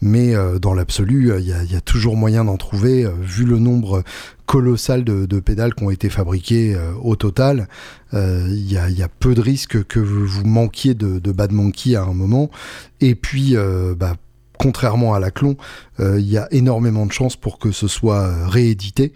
mais 0.01 0.36
euh, 0.36 0.59
dans 0.59 0.74
l'absolu, 0.74 1.32
il 1.39 1.45
y, 1.47 1.76
a 1.76 1.82
toujours 1.82 2.18
moyen 2.18 2.43
d'en 2.43 2.57
trouver, 2.57 3.07
vu 3.22 3.45
le 3.45 3.57
nombre 3.57 4.03
colossal 4.45 5.05
de, 5.05 5.39
pédales 5.39 5.74
qui 5.74 5.86
ont 5.86 5.89
été 5.89 6.09
fabriquées 6.09 6.78
au 7.01 7.16
total. 7.16 7.70
Il 8.11 8.72
y, 8.72 8.78
a, 8.78 9.07
peu 9.07 9.34
de 9.34 9.41
risques 9.41 9.84
que 9.86 9.99
vous 9.99 10.45
manquiez 10.45 10.93
de, 10.93 11.32
Bad 11.32 11.53
Monkey 11.53 11.95
à 11.95 12.03
un 12.03 12.13
moment. 12.13 12.51
Et 12.99 13.16
puis, 13.16 13.55
bah, 13.97 14.16
contrairement 14.59 15.13
à 15.13 15.20
la 15.20 15.32
clon, 15.32 15.55
il 15.99 16.30
y 16.30 16.38
a 16.38 16.47
énormément 16.51 17.05
de 17.05 17.11
chances 17.11 17.38
pour 17.38 17.57
que 17.57 17.72
ce 17.72 17.88
soit 17.88 18.47
réédité. 18.47 19.13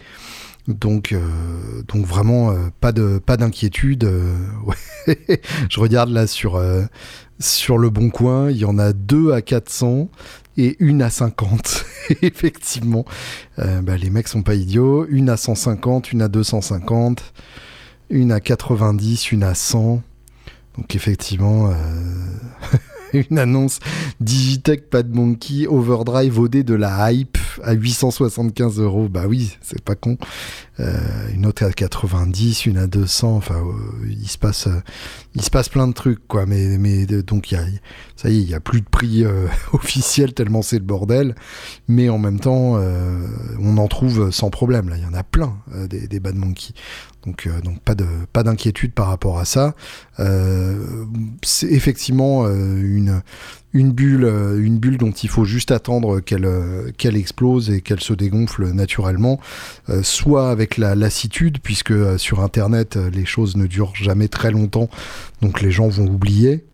Donc, 0.69 1.13
euh, 1.13 1.81
donc 1.87 2.05
vraiment 2.05 2.51
euh, 2.51 2.69
pas 2.79 2.91
de 2.91 3.17
pas 3.17 3.37
d'inquiétude. 3.37 4.03
Euh, 4.03 4.35
Je 5.69 5.79
regarde 5.79 6.11
là 6.11 6.27
sur 6.27 6.61
sur 7.39 7.77
le 7.77 7.89
bon 7.89 8.11
coin, 8.11 8.51
il 8.51 8.57
y 8.57 8.65
en 8.65 8.77
a 8.77 8.93
deux 8.93 9.31
à 9.33 9.41
400 9.41 10.09
et 10.57 10.75
une 10.79 11.01
à 11.01 11.09
50. 11.09 11.85
Effectivement, 12.21 13.05
bah, 13.57 13.97
les 13.97 14.09
mecs 14.09 14.27
sont 14.27 14.43
pas 14.43 14.55
idiots. 14.55 15.07
Une 15.09 15.29
à 15.29 15.37
150, 15.37 16.11
une 16.11 16.21
à 16.21 16.27
250, 16.27 17.33
une 18.11 18.31
à 18.31 18.39
90, 18.39 19.31
une 19.31 19.43
à 19.43 19.55
100. 19.55 20.03
Donc 20.77 20.95
effectivement. 20.95 21.73
une 23.29 23.37
annonce 23.37 23.79
Digitech 24.19 24.89
Pad 24.89 25.13
Monkey 25.13 25.67
Overdrive 25.67 26.39
OD 26.39 26.63
de 26.63 26.73
la 26.73 27.11
hype 27.11 27.37
à 27.63 27.73
875 27.73 28.79
euros. 28.79 29.07
Bah 29.09 29.25
oui, 29.27 29.57
c'est 29.61 29.81
pas 29.81 29.95
con. 29.95 30.17
Euh, 30.79 30.93
une 31.33 31.45
autre 31.45 31.65
à 31.65 31.71
90, 31.71 32.65
une 32.65 32.77
à 32.77 32.87
200. 32.87 33.35
Enfin, 33.35 33.55
euh, 33.55 34.07
il 34.09 34.27
se 34.27 34.37
passe, 34.37 34.67
euh, 34.67 34.81
il 35.35 35.41
se 35.41 35.49
passe 35.49 35.67
plein 35.67 35.87
de 35.87 35.93
trucs, 35.93 36.25
quoi. 36.27 36.45
Mais, 36.45 36.77
mais 36.77 37.05
donc, 37.05 37.51
y 37.51 37.55
a, 37.55 37.63
ça 38.15 38.29
y 38.29 38.37
est, 38.37 38.41
il 38.41 38.49
y 38.49 38.53
a 38.53 38.59
plus 38.59 38.81
de 38.81 38.87
prix 38.89 39.23
officiel 39.73 40.33
tellement 40.33 40.61
c'est 40.61 40.79
le 40.79 40.85
bordel. 40.85 41.35
Mais 41.87 42.09
en 42.09 42.17
même 42.17 42.39
temps, 42.39 42.79
on 43.59 43.77
en 43.77 43.87
trouve 43.87 44.31
sans 44.31 44.49
problème. 44.49 44.89
Là, 44.89 44.97
il 44.97 45.03
y 45.03 45.05
en 45.05 45.13
a 45.13 45.23
plein 45.23 45.57
des, 45.89 46.07
des 46.07 46.19
Bad 46.19 46.35
Monkey. 46.35 46.73
Donc, 47.25 47.49
donc 47.63 47.81
pas 47.81 47.95
de 47.95 48.05
pas 48.31 48.43
d'inquiétude 48.43 48.93
par 48.93 49.07
rapport 49.07 49.39
à 49.39 49.45
ça. 49.45 49.75
C'est 51.43 51.67
effectivement 51.67 52.47
une 52.47 52.98
une 53.73 53.91
bulle 53.91 54.25
une 54.59 54.77
bulle 54.77 54.97
dont 54.97 55.11
il 55.11 55.29
faut 55.29 55.45
juste 55.45 55.71
attendre 55.71 56.19
qu'elle 56.19 56.47
qu'elle 56.97 57.15
explose 57.15 57.69
et 57.69 57.81
qu'elle 57.81 57.99
se 57.99 58.13
dégonfle 58.13 58.71
naturellement, 58.71 59.39
soit 60.01 60.49
avec 60.49 60.77
la 60.77 60.95
lassitude 60.95 61.59
puisque 61.61 61.93
sur 62.19 62.41
internet 62.41 62.97
les 63.11 63.25
choses 63.25 63.55
ne 63.57 63.65
durent 63.65 63.95
jamais 63.95 64.27
très 64.27 64.51
longtemps, 64.51 64.89
donc 65.41 65.61
les 65.61 65.71
gens 65.71 65.87
vont 65.87 66.07
oublier. 66.07 66.65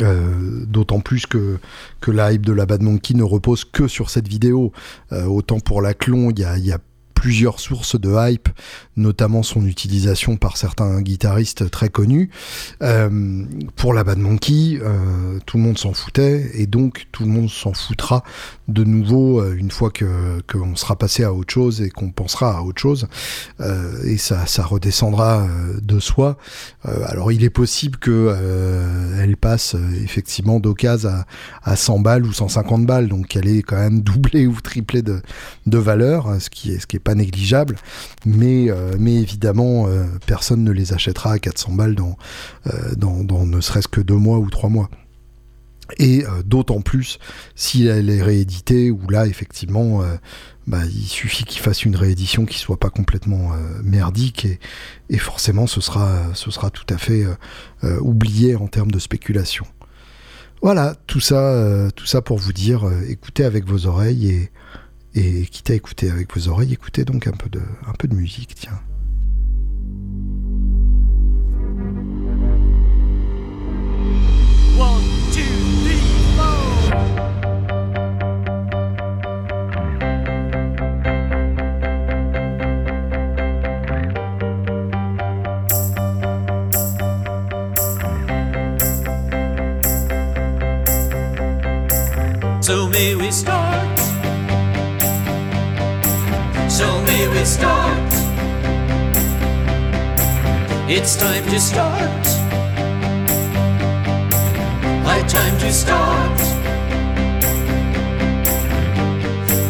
D'autant 0.00 1.00
plus 1.00 1.26
que, 1.26 1.58
la 2.06 2.32
hype 2.32 2.44
de 2.44 2.52
la 2.52 2.66
Bad 2.66 2.82
Monkey 2.82 3.14
ne 3.14 3.22
repose 3.22 3.64
que 3.64 3.86
sur 3.86 4.10
cette 4.10 4.26
vidéo. 4.26 4.72
autant 5.12 5.60
pour 5.60 5.82
la 5.82 5.94
clon, 5.94 6.30
il 6.30 6.38
y 6.38 6.66
y 6.66 6.72
a 6.72 6.78
plusieurs 7.14 7.60
sources 7.60 7.98
de 7.98 8.14
hype, 8.14 8.48
notamment 8.96 9.42
son 9.42 9.64
utilisation 9.66 10.36
par 10.36 10.56
certains 10.56 11.00
guitaristes 11.00 11.70
très 11.70 11.88
connus. 11.88 12.30
Euh, 12.82 13.44
pour 13.76 13.94
la 13.94 14.04
Bad 14.04 14.18
Monkey, 14.18 14.78
euh, 14.82 15.38
tout 15.46 15.56
le 15.56 15.62
monde 15.62 15.78
s'en 15.78 15.94
foutait 15.94 16.50
et 16.54 16.66
donc 16.66 17.06
tout 17.12 17.24
le 17.24 17.30
monde 17.30 17.48
s'en 17.48 17.72
foutra 17.72 18.24
de 18.68 18.84
nouveau 18.84 19.40
euh, 19.40 19.54
une 19.56 19.70
fois 19.70 19.90
que 19.90 20.40
qu'on 20.50 20.76
sera 20.76 20.96
passé 20.96 21.24
à 21.24 21.32
autre 21.32 21.52
chose 21.52 21.82
et 21.82 21.90
qu'on 21.90 22.10
pensera 22.10 22.58
à 22.58 22.62
autre 22.62 22.80
chose 22.80 23.08
et 24.04 24.16
ça, 24.16 24.46
ça 24.46 24.64
redescendra 24.64 25.46
de 25.82 25.98
soi. 26.00 26.36
alors 26.84 27.32
il 27.32 27.44
est 27.44 27.50
possible 27.50 27.98
que 27.98 28.34
elle 29.20 29.36
passe 29.36 29.76
effectivement 30.02 30.60
d'occasion 30.60 30.84
à, 31.08 31.26
à 31.62 31.76
100 31.76 32.00
balles 32.00 32.24
ou 32.24 32.32
150 32.32 32.86
balles, 32.86 33.08
donc 33.08 33.36
elle 33.36 33.48
est 33.48 33.62
quand 33.62 33.76
même 33.76 34.00
doublée 34.02 34.46
ou 34.46 34.60
triplée 34.60 35.02
de, 35.02 35.20
de 35.66 35.78
valeur, 35.78 36.28
ce 36.40 36.50
qui 36.50 36.72
est 36.72 36.78
ce 36.78 36.86
qui 36.86 36.96
est 36.96 37.00
pas 37.00 37.14
négligeable, 37.14 37.76
mais, 38.26 38.70
euh, 38.70 38.92
mais 38.98 39.14
évidemment, 39.14 39.86
euh, 39.88 40.04
personne 40.26 40.64
ne 40.64 40.70
les 40.70 40.92
achètera 40.92 41.32
à 41.32 41.38
400 41.38 41.72
balles 41.72 41.94
dans, 41.94 42.16
euh, 42.66 42.94
dans, 42.96 43.24
dans 43.24 43.46
ne 43.46 43.60
serait-ce 43.60 43.88
que 43.88 44.00
deux 44.00 44.16
mois 44.16 44.38
ou 44.38 44.50
trois 44.50 44.68
mois. 44.68 44.90
Et 45.98 46.24
d'autant 46.44 46.80
plus 46.80 47.18
si 47.54 47.86
elle 47.86 48.08
est 48.08 48.22
rééditée, 48.22 48.90
où 48.90 49.08
là, 49.08 49.26
effectivement, 49.26 50.02
bah, 50.66 50.80
il 50.86 51.06
suffit 51.06 51.44
qu'il 51.44 51.60
fasse 51.60 51.84
une 51.84 51.94
réédition 51.94 52.46
qui 52.46 52.58
soit 52.58 52.80
pas 52.80 52.88
complètement 52.88 53.50
merdique, 53.82 54.46
et, 55.10 55.18
forcément, 55.18 55.66
ce 55.66 55.82
sera, 55.82 56.34
ce 56.34 56.50
sera 56.50 56.70
tout 56.70 56.86
à 56.88 56.96
fait 56.96 57.26
oublié 58.00 58.56
en 58.56 58.66
termes 58.66 58.90
de 58.90 58.98
spéculation. 58.98 59.66
Voilà, 60.62 60.94
tout 61.06 61.20
ça, 61.20 61.90
tout 61.94 62.06
ça 62.06 62.22
pour 62.22 62.38
vous 62.38 62.54
dire, 62.54 62.90
écoutez 63.08 63.44
avec 63.44 63.66
vos 63.66 63.86
oreilles 63.86 64.30
et 64.30 64.50
et 65.14 65.46
quitte 65.46 65.70
à 65.70 65.74
écouter 65.74 66.10
avec 66.10 66.34
vos 66.36 66.48
oreilles, 66.48 66.72
écoutez 66.72 67.04
donc 67.04 67.26
un 67.26 67.32
peu 67.32 67.48
de, 67.48 67.60
un 67.86 67.92
peu 67.92 68.08
de 68.08 68.14
musique, 68.14 68.54
tiens. 68.54 68.80
So 92.64 92.88
may 92.88 93.14
we 93.14 93.30
start 93.30 93.98
so 96.74 97.00
may 97.02 97.28
we 97.28 97.44
start. 97.44 98.12
It's 100.88 101.14
time 101.14 101.44
to 101.52 101.60
start. 101.60 102.24
High 105.06 105.24
time 105.28 105.56
to 105.58 105.70
start. 105.72 106.38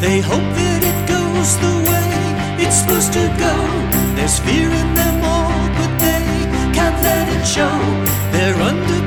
They 0.00 0.20
hope 0.20 0.48
that 0.58 0.80
it 0.90 0.98
goes 1.14 1.50
the 1.64 1.74
way 1.90 2.08
it's 2.64 2.76
supposed 2.76 3.12
to 3.12 3.24
go. 3.46 3.54
There's 4.16 4.38
fear 4.38 4.70
in 4.70 4.94
them 4.94 5.18
all, 5.24 5.68
but 5.78 5.92
they 5.98 6.24
can't 6.72 6.98
let 7.02 7.26
it 7.36 7.44
show. 7.44 7.76
They're 8.32 8.60
underprepared, 8.70 9.03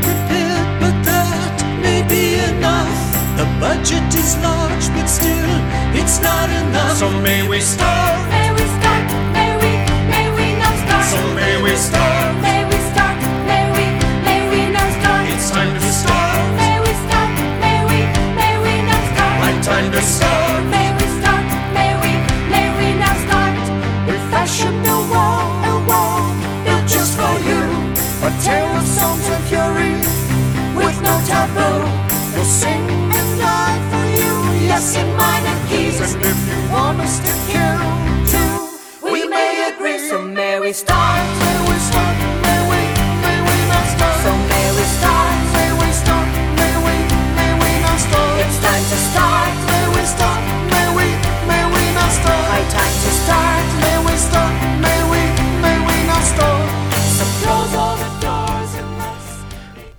budget 3.78 4.16
is 4.16 4.36
large, 4.38 4.88
but 4.96 5.06
still, 5.06 5.54
it's 5.94 6.20
not 6.20 6.50
enough. 6.50 6.98
So 6.98 7.10
may 7.22 7.48
we 7.48 7.60
start. 7.62 8.18
May 8.30 8.50
we 8.58 8.66
start. 8.78 9.06
May 9.38 9.52
we, 9.62 9.72
may 10.10 10.28
we 10.38 10.46
not 10.58 10.76
start. 10.84 11.06
So 11.14 11.22
may 11.38 11.62
we 11.62 11.74
start. 11.76 12.42
May 12.42 12.62
we 12.66 12.78
start. 12.90 13.18
May 13.46 13.66
we, 13.76 13.86
may 14.26 14.42
we 14.50 14.62
not 14.74 14.90
start. 14.98 15.24
It's 15.34 15.50
time 15.52 15.72
to 15.78 15.92
start. 16.02 16.42
May 16.62 16.76
we 16.86 16.92
start. 17.06 17.32
May 17.64 17.80
we, 17.90 18.00
may 18.40 18.54
we 18.66 18.74
not 18.90 19.04
start. 19.14 19.36
Right 19.46 19.62
time 19.64 19.88
to 19.94 20.02
start. 20.02 20.62
May 20.74 20.90
we 20.98 21.06
start. 21.20 21.46
May 21.78 21.92
we, 22.02 22.12
may 22.54 22.68
we 22.80 22.88
not 22.98 23.18
start. 23.26 23.56
We 24.10 24.16
fashion 24.34 24.74
a 24.74 24.98
wall, 25.12 25.46
a 25.70 25.76
wall 25.86 26.26
built 26.66 26.86
just 26.90 27.14
for 27.20 27.36
you. 27.46 27.62
A 28.26 28.32
tale 28.42 28.74
of 28.82 28.86
songs 28.98 29.26
of 29.30 29.40
fury 29.50 29.94
with 30.74 30.98
no 31.06 31.14
taboo. 31.30 31.86
We'll 32.34 32.46
sing 32.46 32.97
yes 34.78 34.96
in 34.96 35.08
minor 35.16 35.58
keys. 35.68 36.00
And 36.02 36.22
if 36.24 36.38
you 36.50 36.60
want 36.72 37.00
us 37.02 37.20
to 37.26 37.32
kill 37.50 37.80
too, 38.32 39.12
we 39.12 39.28
may 39.28 39.72
agree. 39.72 40.00
So 40.10 40.22
may 40.22 40.60
we 40.60 40.74
start, 40.74 41.24
may 41.42 41.58
we 41.70 41.78
start, 41.90 42.16
may 42.46 42.60
we, 42.72 42.82
may 43.24 43.38
we 43.48 43.56
not 43.72 43.86
start. 43.96 44.16
So 44.24 44.32
may 44.52 44.68
we 44.78 44.86
start, 44.98 45.36
may 45.56 45.72
we 45.82 45.90
start, 45.92 46.28
may 46.60 46.76
we, 46.86 46.96
may 47.38 47.52
we 47.62 47.72
not 47.86 48.00
start. 48.00 48.34
It's 48.44 48.60
time 48.62 48.86
to 48.92 48.98
start, 49.10 49.52
may 49.72 49.86
we 49.96 50.04
start, 50.06 50.42
may 50.74 50.88
we, 50.98 51.08
may 51.50 51.64
we 51.74 51.84
not 51.98 52.12
start. 52.20 52.44
High 52.52 52.68
time 52.78 52.96
to 53.04 53.12
start, 53.24 53.66
may 53.84 53.98
we 54.08 54.16
start, 54.28 54.54
may 54.86 55.00
we, 55.12 55.22
may 55.64 55.78
we 55.88 55.96
not 56.12 56.24
start. 56.34 56.68
So 57.18 57.26
close 57.42 57.74
all 57.82 57.98
the 57.98 58.12
doors 58.24 58.72
and 58.80 58.90
let's. 59.00 59.26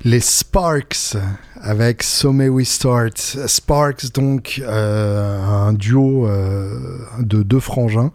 Les 0.05 0.24
Sparks 0.24 1.16
avec 1.69 2.03
So 2.03 2.33
May 2.33 2.49
We 2.49 2.66
Start. 2.66 3.19
Sparks, 3.47 4.14
donc, 4.14 4.62
euh, 4.64 5.45
un 5.45 5.75
duo 5.75 6.27
euh, 6.27 6.99
de 7.21 7.43
deux 7.43 7.61
frangins 7.61 8.11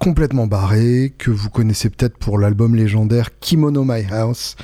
complètement 0.00 0.48
barrés, 0.48 1.14
que 1.16 1.30
vous 1.30 1.48
connaissez 1.48 1.90
peut-être 1.90 2.18
pour 2.18 2.40
l'album 2.40 2.74
légendaire 2.74 3.38
Kimono 3.38 3.84
My 3.84 4.04
House, 4.10 4.56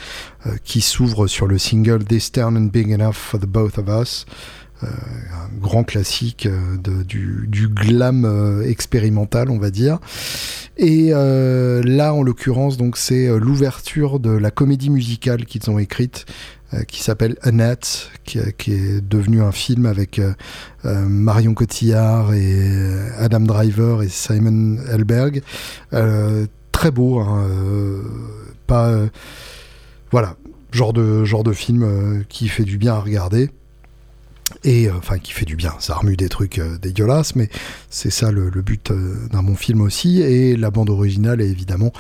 euh, 0.46 0.56
qui 0.64 0.80
s'ouvre 0.80 1.28
sur 1.28 1.46
le 1.46 1.58
single 1.58 2.04
This 2.04 2.32
Town 2.32 2.56
and 2.56 2.70
Big 2.72 2.90
Enough 2.90 3.12
for 3.12 3.38
the 3.38 3.46
Both 3.46 3.78
of 3.78 3.86
Us. 3.88 4.26
un 4.82 5.60
grand 5.60 5.84
classique 5.84 6.48
du, 7.06 7.46
du, 7.48 7.68
glam 7.68 8.62
expérimental, 8.64 9.50
on 9.50 9.58
va 9.58 9.70
dire. 9.70 9.98
Et 10.76 11.10
là, 11.10 12.14
en 12.14 12.22
l'occurrence, 12.22 12.76
donc 12.76 12.96
c'est 12.96 13.28
l'ouverture 13.38 14.20
de 14.20 14.30
la 14.30 14.52
comédie 14.52 14.90
musicale 14.90 15.46
qu'ils 15.46 15.68
ont 15.68 15.78
écrite 15.80 16.26
qui 16.86 17.02
s'appelle 17.02 17.36
Annette, 17.42 18.10
qui, 18.24 18.38
qui, 18.58 18.72
est 18.72 19.00
devenu 19.00 19.42
un 19.42 19.52
film 19.52 19.86
avec 19.86 20.18
euh, 20.18 20.32
euh, 20.84 21.06
Marion 21.06 21.54
Cotillard 21.54 22.34
et 22.34 23.10
Adam 23.16 23.40
Driver 23.40 24.02
et 24.02 24.08
Simon 24.08 24.78
Helberg. 24.90 25.42
très 26.72 26.90
beau, 26.90 27.20
hein, 27.20 27.48
pas 28.66 28.94
voilà, 30.10 30.36
genre 30.70 30.92
de 30.92 31.24
genre 31.24 31.42
de 31.42 31.52
film 31.52 32.24
qui 32.28 32.48
fait 32.48 32.64
du 32.64 32.78
bien 32.78 32.94
à 32.94 33.00
regarder 33.00 33.50
et 34.64 34.90
enfin 34.90 35.18
qui 35.18 35.32
fait 35.32 35.44
du 35.44 35.56
bien, 35.56 35.74
ça 35.78 35.94
remue 35.94 36.16
des 36.16 36.28
trucs 36.28 36.60
dégueulasses, 36.80 37.34
mais 37.34 37.48
c'est 37.90 38.10
ça 38.10 38.30
le, 38.30 38.50
le 38.50 38.62
but 38.62 38.92
d'un 39.32 39.42
bon 39.42 39.56
film 39.56 39.80
aussi. 39.80 40.20
Et 40.22 40.56
la 40.56 40.70
bande 40.70 40.90
originale 40.90 41.40
est 41.40 41.48
évidemment 41.48 41.92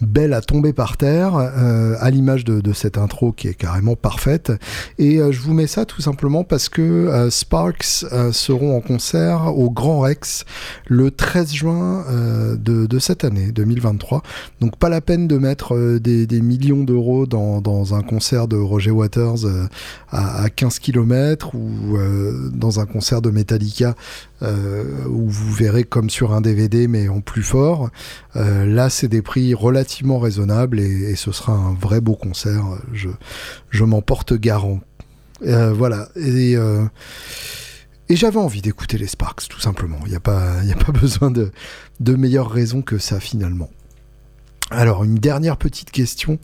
belle 0.00 0.34
à 0.34 0.40
tomber 0.40 0.72
par 0.72 0.96
terre, 0.96 1.36
euh, 1.36 1.96
à 2.00 2.10
l'image 2.10 2.44
de, 2.44 2.72
cette 2.72 2.98
intro 2.98 3.32
qui 3.32 3.48
est 3.48 3.54
carrément 3.54 3.96
parfaite. 3.96 4.52
Et 4.98 5.18
euh, 5.18 5.32
je 5.32 5.40
vous 5.40 5.54
mets 5.54 5.66
ça 5.66 5.86
tout 5.86 6.02
simplement 6.02 6.44
parce 6.44 6.68
que 6.68 6.82
euh, 6.82 7.30
Sparks 7.30 8.04
seront 8.32 8.76
en 8.76 8.80
concert 8.80 9.56
au 9.56 9.70
Grand 9.70 10.00
Rex 10.00 10.44
le 10.86 11.10
13 11.10 11.52
juin 11.52 12.04
de, 12.58 12.98
cette 12.98 13.24
année, 13.24 13.52
2023. 13.52 14.22
Donc 14.60 14.76
pas 14.76 14.88
la 14.88 15.00
peine 15.00 15.28
de 15.28 15.38
mettre 15.38 15.98
des, 15.98 16.26
millions 16.40 16.84
d'euros 16.84 17.26
dans, 17.26 17.60
dans, 17.60 17.94
un 17.94 18.02
concert 18.02 18.48
de 18.48 18.56
Roger 18.56 18.90
Waters 18.90 19.46
à, 20.10 20.44
à, 20.44 20.50
15 20.50 20.78
km 20.78 21.54
ou 21.54 21.98
dans 22.52 22.80
un 22.80 22.86
concert 22.86 23.22
de 23.22 23.30
Metallica 23.30 23.94
où 24.42 25.28
vous 25.28 25.52
verrez 25.52 25.84
comme 25.84 26.10
sur 26.10 26.32
un 26.32 26.40
DVD 26.40 26.88
mais 26.88 27.08
en 27.08 27.20
plus 27.20 27.42
fort. 27.42 27.90
là 28.34 28.90
c'est 28.90 29.08
des 29.08 29.22
prix 29.22 29.54
relativement 29.54 29.76
relativement 29.76 30.18
raisonnable 30.18 30.80
et, 30.80 31.14
ce 31.16 31.32
sera 31.32 31.52
un 31.52 31.74
vrai 31.74 32.00
beau 32.00 32.14
concert. 32.14 32.64
Je, 32.92 33.08
je 33.70 33.84
m'en 33.84 34.02
porte 34.02 34.34
garant. 34.34 34.80
Euh, 35.42 35.72
voilà. 35.72 36.08
Et, 36.16 36.56
euh, 36.56 36.84
j'avais 38.08 38.38
envie 38.38 38.62
d'écouter 38.62 38.98
les 38.98 39.06
Sparks, 39.06 39.48
tout 39.48 39.60
simplement. 39.60 39.98
Il 40.04 40.10
n'y 40.10 40.16
a, 40.16 40.20
pas, 40.20 40.60
a 40.60 40.84
pas 40.84 40.92
besoin 41.00 41.30
de, 41.30 41.52
de 42.00 42.16
meilleures 42.16 42.50
raisons 42.50 42.82
que 42.82 42.98
ça, 42.98 43.20
finalement. 43.20 43.70
Alors, 44.70 45.04
une 45.04 45.16
dernière 45.16 45.56
petite 45.56 45.90
question. 45.90 46.38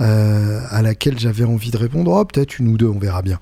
Euh, 0.00 0.60
à 0.70 0.80
laquelle 0.80 1.18
j'avais 1.18 1.44
envie 1.44 1.72
de 1.72 1.76
répondre. 1.76 2.12
Oh, 2.12 2.24
peut-être 2.24 2.60
une 2.60 2.68
ou 2.68 2.76
deux, 2.76 2.86
on 2.86 2.98
verra 2.98 3.22
bien. 3.22 3.40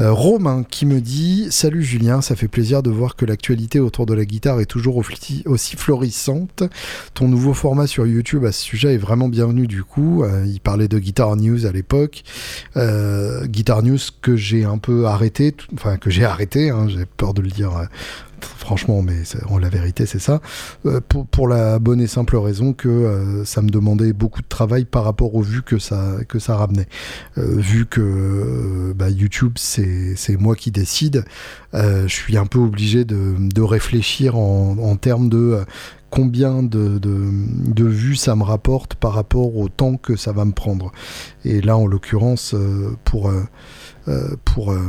Euh, 0.00 0.10
Romain 0.10 0.64
qui 0.68 0.86
me 0.86 1.02
dit 1.02 1.48
Salut 1.50 1.82
Julien, 1.82 2.22
ça 2.22 2.34
fait 2.34 2.48
plaisir 2.48 2.82
de 2.82 2.90
voir 2.90 3.14
que 3.14 3.26
l'actualité 3.26 3.78
autour 3.78 4.06
de 4.06 4.14
la 4.14 4.24
guitare 4.24 4.60
est 4.60 4.66
toujours 4.66 4.96
aussi 4.96 5.76
florissante. 5.76 6.62
Ton 7.12 7.28
nouveau 7.28 7.52
format 7.52 7.86
sur 7.86 8.06
YouTube 8.06 8.46
à 8.46 8.52
ce 8.52 8.62
sujet 8.62 8.94
est 8.94 8.98
vraiment 8.98 9.28
bienvenu 9.28 9.66
du 9.66 9.84
coup. 9.84 10.24
Euh, 10.24 10.46
il 10.46 10.60
parlait 10.60 10.88
de 10.88 10.98
Guitar 10.98 11.36
News 11.36 11.66
à 11.66 11.72
l'époque. 11.72 12.24
Guitar 13.44 13.82
News 13.82 13.98
que 14.22 14.36
j'ai 14.36 14.64
un 14.64 14.78
peu 14.78 15.06
arrêté, 15.06 15.54
enfin 15.74 15.98
que 15.98 16.08
j'ai 16.08 16.24
arrêté, 16.24 16.70
hein, 16.70 16.88
j'ai 16.88 17.04
peur 17.04 17.34
de 17.34 17.42
le 17.42 17.48
dire 17.48 17.88
franchement, 18.44 19.02
mais 19.02 19.22
la 19.60 19.68
vérité, 19.68 20.06
c'est 20.06 20.18
ça. 20.18 20.40
Euh, 20.86 21.00
pour, 21.00 21.48
la 21.48 21.78
bonne 21.78 22.00
et 22.00 22.06
simple 22.06 22.36
raison 22.36 22.72
que 22.72 22.88
euh, 22.88 23.44
ça 23.44 23.62
me 23.62 23.70
demandait 23.70 24.12
beaucoup 24.12 24.42
de 24.42 24.46
travail 24.48 24.84
par 24.84 25.04
rapport 25.04 25.34
aux 25.34 25.42
vues 25.42 25.62
que 25.62 25.78
ça, 25.78 26.18
ramenait. 26.48 26.86
Euh, 27.38 27.56
vu 27.56 27.86
que 27.86 28.92
bah, 28.94 29.10
YouTube, 29.10 29.54
c'est 29.56 30.36
moi 30.38 30.54
qui 30.54 30.70
décide, 30.70 31.24
je 31.72 32.06
suis 32.08 32.36
un 32.36 32.46
peu 32.46 32.58
obligé 32.58 33.04
de, 33.04 33.62
réfléchir 33.62 34.36
en, 34.36 34.76
en, 34.78 34.96
termes 34.96 35.28
de 35.28 35.64
combien 36.10 36.62
de, 36.62 37.84
vues 37.84 38.16
ça 38.16 38.34
me 38.36 38.42
rapporte 38.44 38.94
par 38.94 39.12
rapport 39.12 39.56
au 39.56 39.68
temps 39.68 39.96
que 39.96 40.16
ça 40.16 40.32
va 40.32 40.44
me 40.44 40.52
prendre. 40.52 40.92
Et 41.44 41.60
là, 41.60 41.76
en 41.76 41.86
l'occurrence, 41.86 42.54
pour 43.04 43.30
euh, 44.08 44.36
pour 44.44 44.72
euh, 44.72 44.80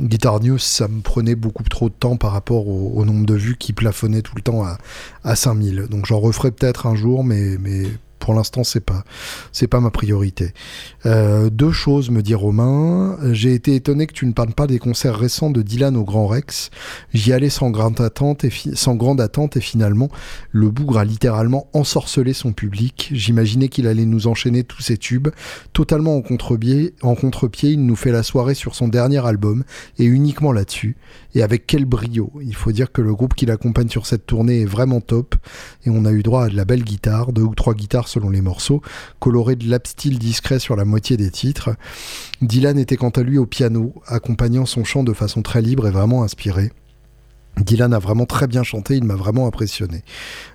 Guitar 0.00 0.40
News, 0.40 0.58
ça 0.58 0.88
me 0.88 1.00
prenait 1.00 1.34
beaucoup 1.34 1.62
trop 1.64 1.88
de 1.88 1.94
temps 1.94 2.16
par 2.16 2.32
rapport 2.32 2.66
au, 2.66 3.04
nombre 3.04 3.26
de 3.26 3.34
vues 3.34 3.56
qui 3.56 3.72
plafonnait 3.72 4.22
tout 4.22 4.34
le 4.36 4.42
temps 4.42 4.64
à, 4.64 4.78
à 5.22 5.36
5000. 5.36 5.86
Donc 5.90 6.06
j'en 6.06 6.18
referai 6.18 6.50
peut-être 6.50 6.86
un 6.86 6.94
jour, 6.94 7.24
mais, 7.24 7.58
mais 7.58 7.84
pour 8.28 8.34
l'instant, 8.34 8.62
c'est 8.62 8.84
pas, 8.84 9.04
c'est 9.52 9.68
pas 9.68 9.80
ma 9.80 9.90
priorité. 9.90 10.52
Euh, 11.06 11.48
deux 11.48 11.72
choses, 11.72 12.10
me 12.10 12.20
dit 12.20 12.34
Romain. 12.34 13.16
J'ai 13.32 13.54
été 13.54 13.74
étonné 13.74 14.06
que 14.06 14.12
tu 14.12 14.26
ne 14.26 14.32
parles 14.32 14.52
pas 14.52 14.66
des 14.66 14.78
concerts 14.78 15.16
récents 15.16 15.48
de 15.48 15.62
Dylan 15.62 15.96
au 15.96 16.04
Grand 16.04 16.26
Rex. 16.26 16.68
J'y 17.14 17.32
allais 17.32 17.48
sans 17.48 17.70
grande 17.70 17.98
attente 18.02 18.44
et 18.44 18.52
sans 18.74 18.96
grande 18.96 19.22
attente 19.22 19.56
et 19.56 19.62
finalement, 19.62 20.10
le 20.50 20.68
bougre 20.68 20.98
a 20.98 21.06
littéralement 21.06 21.68
ensorcelé 21.72 22.34
son 22.34 22.52
public. 22.52 23.08
J'imaginais 23.14 23.68
qu'il 23.68 23.86
allait 23.86 24.04
nous 24.04 24.26
enchaîner 24.26 24.62
tous 24.62 24.82
ses 24.82 24.98
tubes. 24.98 25.28
Totalement 25.72 26.14
en 26.14 26.20
contre-pied, 26.20 26.92
en 27.00 27.14
contre-pied, 27.14 27.70
il 27.70 27.86
nous 27.86 27.96
fait 27.96 28.12
la 28.12 28.22
soirée 28.22 28.54
sur 28.54 28.74
son 28.74 28.88
dernier 28.88 29.26
album 29.26 29.64
et 29.98 30.04
uniquement 30.04 30.52
là-dessus. 30.52 30.98
Et 31.34 31.42
avec 31.42 31.66
quel 31.66 31.86
brio. 31.86 32.30
Il 32.42 32.54
faut 32.54 32.72
dire 32.72 32.92
que 32.92 33.00
le 33.00 33.14
groupe 33.14 33.32
qui 33.32 33.46
l'accompagne 33.46 33.88
sur 33.88 34.04
cette 34.04 34.26
tournée 34.26 34.60
est 34.60 34.66
vraiment 34.66 35.00
top 35.00 35.34
et 35.86 35.90
on 35.90 36.04
a 36.04 36.12
eu 36.12 36.22
droit 36.22 36.44
à 36.44 36.48
de 36.50 36.56
la 36.56 36.66
belle 36.66 36.84
guitare, 36.84 37.32
deux 37.32 37.40
ou 37.40 37.54
trois 37.54 37.72
guitares 37.72 38.08
selon 38.18 38.30
les 38.30 38.40
morceaux, 38.40 38.82
coloré 39.20 39.54
de 39.54 39.68
lap 39.68 39.86
style 39.86 40.18
discret 40.18 40.58
sur 40.58 40.74
la 40.74 40.84
moitié 40.84 41.16
des 41.16 41.30
titres. 41.30 41.70
Dylan 42.42 42.78
était 42.78 42.96
quant 42.96 43.10
à 43.10 43.22
lui 43.22 43.38
au 43.38 43.46
piano, 43.46 43.94
accompagnant 44.06 44.66
son 44.66 44.84
chant 44.84 45.04
de 45.04 45.12
façon 45.12 45.42
très 45.42 45.62
libre 45.62 45.86
et 45.86 45.90
vraiment 45.90 46.24
inspirée. 46.24 46.72
Dylan 47.56 47.92
a 47.92 47.98
vraiment 47.98 48.26
très 48.26 48.46
bien 48.46 48.62
chanté, 48.62 48.96
il 48.96 49.04
m'a 49.04 49.14
vraiment 49.14 49.46
impressionné. 49.46 50.02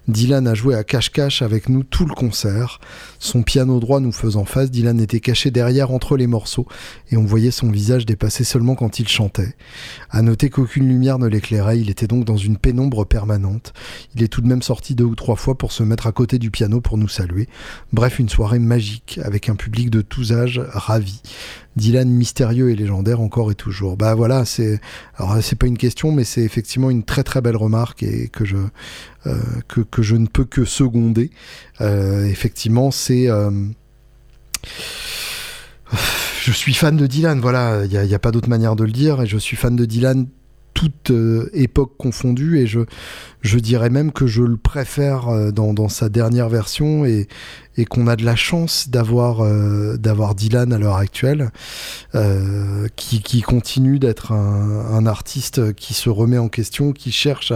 Dylan 0.08 0.48
a 0.48 0.54
joué 0.54 0.76
à 0.76 0.84
cache-cache 0.84 1.42
avec 1.42 1.70
nous 1.70 1.84
tout 1.84 2.06
le 2.06 2.14
concert. 2.14 2.80
Son 3.20 3.42
piano 3.42 3.80
droit 3.80 4.00
nous 4.00 4.12
faisant 4.12 4.46
face, 4.46 4.70
Dylan 4.70 5.00
était 5.00 5.20
caché 5.22 5.50
derrière 5.50 5.92
entre 5.92 6.18
les 6.18 6.28
morceaux 6.28 6.68
et 7.12 7.18
on 7.18 7.24
voyait 7.24 7.52
son 7.52 7.70
visage 7.70 8.06
dépasser 8.06 8.44
seulement 8.44 8.76
quand 8.76 9.00
il 9.00 9.08
chantait. 9.08 9.56
À 10.10 10.22
noter 10.22 10.50
qu'aucune 10.50 10.88
lumière 10.88 11.20
ne 11.20 11.28
l'éclairait, 11.28 11.80
il 11.80 11.90
était 11.90 12.08
donc 12.08 12.26
dans 12.26 12.38
une 12.38 12.58
pénombre 12.58 13.06
permanente. 13.06 13.74
Il 14.16 14.24
est 14.24 14.28
tout 14.28 14.42
de 14.42 14.48
même 14.48 14.62
sorti 14.62 14.94
deux 14.96 15.06
ou 15.06 15.16
trois 15.16 15.38
fois 15.38 15.58
pour 15.58 15.72
se 15.72 15.84
mettre 15.84 16.08
à 16.08 16.12
côté 16.12 16.38
du 16.38 16.52
piano 16.52 16.82
pour 16.82 16.98
nous 16.98 17.08
saluer. 17.08 17.48
Bref, 17.94 18.20
une 18.20 18.30
soirée 18.30 18.60
magique 18.60 19.20
avec 19.24 19.48
un 19.48 19.56
public 19.56 19.90
de 19.90 20.02
tous 20.02 20.34
âges 20.34 20.62
ravi. 20.74 21.22
Dylan 21.76 22.08
mystérieux 22.08 22.70
et 22.70 22.76
légendaire 22.76 23.20
encore 23.20 23.52
et 23.52 23.56
toujours. 23.56 23.98
Bah 23.98 24.14
voilà, 24.14 24.46
c'est 24.46 24.80
alors 25.16 25.38
c'est 25.42 25.56
pas 25.56 25.66
une 25.66 25.78
question, 25.78 26.12
mais 26.12 26.24
c'est 26.24 26.44
effectivement 26.44 26.92
une 26.92 27.04
très 27.04 27.24
très 27.24 27.42
belle 27.42 27.56
remarque 27.56 28.04
et 28.04 28.28
que 28.28 28.46
je 28.46 28.58
euh, 29.26 29.40
que, 29.68 29.93
que, 29.94 30.02
je 30.02 30.16
ne 30.16 30.28
peux 30.28 30.46
que 30.46 30.66
seconder. 30.66 31.32
Euh, 31.82 32.26
effectivement, 32.26 32.92
c'est 32.92 33.30
euh, 33.30 33.52
je 36.44 36.52
suis 36.52 36.74
fan 36.74 36.98
de 36.98 37.08
Dylan, 37.08 37.40
voilà, 37.40 37.86
il 37.86 37.90
n'y 37.90 38.14
a, 38.14 38.16
a, 38.16 38.20
pas 38.20 38.32
d'autre 38.32 38.50
manière 38.50 38.76
de 38.76 38.84
le 38.84 38.92
dire, 38.92 39.22
et 39.22 39.28
je 39.28 39.38
suis 39.38 39.56
fan 39.56 39.76
de 39.76 39.86
Dylan 39.86 40.28
toute 40.74 41.12
époque 41.54 41.94
confondue, 41.98 42.60
et 42.60 42.68
je, 42.68 42.80
je 43.44 43.60
dirais 43.60 43.90
même 43.92 44.12
que 44.12 44.26
je 44.26 44.42
le 44.42 44.58
préfère 44.58 45.52
dans, 45.52 45.74
dans 45.74 45.90
sa 45.90 46.10
dernière 46.10 46.50
version, 46.50 47.06
et, 47.06 47.28
qu'on 47.90 48.08
a 48.08 48.16
de 48.16 48.24
la 48.24 48.36
chance 48.36 48.90
d'avoir 48.90 49.44
euh, 49.44 49.98
d'avoir 49.98 50.36
Dylan 50.36 50.72
à 50.74 50.78
l'heure 50.78 50.98
actuelle, 50.98 51.52
euh, 52.16 52.88
qui, 52.96 53.42
continue 53.42 54.00
d'être 54.00 54.32
un, 54.32 55.06
artiste 55.06 55.74
qui 55.74 55.94
se 55.94 56.10
remet 56.10 56.38
en 56.38 56.50
question, 56.50 56.92
qui 56.94 57.12
cherche 57.12 57.52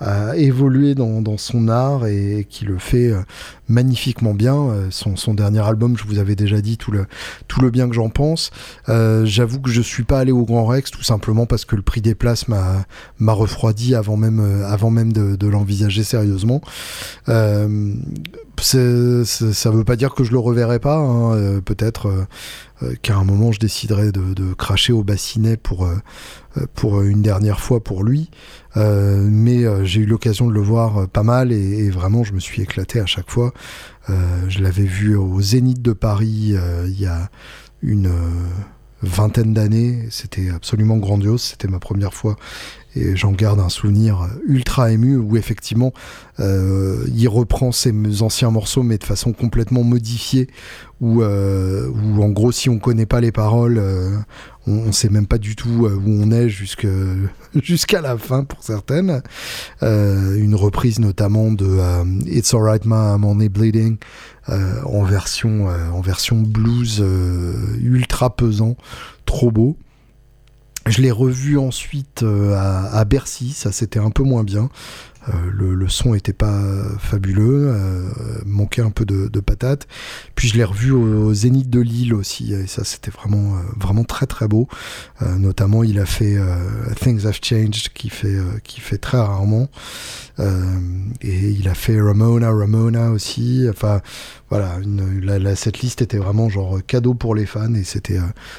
à, 0.00 0.36
évoluer 0.36 0.94
dans, 0.94 1.36
son 1.36 1.68
art 1.68 2.06
et 2.06 2.46
qui 2.48 2.64
le 2.64 2.78
fait 2.78 3.08
euh, 3.08 3.20
magnifiquement 3.68 4.34
bien. 4.34 4.56
Euh, 4.56 4.86
son, 4.90 5.16
son, 5.16 5.34
dernier 5.34 5.60
album, 5.60 5.96
je 5.96 6.04
vous 6.04 6.18
avais 6.18 6.36
déjà 6.36 6.60
dit 6.60 6.78
tout 6.78 6.90
le, 6.90 7.06
tout 7.48 7.60
le 7.60 7.70
bien 7.70 7.88
que 7.88 7.94
j'en 7.94 8.08
pense. 8.08 8.50
Euh, 8.88 9.24
J'avoue 9.26 9.60
que 9.60 9.70
je 9.70 9.82
suis 9.82 10.02
pas 10.02 10.20
allé 10.20 10.32
au 10.32 10.44
Grand 10.44 10.64
Rex 10.64 10.90
tout 10.90 11.02
simplement 11.02 11.46
parce 11.46 11.64
que 11.64 11.76
le 11.76 11.82
prix 11.82 12.00
des 12.00 12.14
places 12.14 12.48
m'a 12.48 13.32
refroidi 13.32 13.94
avant 13.94 14.16
même, 14.16 14.64
avant 14.66 14.90
même 14.90 15.12
de, 15.12 15.19
de 15.20 15.46
l'envisager 15.46 16.04
sérieusement. 16.04 16.60
Euh, 17.28 17.94
ça 18.62 19.70
veut 19.70 19.84
pas 19.84 19.96
dire 19.96 20.14
que 20.14 20.24
je 20.24 20.32
le 20.32 20.38
reverrai 20.38 20.78
pas. 20.78 20.96
Hein. 20.96 21.34
Euh, 21.34 21.60
peut-être 21.60 22.26
euh, 22.82 22.94
qu'à 23.02 23.16
un 23.16 23.24
moment 23.24 23.52
je 23.52 23.58
déciderai 23.58 24.12
de, 24.12 24.34
de 24.34 24.52
cracher 24.54 24.92
au 24.92 25.02
bassinet 25.02 25.56
pour, 25.56 25.88
pour 26.74 27.02
une 27.02 27.22
dernière 27.22 27.60
fois 27.60 27.82
pour 27.82 28.02
lui. 28.04 28.30
mais 28.76 29.64
j'ai 29.84 30.00
eu 30.00 30.06
l'occasion 30.06 30.46
de 30.46 30.52
le 30.52 30.60
voir 30.60 31.08
pas 31.08 31.22
mal 31.22 31.52
et, 31.52 31.78
et, 31.84 31.90
vraiment 31.90 32.24
je 32.24 32.32
me 32.32 32.40
suis 32.40 32.62
éclaté 32.62 33.00
à 33.00 33.06
chaque 33.06 33.30
fois. 33.30 33.52
je 34.08 34.62
l'avais 34.62 34.84
vu 34.84 35.16
au 35.16 35.40
Zénith 35.42 35.82
de 35.82 35.92
Paris 35.92 36.54
il 36.86 37.00
y 37.00 37.06
a 37.06 37.30
une 37.82 38.10
vingtaine 39.02 39.54
d'années. 39.54 40.06
C'était 40.10 40.50
absolument 40.50 40.96
grandiose. 40.96 41.42
C'était 41.42 41.68
ma 41.68 41.78
première 41.78 42.14
fois 42.14 42.36
et 42.96 43.14
j'en 43.14 43.32
garde 43.32 43.60
un 43.60 43.68
souvenir 43.68 44.28
ultra 44.46 44.90
ému 44.90 45.16
où 45.16 45.36
effectivement 45.36 45.92
euh, 46.40 47.04
il 47.14 47.28
reprend 47.28 47.70
ses 47.70 47.92
anciens 48.22 48.50
morceaux 48.50 48.82
mais 48.82 48.98
de 48.98 49.04
façon 49.04 49.32
complètement 49.32 49.84
modifiée 49.84 50.48
où, 51.00 51.22
euh, 51.22 51.88
où 51.88 52.22
en 52.22 52.30
gros 52.30 52.50
si 52.50 52.68
on 52.68 52.78
connaît 52.78 53.06
pas 53.06 53.20
les 53.20 53.30
paroles 53.30 53.78
euh, 53.78 54.16
on, 54.66 54.72
on, 54.72 54.92
sait 54.92 55.08
même 55.08 55.26
pas 55.26 55.38
du 55.38 55.54
tout 55.54 55.86
où 55.88 56.10
on 56.10 56.32
est 56.32 56.48
jusqu'à 57.62 58.00
la 58.00 58.18
fin 58.18 58.44
pour 58.44 58.62
certaines 58.62 59.22
une 59.80 60.54
reprise 60.56 60.98
notamment 60.98 61.52
de 61.52 61.78
It's 62.26 62.52
Alright 62.54 62.86
Ma 62.86 63.14
I'm 63.14 63.24
Only 63.24 63.48
Bleeding 63.48 63.98
en 64.50 65.04
version 65.04 65.66
en 65.66 66.00
version 66.00 66.36
blues 66.36 67.02
ultra 67.80 68.34
pesant 68.34 68.76
trop 69.24 69.50
beau 69.50 69.76
je 70.86 71.02
l'ai 71.02 71.10
revu 71.10 71.58
ensuite 71.58 72.22
euh, 72.22 72.56
à, 72.56 73.04
Bercy, 73.04 73.52
ça 73.52 73.72
c'était 73.72 73.98
un 73.98 74.10
peu 74.10 74.22
moins 74.22 74.44
bien. 74.44 74.70
Euh, 75.28 75.32
le, 75.52 75.88
son 75.88 76.14
était 76.14 76.32
pas 76.32 76.58
fabuleux, 76.98 77.68
euh, 77.68 78.08
manquait 78.46 78.80
un 78.80 78.90
peu 78.90 79.04
de, 79.04 79.28
de 79.28 79.40
patate. 79.40 79.86
Puis 80.34 80.48
je 80.48 80.56
l'ai 80.56 80.64
revu 80.64 80.92
au, 80.92 81.34
Zénith 81.34 81.68
de 81.68 81.80
Lille 81.80 82.14
aussi, 82.14 82.54
et 82.54 82.66
ça 82.66 82.84
c'était 82.84 83.10
vraiment 83.10 83.56
euh, 83.56 83.60
vraiment 83.78 84.04
très 84.04 84.26
très 84.26 84.48
beau. 84.48 84.66
Euh, 85.20 85.36
notamment 85.36 85.84
il 85.84 85.98
a 85.98 86.06
fait 86.06 86.38
Things 87.00 87.26
Have 87.26 87.38
Changed 87.42 87.90
qui 87.92 88.08
fait 88.08 88.38
qui 88.64 88.80
fait 88.80 88.98
très 88.98 89.18
rarement, 89.18 89.68
et 90.38 91.50
il 91.50 91.68
a 91.68 91.74
fait 91.74 92.00
Ramona 92.00 92.50
Ramona 92.50 93.10
aussi. 93.10 93.66
Enfin 93.68 94.00
voilà, 94.50 94.76
une, 94.82 95.24
la, 95.24 95.38
la, 95.38 95.56
cette 95.56 95.80
liste 95.80 96.02
était 96.02 96.18
vraiment 96.18 96.48
genre 96.48 96.78
cadeau 96.86 97.14
pour 97.14 97.34
les 97.34 97.46
fans 97.46 97.74
et 97.74 97.84
c'était 97.84 98.18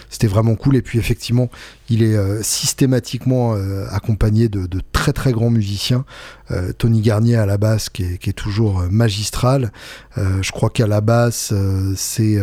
c'était 0.10 0.28
vraiment 0.28 0.56
cool. 0.56 0.76
Et 0.76 0.82
puis 0.82 0.98
effectivement 0.98 1.50
il 1.90 2.02
est 2.04 2.44
systématiquement 2.44 3.56
accompagné 3.90 4.48
de, 4.48 4.66
de 4.66 4.82
très 4.92 5.14
très 5.14 5.32
grands 5.32 5.50
musiciens. 5.50 6.06
Euh, 6.52 6.74
Tony 6.74 7.02
Garnier 7.02 7.38
à 7.38 7.46
la 7.46 7.58
basse 7.58 7.90
qui 7.90 8.04
est, 8.04 8.18
qui 8.18 8.30
est 8.30 8.34
toujours 8.34 8.82
euh, 8.82 8.88
magistral. 8.90 9.72
Euh, 10.18 10.42
je 10.42 10.52
crois 10.52 10.70
qu'à 10.70 10.88
la 10.88 11.02
basse, 11.02 11.54
c'est 11.96 12.40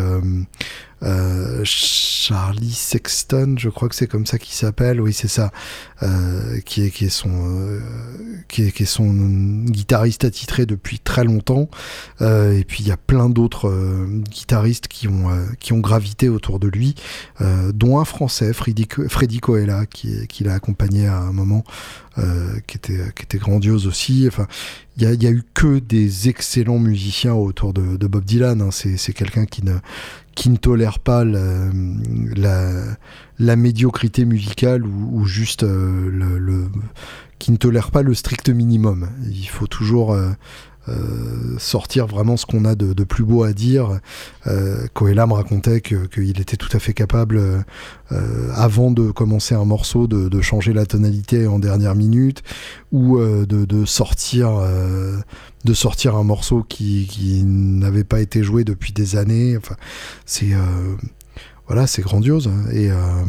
euh, 1.03 1.61
Charlie 1.64 2.72
Sexton, 2.72 3.55
je 3.57 3.68
crois 3.68 3.88
que 3.88 3.94
c'est 3.94 4.07
comme 4.07 4.26
ça 4.26 4.38
qu'il 4.38 4.55
s'appelle, 4.55 5.01
oui 5.01 5.12
c'est 5.12 5.28
ça, 5.28 5.51
euh, 6.03 6.61
qui, 6.64 6.82
est, 6.82 6.90
qui, 6.90 7.05
est 7.07 7.11
son, 7.11 7.30
euh, 7.30 7.80
qui, 8.49 8.64
est, 8.64 8.72
qui 8.72 8.82
est 8.82 8.86
son 8.86 9.12
guitariste 9.64 10.24
attitré 10.24 10.66
depuis 10.66 10.99
très 10.99 11.24
longtemps. 11.24 11.68
Et 12.20 12.64
puis 12.66 12.82
il 12.82 12.88
y 12.88 12.92
a 12.92 12.96
plein 12.96 13.28
d'autres 13.28 13.70
guitaristes 14.28 14.88
qui 14.88 15.09
ont, 15.09 15.28
qui 15.61 15.72
ont 15.72 15.78
gravité 15.78 16.28
autour 16.28 16.59
de 16.59 16.68
lui, 16.68 16.94
dont 17.72 17.99
un 17.99 18.05
français, 18.05 18.53
Freddy, 18.53 18.86
Freddy 19.09 19.38
Coella, 19.38 19.86
qui, 19.86 20.26
qui 20.26 20.44
l'a 20.44 20.55
accompagné 20.55 21.07
à 21.07 21.18
un 21.18 21.32
moment, 21.32 21.64
qui, 22.66 22.76
était, 22.76 23.12
qui 23.14 23.22
était 23.22 23.38
grandiose 23.38 23.86
aussi. 23.86 24.24
Enfin, 24.26 24.46
il 25.01 25.22
y 25.22 25.26
a, 25.26 25.30
eu 25.30 25.44
que 25.55 25.78
des 25.78 26.28
excellents 26.28 26.80
musiciens 26.80 27.34
autour 27.34 27.72
de, 27.72 28.07
Bob 28.07 28.24
Dylan. 28.24 28.61
Hein. 28.61 28.70
C'est 28.70 29.12
quelqu'un 29.12 29.46
qui 29.46 29.64
ne, 29.64 29.76
qui 30.34 30.51
ne 30.51 30.57
tolère 30.57 30.99
pas 30.99 31.24
la, 31.24 31.70
la, 33.38 33.57
médiocrité 33.57 34.24
musicale 34.24 34.84
ou, 34.84 35.24
juste 35.24 35.62
euh, 35.62 36.11
le, 36.11 36.68
qui 37.38 37.53
ne 37.53 37.57
tolère 37.57 37.92
pas 37.92 38.03
le 38.03 38.12
strict 38.12 38.49
minimum. 38.49 39.09
Il 39.30 39.49
faut 39.49 39.68
toujours 39.68 40.12
euh, 40.12 40.32
sortir 41.59 42.07
vraiment 42.07 42.36
ce 42.36 42.47
qu'on 42.47 42.64
a 42.64 42.74
de, 42.74 43.05
plus 43.05 43.24
beau 43.24 43.43
à 43.43 43.53
dire. 43.53 44.01
Euh, 44.47 44.86
Coella 44.95 45.26
me 45.26 45.34
racontait 45.34 45.80
qu'il 45.80 46.41
était 46.41 46.57
tout 46.57 46.74
à 46.76 46.78
fait 46.78 46.95
capable, 46.95 47.64
euh, 48.12 48.51
avant 48.55 48.91
de 48.91 49.11
commencer 49.11 49.55
un 49.55 49.64
morceau, 49.64 50.07
de, 50.07 50.41
changer 50.41 50.72
la 50.72 50.86
tonalité 50.86 51.47
en 51.47 51.59
dernière 51.59 51.95
minute 51.95 52.43
ou 52.93 53.18
euh, 53.18 53.45
de, 53.47 53.84
sortir 53.84 54.62
de 55.64 55.74
sortir 55.74 56.16
un 56.16 56.24
morceau 56.24 56.62
qui, 56.62 57.07
qui 57.07 57.43
n'avait 57.45 58.05
pas 58.05 58.20
été 58.20 58.43
joué 58.43 58.64
depuis 58.64 58.93
des 58.93 59.16
années. 59.16 59.57
Enfin, 59.57 59.76
c'est 60.24 60.55
euh, 60.55 60.97
voilà, 61.66 61.86
c'est 61.86 62.03
grandiose 62.03 62.49
hein. 62.49 62.70
et 62.72 62.91
euh, 62.91 63.24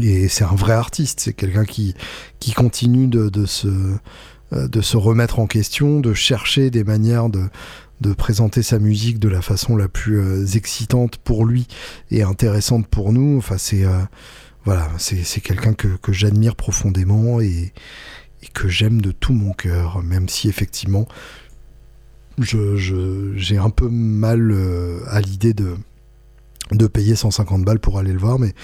et 0.00 0.28
c'est 0.28 0.44
un 0.44 0.54
vrai 0.54 0.72
artiste. 0.72 1.20
C'est 1.20 1.32
quelqu'un 1.32 1.64
qui 1.64 1.94
qui 2.38 2.52
continue 2.52 3.08
de, 3.08 3.44
se 3.44 3.68
euh, 3.68 3.98
de 4.52 4.80
se 4.80 4.96
remettre 4.96 5.38
en 5.38 5.46
question, 5.46 6.00
de 6.00 6.14
chercher 6.14 6.70
des 6.70 6.84
manières 6.84 7.28
de 7.28 7.48
de 8.00 8.14
présenter 8.14 8.62
sa 8.62 8.78
musique 8.78 9.18
de 9.18 9.28
la 9.28 9.42
façon 9.42 9.76
la 9.76 9.88
plus 9.88 10.18
euh, 10.18 10.46
excitante 10.46 11.18
pour 11.18 11.44
lui 11.44 11.66
et 12.10 12.22
intéressante 12.22 12.86
pour 12.86 13.12
nous. 13.12 13.36
Enfin, 13.38 13.58
c'est 13.58 13.84
euh, 13.84 13.98
voilà, 14.64 14.90
c'est 14.98 15.40
quelqu'un 15.40 15.74
que, 15.74 15.88
que 15.96 16.12
j'admire 16.12 16.56
profondément 16.56 17.40
et, 17.40 17.72
que 18.54 18.68
j'aime 18.68 19.02
de 19.02 19.12
tout 19.12 19.34
mon 19.34 19.52
cœur, 19.52 20.02
même 20.02 20.28
si 20.28 20.48
effectivement 20.48 21.06
j'ai 22.38 23.58
un 23.58 23.68
peu 23.68 23.88
mal 23.90 24.54
à 25.08 25.20
l'idée 25.20 25.52
de, 25.52 25.76
de 26.72 26.86
payer 26.86 27.16
150 27.16 27.64
balles 27.64 27.80
pour 27.80 27.98
aller 27.98 28.14
le 28.14 28.18
voir, 28.18 28.38
mais 28.38 28.54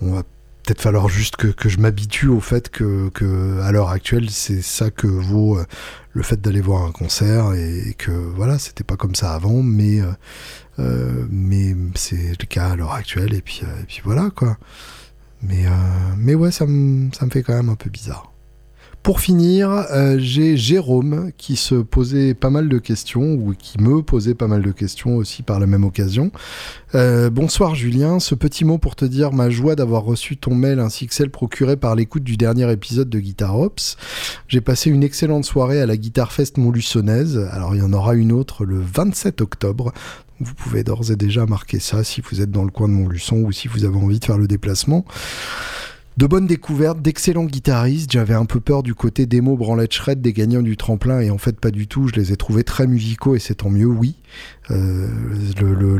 bon, 0.00 0.12
va 0.12 0.22
peut-être 0.66 0.82
falloir 0.82 1.08
juste 1.08 1.36
que, 1.36 1.68
je 1.68 1.78
m'habitue 1.78 2.28
au 2.28 2.40
fait 2.40 2.68
que, 2.68 3.08
que 3.10 3.60
à 3.60 3.72
l'heure 3.72 3.90
actuelle, 3.90 4.30
c'est 4.30 4.62
ça 4.62 4.90
que 4.90 5.06
vaut 5.06 5.58
le 6.12 6.22
fait 6.22 6.40
d'aller 6.40 6.60
voir 6.60 6.82
un 6.82 6.92
concert 6.92 7.54
et, 7.54 7.94
que 7.96 8.10
voilà, 8.10 8.58
c'était 8.58 8.84
pas 8.84 8.96
comme 8.96 9.14
ça 9.14 9.32
avant, 9.32 9.62
mais 9.62 10.00
mais 10.78 11.74
c'est 11.94 12.38
le 12.40 12.46
cas 12.46 12.70
à 12.70 12.76
l'heure 12.76 12.92
actuelle 12.92 13.32
et 13.32 13.40
puis 13.40 13.62
et 13.62 13.84
puis 13.86 14.00
voilà 14.04 14.30
quoi. 14.30 14.58
Mais, 15.42 15.66
euh, 15.66 15.70
mais 16.16 16.34
ouais, 16.34 16.50
ça 16.50 16.66
me, 16.66 17.10
ça 17.12 17.26
me 17.26 17.30
fait 17.30 17.42
quand 17.42 17.54
même 17.54 17.68
un 17.68 17.76
peu 17.76 17.90
bizarre. 17.90 18.32
Pour 19.06 19.20
finir, 19.20 19.70
euh, 19.92 20.16
j'ai 20.18 20.56
Jérôme 20.56 21.30
qui 21.38 21.54
se 21.54 21.76
posait 21.76 22.34
pas 22.34 22.50
mal 22.50 22.68
de 22.68 22.78
questions, 22.78 23.34
ou 23.34 23.54
qui 23.56 23.80
me 23.80 24.02
posait 24.02 24.34
pas 24.34 24.48
mal 24.48 24.62
de 24.62 24.72
questions 24.72 25.14
aussi 25.14 25.44
par 25.44 25.60
la 25.60 25.66
même 25.66 25.84
occasion. 25.84 26.32
Euh, 26.96 27.30
bonsoir 27.30 27.76
Julien, 27.76 28.18
ce 28.18 28.34
petit 28.34 28.64
mot 28.64 28.78
pour 28.78 28.96
te 28.96 29.04
dire 29.04 29.32
ma 29.32 29.48
joie 29.48 29.76
d'avoir 29.76 30.02
reçu 30.02 30.36
ton 30.36 30.56
mail 30.56 30.80
ainsi 30.80 31.06
que 31.06 31.14
celle 31.14 31.30
procurée 31.30 31.76
par 31.76 31.94
l'écoute 31.94 32.24
du 32.24 32.36
dernier 32.36 32.68
épisode 32.72 33.08
de 33.08 33.20
Guitar 33.20 33.56
Ops. 33.56 33.96
J'ai 34.48 34.60
passé 34.60 34.90
une 34.90 35.04
excellente 35.04 35.44
soirée 35.44 35.80
à 35.80 35.86
la 35.86 35.96
Guitar 35.96 36.32
Fest 36.32 36.58
Montluçonnaise, 36.58 37.38
alors 37.52 37.76
il 37.76 37.82
y 37.82 37.84
en 37.84 37.92
aura 37.92 38.16
une 38.16 38.32
autre 38.32 38.64
le 38.64 38.80
27 38.80 39.40
octobre, 39.40 39.92
vous 40.40 40.54
pouvez 40.54 40.82
d'ores 40.82 41.12
et 41.12 41.16
déjà 41.16 41.46
marquer 41.46 41.78
ça 41.78 42.02
si 42.02 42.22
vous 42.22 42.40
êtes 42.40 42.50
dans 42.50 42.64
le 42.64 42.72
coin 42.72 42.88
de 42.88 42.94
Montluçon 42.94 43.36
ou 43.36 43.52
si 43.52 43.68
vous 43.68 43.84
avez 43.84 43.98
envie 43.98 44.18
de 44.18 44.24
faire 44.24 44.36
le 44.36 44.48
déplacement. 44.48 45.04
De 46.16 46.26
bonnes 46.26 46.46
découvertes, 46.46 47.02
d'excellents 47.02 47.44
guitaristes. 47.44 48.10
J'avais 48.10 48.32
un 48.32 48.46
peu 48.46 48.58
peur 48.58 48.82
du 48.82 48.94
côté 48.94 49.26
démo 49.26 49.54
branlette 49.54 49.92
shred 49.92 50.22
des 50.22 50.32
gagnants 50.32 50.62
du 50.62 50.78
tremplin 50.78 51.20
et 51.20 51.28
en 51.28 51.36
fait 51.36 51.60
pas 51.60 51.70
du 51.70 51.88
tout. 51.88 52.08
Je 52.08 52.14
les 52.14 52.32
ai 52.32 52.36
trouvés 52.36 52.64
très 52.64 52.86
musicaux 52.86 53.36
et 53.36 53.38
c'est 53.38 53.56
tant 53.56 53.68
mieux, 53.68 53.84
oui. 53.84 54.16
Euh, 54.70 55.08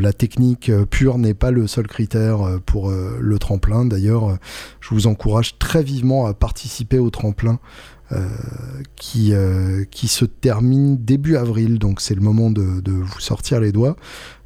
la 0.00 0.14
technique 0.14 0.72
pure 0.90 1.18
n'est 1.18 1.34
pas 1.34 1.50
le 1.50 1.66
seul 1.66 1.86
critère 1.86 2.40
euh, 2.40 2.58
pour 2.64 2.88
euh, 2.88 3.18
le 3.20 3.38
tremplin. 3.38 3.84
D'ailleurs, 3.84 4.38
je 4.80 4.94
vous 4.94 5.06
encourage 5.06 5.58
très 5.58 5.82
vivement 5.82 6.24
à 6.24 6.32
participer 6.32 6.98
au 6.98 7.10
tremplin 7.10 7.58
qui, 8.94 9.32
qui 9.90 10.06
se 10.06 10.24
termine 10.24 10.96
début 10.96 11.36
avril. 11.36 11.80
Donc 11.80 12.00
c'est 12.00 12.14
le 12.14 12.20
moment 12.20 12.50
de, 12.50 12.80
de, 12.80 12.92
vous 12.92 13.20
sortir 13.20 13.58
les 13.58 13.72
doigts. 13.72 13.96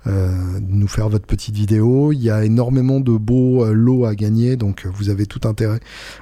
Euh, 0.07 0.61
nous 0.63 0.89
faire 0.89 1.11
votre 1.11 1.27
petite 1.27 1.55
vidéo. 1.55 2.13
Il 2.13 2.23
y 2.23 2.31
a 2.31 2.45
énormément 2.45 3.01
de 3.01 3.13
beaux 3.13 3.65
euh, 3.65 3.73
lots 3.73 4.07
à 4.07 4.15
gagner, 4.15 4.57
donc 4.57 4.87
euh, 4.87 4.91
vous 4.95 5.11
avez 5.11 5.27
tout 5.27 5.47
intérêt 5.47 5.81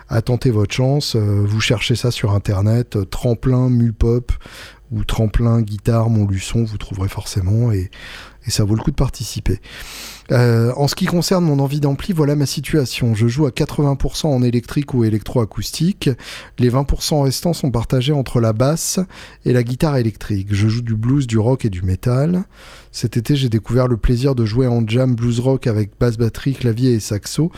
à 0.08 0.20
tenter 0.20 0.50
votre 0.50 0.74
chance. 0.74 1.14
vous 1.16 1.60
cherchez 1.60 1.94
ça 1.94 2.10
sur 2.10 2.32
internet, 2.32 2.98
tremplin 3.10 3.68
Mulpop 3.68 4.32
ou 4.90 5.04
tremplin 5.04 5.62
guitare 5.62 6.10
Montluçon, 6.10 6.64
vous 6.64 6.78
trouverez 6.78 7.08
forcément 7.08 7.70
et 7.70 7.90
ça 8.48 8.64
vaut 8.64 8.74
le 8.74 8.82
coup 8.82 8.90
de 8.90 8.96
participer. 8.96 9.60
Euh, 10.30 10.72
en 10.76 10.88
ce 10.88 10.94
qui 10.94 11.06
concerne 11.06 11.44
mon 11.44 11.58
envie 11.58 11.80
d'ampli, 11.80 12.12
voilà 12.12 12.36
ma 12.36 12.46
situation. 12.46 13.14
Je 13.14 13.28
joue 13.28 13.46
à 13.46 13.50
80% 13.50 14.26
en 14.26 14.42
électrique 14.42 14.92
ou 14.94 15.04
électroacoustique. 15.04 16.10
Les 16.58 16.70
20% 16.70 17.22
restants 17.22 17.54
sont 17.54 17.70
partagés 17.70 18.12
entre 18.12 18.40
la 18.40 18.52
basse 18.52 19.00
et 19.44 19.52
la 19.52 19.62
guitare 19.62 19.96
électrique. 19.96 20.48
Je 20.50 20.68
joue 20.68 20.82
du 20.82 20.94
blues, 20.94 21.26
du 21.26 21.38
rock 21.38 21.64
et 21.64 21.70
du 21.70 21.82
metal. 21.82 22.44
Cet 22.92 23.16
été, 23.16 23.36
j'ai 23.36 23.48
découvert 23.48 23.88
le 23.88 23.96
plaisir 23.96 24.34
de 24.34 24.44
jouer 24.44 24.66
en 24.66 24.86
jam 24.86 25.14
blues 25.14 25.40
rock 25.40 25.66
avec 25.66 25.90
basse 25.98 26.18
batterie, 26.18 26.54
clavier 26.54 26.92
et 26.92 27.00
saxo. 27.00 27.50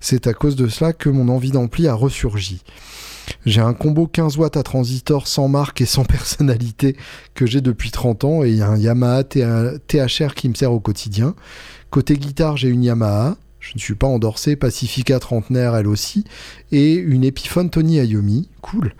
C'est 0.00 0.26
à 0.26 0.34
cause 0.34 0.56
de 0.56 0.68
cela 0.68 0.92
que 0.92 1.08
mon 1.08 1.28
envie 1.28 1.50
d'ampli 1.50 1.86
a 1.86 1.94
ressurgi. 1.94 2.62
J'ai 3.46 3.60
un 3.60 3.74
combo 3.74 4.06
15 4.06 4.38
watts 4.38 4.56
à 4.56 4.62
transistor 4.62 5.26
sans 5.26 5.48
marque 5.48 5.80
et 5.80 5.86
sans 5.86 6.04
personnalité 6.06 6.96
que 7.34 7.46
j'ai 7.46 7.60
depuis 7.60 7.90
30 7.90 8.24
ans 8.24 8.42
et 8.42 8.60
un 8.62 8.76
Yamaha 8.76 9.24
THR 9.24 10.34
qui 10.34 10.48
me 10.48 10.54
sert 10.54 10.72
au 10.72 10.80
quotidien. 10.80 11.34
Côté 11.90 12.16
guitare, 12.16 12.56
j'ai 12.56 12.68
une 12.68 12.84
Yamaha. 12.84 13.36
Je 13.60 13.72
ne 13.74 13.80
suis 13.80 13.96
pas 13.96 14.06
endorsé, 14.06 14.54
Pacifica 14.54 15.18
trentenaire 15.18 15.74
elle 15.74 15.88
aussi, 15.88 16.24
et 16.70 16.94
une 16.94 17.24
Epiphone 17.24 17.70
Tony 17.70 17.96
Iommi, 17.96 18.48
cool. 18.62 18.94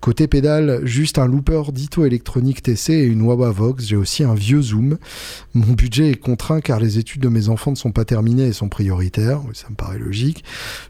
Côté 0.00 0.26
pédale, 0.28 0.80
juste 0.86 1.18
un 1.18 1.26
looper 1.26 1.62
Ditto 1.72 2.06
électronique 2.06 2.62
TC 2.62 2.94
et 2.94 3.04
une 3.04 3.20
Wawa 3.20 3.50
Vox, 3.50 3.84
j'ai 3.84 3.96
aussi 3.96 4.24
un 4.24 4.34
vieux 4.34 4.62
Zoom. 4.62 4.96
Mon 5.52 5.72
budget 5.74 6.10
est 6.10 6.14
contraint 6.14 6.60
car 6.60 6.80
les 6.80 6.98
études 6.98 7.20
de 7.20 7.28
mes 7.28 7.48
enfants 7.50 7.72
ne 7.72 7.76
sont 7.76 7.92
pas 7.92 8.06
terminées 8.06 8.46
et 8.46 8.52
sont 8.52 8.70
prioritaires, 8.70 9.42
ça 9.52 9.68
me 9.68 9.74
paraît 9.74 9.98
logique. 9.98 10.42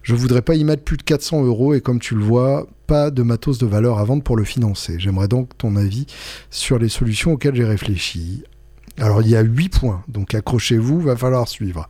Je 0.03 0.15
voudrais 0.15 0.43
pas 0.43 0.55
y 0.55 0.63
mettre 0.63 0.85
plus 0.85 0.97
de 0.97 1.03
400 1.03 1.45
euros 1.45 1.75
et 1.75 1.81
comme 1.81 1.99
tu 1.99 2.15
le 2.15 2.23
vois, 2.23 2.69
pas 2.87 3.11
de 3.11 3.23
matos 3.23 3.59
de 3.59 3.67
valeur 3.67 3.99
à 3.99 4.05
vendre 4.05 4.23
pour 4.23 4.37
le 4.37 4.45
financer. 4.45 4.95
J'aimerais 4.99 5.29
donc 5.29 5.59
ton 5.59 5.75
avis 5.75 6.07
sur 6.51 6.79
les 6.79 6.89
solutions 6.89 7.33
auxquelles 7.33 7.57
j'ai 7.57 7.65
réfléchi. 7.65 8.45
Alors 9.01 9.23
il 9.23 9.29
y 9.29 9.37
a 9.37 9.43
8 9.43 9.69
points, 9.69 10.03
donc 10.09 10.35
accrochez-vous, 10.35 11.01
va 11.01 11.17
falloir 11.17 11.47
suivre. 11.47 11.87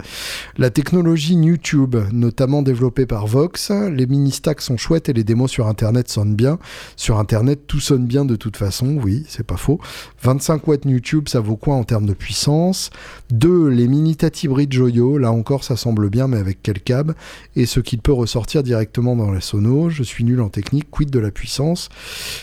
La 0.58 0.68
technologie 0.68 1.34
YouTube, 1.34 1.96
notamment 2.12 2.60
développée 2.60 3.06
par 3.06 3.26
Vox, 3.26 3.70
les 3.70 4.06
mini-stacks 4.06 4.60
sont 4.60 4.76
chouettes 4.76 5.08
et 5.08 5.14
les 5.14 5.24
démos 5.24 5.50
sur 5.50 5.68
Internet 5.68 6.10
sonnent 6.10 6.34
bien. 6.34 6.58
Sur 6.96 7.18
Internet, 7.18 7.60
tout 7.66 7.80
sonne 7.80 8.04
bien 8.04 8.26
de 8.26 8.36
toute 8.36 8.58
façon, 8.58 8.98
oui, 9.02 9.24
c'est 9.26 9.46
pas 9.46 9.56
faux. 9.56 9.80
25 10.22 10.66
watts 10.66 10.84
YouTube, 10.84 11.28
ça 11.28 11.40
vaut 11.40 11.56
quoi 11.56 11.76
en 11.76 11.84
termes 11.84 12.04
de 12.04 12.12
puissance? 12.12 12.90
2. 13.30 13.68
Les 13.68 13.88
mini 13.88 14.16
Tati 14.16 14.46
Bridge 14.46 14.74
Joyo, 14.74 15.16
là 15.16 15.32
encore 15.32 15.64
ça 15.64 15.76
semble 15.76 16.10
bien, 16.10 16.28
mais 16.28 16.38
avec 16.38 16.58
quel 16.62 16.80
câble? 16.80 17.14
Et 17.56 17.64
ce 17.64 17.80
qu'il 17.80 18.00
peut 18.00 18.12
ressortir 18.12 18.62
directement 18.62 19.16
dans 19.16 19.30
la 19.30 19.40
sono. 19.40 19.88
Je 19.88 20.02
suis 20.02 20.24
nul 20.24 20.42
en 20.42 20.50
technique, 20.50 20.90
quid 20.90 21.08
de 21.08 21.18
la 21.18 21.30
puissance? 21.30 21.88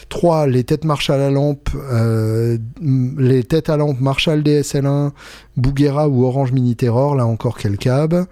3. 0.09 0.47
Les 0.47 0.63
têtes 0.63 0.85
Marshall 0.85 1.21
à 1.21 1.29
lampe, 1.29 1.69
euh, 1.75 2.57
les 3.17 3.43
têtes 3.43 3.69
à 3.69 3.77
lampe 3.77 3.99
Marshall 4.01 4.41
DS 4.41 4.54
DSL1, 4.61 5.11
Bouguera 5.57 6.07
ou 6.07 6.25
Orange 6.25 6.51
Mini 6.51 6.75
Terror, 6.75 7.15
là 7.15 7.25
encore 7.25 7.57
quel 7.57 7.77
câble. 7.77 8.27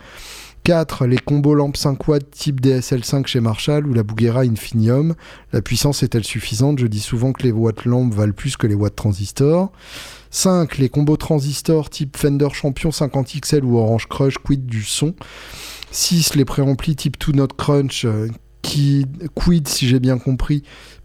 4. 0.64 1.06
Les 1.08 1.18
combos 1.18 1.56
lampes 1.56 1.78
5 1.78 2.08
watts 2.08 2.32
type 2.32 2.62
DSL5 2.62 3.28
chez 3.28 3.40
Marshall 3.42 3.86
ou 3.86 3.94
la 3.94 4.04
Bouguera 4.04 4.42
Infinium. 4.42 5.14
La 5.52 5.62
puissance 5.62 6.04
est-elle 6.04 6.24
suffisante? 6.24 6.80
Je 6.80 6.88
dis 6.88 7.02
souvent 7.02 7.34
que 7.34 7.44
les 7.44 7.52
watts 7.52 7.86
lampes 7.86 8.14
valent 8.14 8.34
plus 8.34 8.56
que 8.56 8.66
les 8.66 8.76
watts 8.76 8.96
transistors. 8.96 9.72
5. 10.32 10.78
Les 10.78 10.90
combos 10.90 11.18
transistors 11.18 11.90
type 11.90 12.18
Fender 12.18 12.48
Champion 12.54 12.90
50XL 12.90 13.64
ou 13.64 13.78
Orange 13.78 14.08
Crush, 14.08 14.38
quid 14.38 14.66
du 14.66 14.84
son? 14.84 15.14
6. 15.92 16.36
Les 16.36 16.46
préamplis 16.46 16.96
type 16.96 17.20
Two 17.20 17.34
Note 17.34 17.54
Crunch, 17.58 18.06
euh, 18.06 18.30
qui, 18.62 19.06
quid 19.36 19.68
si 19.68 19.88
j'ai 19.88 20.00
bien 20.00 20.18
compris, 20.18 20.64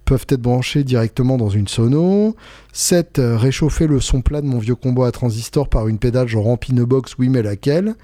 peuvent 0.08 0.26
être 0.30 0.40
branchés 0.40 0.84
directement 0.84 1.36
dans 1.36 1.50
une 1.50 1.68
sono. 1.68 2.34
7. 2.72 3.18
Euh, 3.18 3.36
réchauffer 3.36 3.86
le 3.86 4.00
son 4.00 4.22
plat 4.22 4.40
de 4.40 4.46
mon 4.46 4.58
vieux 4.58 4.74
combo 4.74 5.04
à 5.04 5.12
transistor 5.12 5.68
par 5.68 5.86
une 5.86 5.98
pédale 5.98 6.28
genre 6.28 6.48
Ampine 6.48 6.82
Box, 6.82 7.16
oui 7.18 7.28
mais 7.28 7.42
laquelle? 7.42 7.94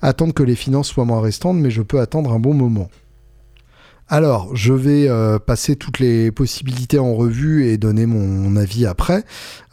Attendre 0.00 0.32
que 0.32 0.42
les 0.42 0.54
finances 0.54 0.88
soient 0.88 1.04
moins 1.04 1.20
restantes, 1.20 1.58
mais 1.58 1.70
je 1.70 1.82
peux 1.82 2.00
attendre 2.00 2.32
un 2.32 2.38
bon 2.38 2.54
moment. 2.54 2.88
Alors, 4.10 4.56
je 4.56 4.72
vais 4.72 5.06
euh, 5.06 5.38
passer 5.38 5.76
toutes 5.76 5.98
les 5.98 6.30
possibilités 6.30 6.98
en 6.98 7.14
revue 7.14 7.66
et 7.66 7.76
donner 7.76 8.06
mon, 8.06 8.56
avis 8.56 8.86
après, 8.86 9.22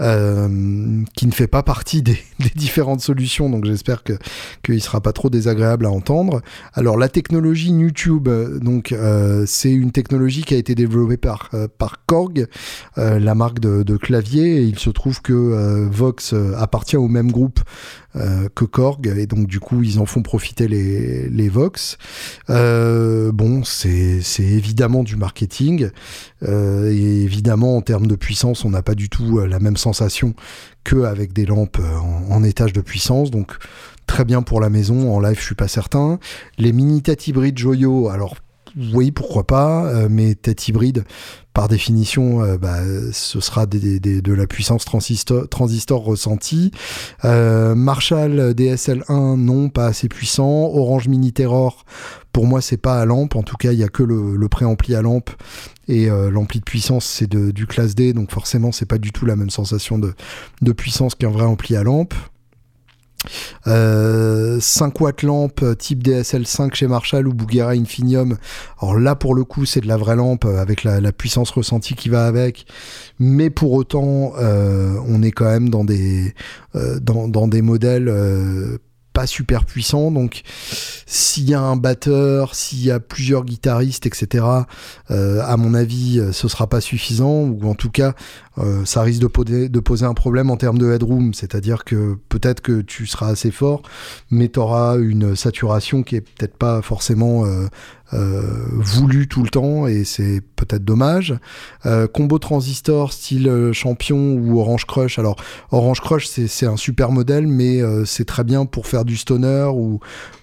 euh, 0.02 1.04
qui 1.16 1.26
ne 1.26 1.32
fait 1.32 1.48
pas 1.48 1.64
partie 1.64 2.02
des, 2.04 2.18
différentes 2.54 3.00
solutions, 3.00 3.50
donc 3.50 3.64
j'espère 3.66 4.04
que 4.04 4.14
qu'il 4.64 4.82
sera 4.82 5.00
pas 5.00 5.14
trop 5.14 5.30
désagréable 5.30 5.86
à 5.86 5.90
entendre. 5.90 6.42
Alors, 6.74 6.98
la 6.98 7.08
technologie 7.08 7.72
YouTube, 7.72 8.28
donc 8.62 8.92
euh, 8.92 9.46
c'est 9.48 9.72
une 9.72 9.92
technologie 9.92 10.44
qui 10.44 10.54
a 10.54 10.58
été 10.58 10.76
développée 10.76 11.18
par 11.18 11.50
par 11.78 12.06
Korg, 12.06 12.48
la 12.98 13.36
marque 13.36 13.60
de, 13.60 13.84
de, 13.84 13.98
clavier, 13.98 14.58
et 14.58 14.64
il 14.64 14.78
se 14.80 14.90
trouve 14.90 15.22
que 15.22 15.88
Vox 15.90 16.34
appartient 16.58 16.98
au 16.98 17.08
même 17.08 17.32
groupe 17.32 17.62
que 18.56 18.66
Korg 18.66 19.08
et 19.08 19.28
donc 19.28 19.48
du 19.48 19.60
coup 19.60 19.84
ils 19.84 20.00
en 20.00 20.06
font 20.06 20.22
profiter 20.22 20.68
les, 20.68 21.30
les 21.30 21.50
Vox. 21.50 21.98
Euh, 22.50 23.32
bon, 23.32 23.64
c'est 23.64 24.22
évidemment 24.40 25.04
du 25.04 25.16
marketing 25.16 25.90
euh, 26.44 26.92
et 26.92 27.24
évidemment 27.24 27.78
en 27.78 27.82
termes 27.82 28.08
de 28.08 28.16
puissance, 28.16 28.66
on 28.66 28.70
n'a 28.70 28.82
pas 28.82 28.96
du 28.96 29.10
tout 29.10 29.40
la 29.40 29.60
même 29.60 29.78
sensation 29.78 30.34
qu'avec 30.84 31.34
des 31.34 31.46
lampes 31.46 31.80
en, 32.30 32.44
étage 32.44 32.74
de 32.74 32.82
puissance. 32.82 33.32
Donc 33.32 33.58
très 34.06 34.26
bien 34.26 34.42
pour 34.42 34.62
la 34.62 34.70
maison. 34.70 35.14
En 35.14 35.20
live, 35.20 35.38
je 35.40 35.46
suis 35.46 35.56
pas 35.56 35.68
certain. 35.68 36.20
Les 36.58 36.72
mini 36.72 37.02
tête 37.02 37.28
hybrides 37.28 37.58
Joyo, 37.58 38.10
alors 38.10 38.36
oui, 38.94 39.12
pourquoi 39.12 39.46
pas, 39.46 40.08
mais 40.10 40.36
tête 40.36 40.68
hybride, 40.68 41.06
par 41.56 41.70
définition, 41.70 42.44
euh, 42.44 42.58
bah, 42.58 42.80
ce 43.14 43.40
sera 43.40 43.66
de 43.66 44.34
la 44.34 44.46
puissance 44.46 44.84
transistor, 44.84 45.48
transistor 45.48 46.04
ressentie. 46.04 46.72
Euh, 47.24 47.76
Marshall 47.76 48.52
DSL1, 48.52 49.38
non, 49.38 49.70
pas 49.70 49.86
assez 49.86 50.10
puissant. 50.10 50.70
Orange 50.74 51.08
Mini 51.08 51.32
Terror, 51.32 51.86
pour 52.34 52.46
moi, 52.46 52.60
c'est 52.60 52.76
pas 52.76 53.00
à 53.00 53.06
lampe. 53.06 53.38
En 53.38 53.42
tout 53.42 53.56
cas, 53.56 53.72
il 53.72 53.80
y 53.80 53.86
a 53.86 53.88
que 53.88 54.04
le, 54.04 54.50
préampli 54.50 54.96
à 54.96 55.02
lampe 55.02 55.30
et 55.88 56.10
euh, 56.10 56.30
l'ampli 56.30 56.60
de 56.60 56.66
puissance, 56.66 57.06
c'est 57.06 57.30
du 57.34 57.66
classe 57.68 57.96
D, 57.96 58.12
donc 58.12 58.32
forcément, 58.32 58.74
c'est 58.74 58.86
pas 58.86 58.98
du 58.98 59.14
tout 59.14 59.26
la 59.26 59.38
même 59.38 59.50
sensation 59.50 59.98
de, 59.98 60.14
de 60.62 60.72
puissance 60.74 61.16
qu'un 61.16 61.32
vrai 61.32 61.46
ampli 61.46 61.78
à 61.78 61.84
lampe. 61.84 62.14
Euh, 63.68 64.60
5 64.60 65.02
watts 65.02 65.24
lampe 65.24 65.64
type 65.78 66.04
DSL5 66.04 66.74
chez 66.74 66.88
Marshall 66.88 67.28
ou 67.28 67.34
Bouguera 67.34 67.72
Infinium. 67.72 68.38
Alors 68.82 69.00
là, 69.00 69.16
pour 69.16 69.36
le 69.36 69.44
coup, 69.44 69.66
c'est 69.66 69.82
de 69.82 69.88
la 69.88 69.98
vraie 69.98 70.16
lampe 70.16 70.46
avec 70.46 70.84
la, 70.84 71.12
puissance 71.12 71.50
ressentie 71.52 71.96
qui 71.96 72.10
va 72.10 72.26
avec. 72.26 72.66
Mais 73.20 73.50
pour 73.50 73.74
autant, 73.74 74.34
euh, 74.38 74.96
on 75.08 75.22
est 75.22 75.32
quand 75.32 75.46
même 75.46 75.70
dans 75.70 75.84
des, 75.84 76.34
euh, 76.76 77.00
dans, 77.00 77.48
des 77.48 77.62
modèles 77.62 78.10
euh, 78.10 78.78
pas 79.16 79.26
super 79.28 79.64
puissant. 79.64 80.12
Donc, 80.12 80.42
s'il 81.08 81.50
y 81.50 81.54
a 81.54 81.62
un 81.62 81.78
batteur, 81.78 82.54
s'il 82.54 82.84
y 82.84 82.92
a 82.92 83.00
plusieurs 83.00 83.46
guitaristes, 83.46 84.06
etc., 84.06 84.46
euh, 85.10 85.42
à 85.42 85.56
mon 85.56 85.74
avis, 85.74 86.20
euh, 86.20 86.34
ce 86.34 86.50
sera 86.50 86.68
pas 86.68 86.82
suffisant, 86.82 87.44
ou 87.44 87.68
en 87.68 87.76
tout 87.76 87.90
cas, 87.90 88.14
euh, 88.58 88.84
ça 88.84 89.04
risque 89.04 89.22
de 89.22 89.28
poser, 89.28 89.70
de 89.70 89.80
poser 89.80 90.06
un 90.06 90.14
problème 90.14 90.52
en 90.52 90.58
termes 90.58 90.78
de 90.78 90.92
headroom. 90.92 91.34
C'est-à-dire 91.34 91.86
que 91.86 92.18
peut-être 92.28 92.60
que 92.60 92.82
tu 92.82 93.08
seras 93.08 93.28
assez 93.30 93.52
fort, 93.52 93.84
mais 94.30 94.50
tu 94.50 94.60
auras 94.60 94.98
une 94.98 95.36
saturation 95.36 96.04
qui 96.04 96.18
est 96.18 96.22
peut-être 96.22 96.58
pas 96.58 96.82
forcément 96.82 97.46
voulu 98.12 99.28
tout 99.28 99.44
le 99.44 99.50
temps 99.50 99.88
et 99.88 100.04
c'est 100.04 100.42
peut-être 100.56 100.84
dommage. 100.86 101.36
Euh, 101.86 102.08
combo 102.08 102.40
transistor 102.40 103.12
style 103.12 103.48
euh, 103.48 103.74
champion 103.74 104.34
ou 104.34 104.60
Orange 104.60 104.86
Crush. 104.86 105.20
Alors 105.20 105.36
Orange 105.72 106.02
Crush 106.02 106.28
c'est 106.28 106.66
un 106.66 106.78
super 106.78 107.12
modèle 107.12 107.48
mais 107.48 107.82
c'est 108.06 108.26
très 108.26 108.44
bien 108.44 108.66
pour 108.66 108.88
faire 108.88 109.06
du 109.06 109.18
stoner 109.18 109.70
ou, 109.74 110.00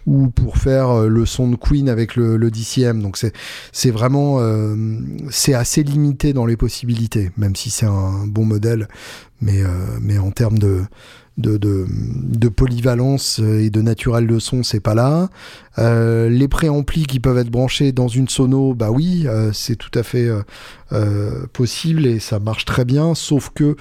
ou 0.07 0.29
pour 0.29 0.59
faire 0.59 1.03
le 1.03 1.27
son 1.27 1.49
de 1.49 1.57
Queen 1.57 1.89
avec 1.89 2.17
le, 2.17 2.37
le 2.37 2.51
DCM. 2.51 3.03
Donc 3.03 3.19
c'est 3.73 3.91
vraiment 3.91 4.41
c'est 5.31 5.55
assez 5.55 5.83
limité 5.83 6.33
dans 6.33 6.47
les 6.47 6.57
possibilités 6.57 7.31
même 7.37 7.57
si 7.57 7.71
c'est 7.71 7.87
un 7.87 8.27
bon 8.27 8.45
modèle 8.45 8.89
mais, 9.41 9.63
mais 10.01 10.19
en 10.19 10.31
termes 10.31 10.59
de 10.59 10.83
de, 11.39 11.57
de, 11.57 12.49
polyvalence 12.49 13.39
et 13.39 13.71
de 13.71 13.81
naturel 13.81 14.27
de 14.27 14.39
son, 14.39 14.63
c'est 14.63 14.81
pas 14.81 14.95
là. 14.95 15.31
Euh, 15.79 16.29
les 16.29 16.49
préamplis 16.49 17.05
qui 17.05 17.21
peuvent 17.21 17.39
être 17.39 17.51
branchés 17.51 17.93
dans 17.93 18.09
une 18.09 18.29
sono, 18.29 18.75
bah 18.75 18.91
oui, 18.91 19.25
euh, 19.27 19.51
c'est 19.53 19.77
tout 19.77 19.97
à 19.99 20.03
fait 20.03 20.29
euh, 20.93 21.47
possible 21.53 22.05
et 22.05 22.19
ça 22.19 22.39
marche 22.39 22.67
très 22.67 22.85
bien, 22.85 23.15
sauf 23.15 23.51
que 23.55 23.77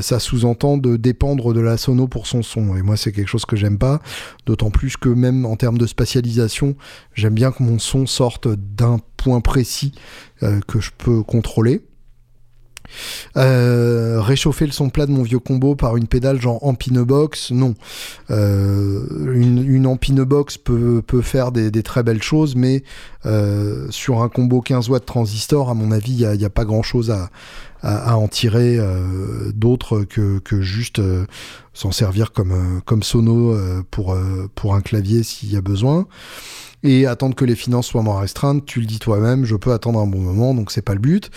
ça 0.00 0.18
sous-entend 0.18 0.78
de 0.78 0.96
dépendre 0.96 1.52
de 1.52 1.60
la 1.60 1.76
sono 1.76 2.06
pour 2.06 2.26
son 2.26 2.42
son. 2.42 2.76
Et 2.76 2.82
moi, 2.82 2.96
c'est 2.96 3.12
quelque 3.12 3.28
chose 3.28 3.44
que 3.44 3.56
j'aime 3.56 3.78
pas, 3.78 4.00
d'autant 4.46 4.70
plus 4.70 4.96
que 4.96 5.08
même 5.08 5.44
en 5.44 5.56
termes 5.56 5.78
de 5.78 5.86
spatialisation, 5.86 6.76
j'aime 7.14 7.34
bien 7.34 7.50
que 7.50 7.62
mon 7.62 7.78
son 7.78 8.06
sorte 8.06 8.48
d'un 8.48 8.98
point 9.16 9.40
précis 9.40 9.92
que 10.40 10.80
je 10.80 10.90
peux 10.96 11.22
contrôler. 11.22 11.82
Euh, 13.36 14.20
réchauffer 14.20 14.66
le 14.66 14.72
son 14.72 14.90
plat 14.90 15.06
de 15.06 15.10
mon 15.12 15.22
vieux 15.22 15.38
combo 15.38 15.74
par 15.74 15.96
une 15.96 16.06
pédale 16.06 16.40
genre 16.40 16.64
Ampinebox, 16.64 17.50
non. 17.50 17.74
Euh, 18.30 19.04
une, 19.34 19.64
une 19.68 19.86
Ampinebox 19.86 20.58
peut, 20.58 21.02
faire 21.22 21.52
des, 21.52 21.82
très 21.82 22.02
belles 22.02 22.22
choses, 22.22 22.56
mais 22.56 22.82
euh, 23.26 23.86
sur 23.90 24.22
un 24.22 24.28
combo 24.28 24.60
15 24.60 24.88
watts 24.88 25.06
transistor, 25.06 25.70
à 25.70 25.74
mon 25.74 25.90
avis, 25.90 26.12
il 26.12 26.38
n'y 26.38 26.44
a, 26.44 26.50
pas 26.50 26.64
grand 26.64 26.82
chose 26.82 27.10
à, 27.10 27.30
en 28.16 28.28
tirer 28.28 28.78
d'autre 29.54 30.04
que, 30.04 30.38
que 30.38 30.62
juste 30.62 31.02
s'en 31.74 31.92
servir 31.92 32.32
comme, 32.32 32.80
comme 32.84 33.02
sono 33.02 33.56
pour, 33.90 34.16
pour 34.54 34.74
un 34.74 34.80
clavier 34.80 35.22
s'il 35.22 35.52
y 35.52 35.56
a 35.56 35.60
besoin 35.60 36.06
et 36.84 37.06
attendre 37.06 37.34
que 37.34 37.46
les 37.46 37.56
finances 37.56 37.86
soient 37.88 38.02
moins 38.02 38.20
restreintes. 38.20 38.64
Tu 38.66 38.78
le 38.78 38.86
dis 38.86 38.98
toi-même, 38.98 39.44
je 39.44 39.56
peux 39.56 39.72
attendre 39.72 39.98
un 39.98 40.06
bon 40.06 40.20
moment, 40.20 40.54
donc 40.54 40.70
c'est 40.70 40.82
pas 40.82 40.92
le 40.92 41.00
but. 41.00 41.30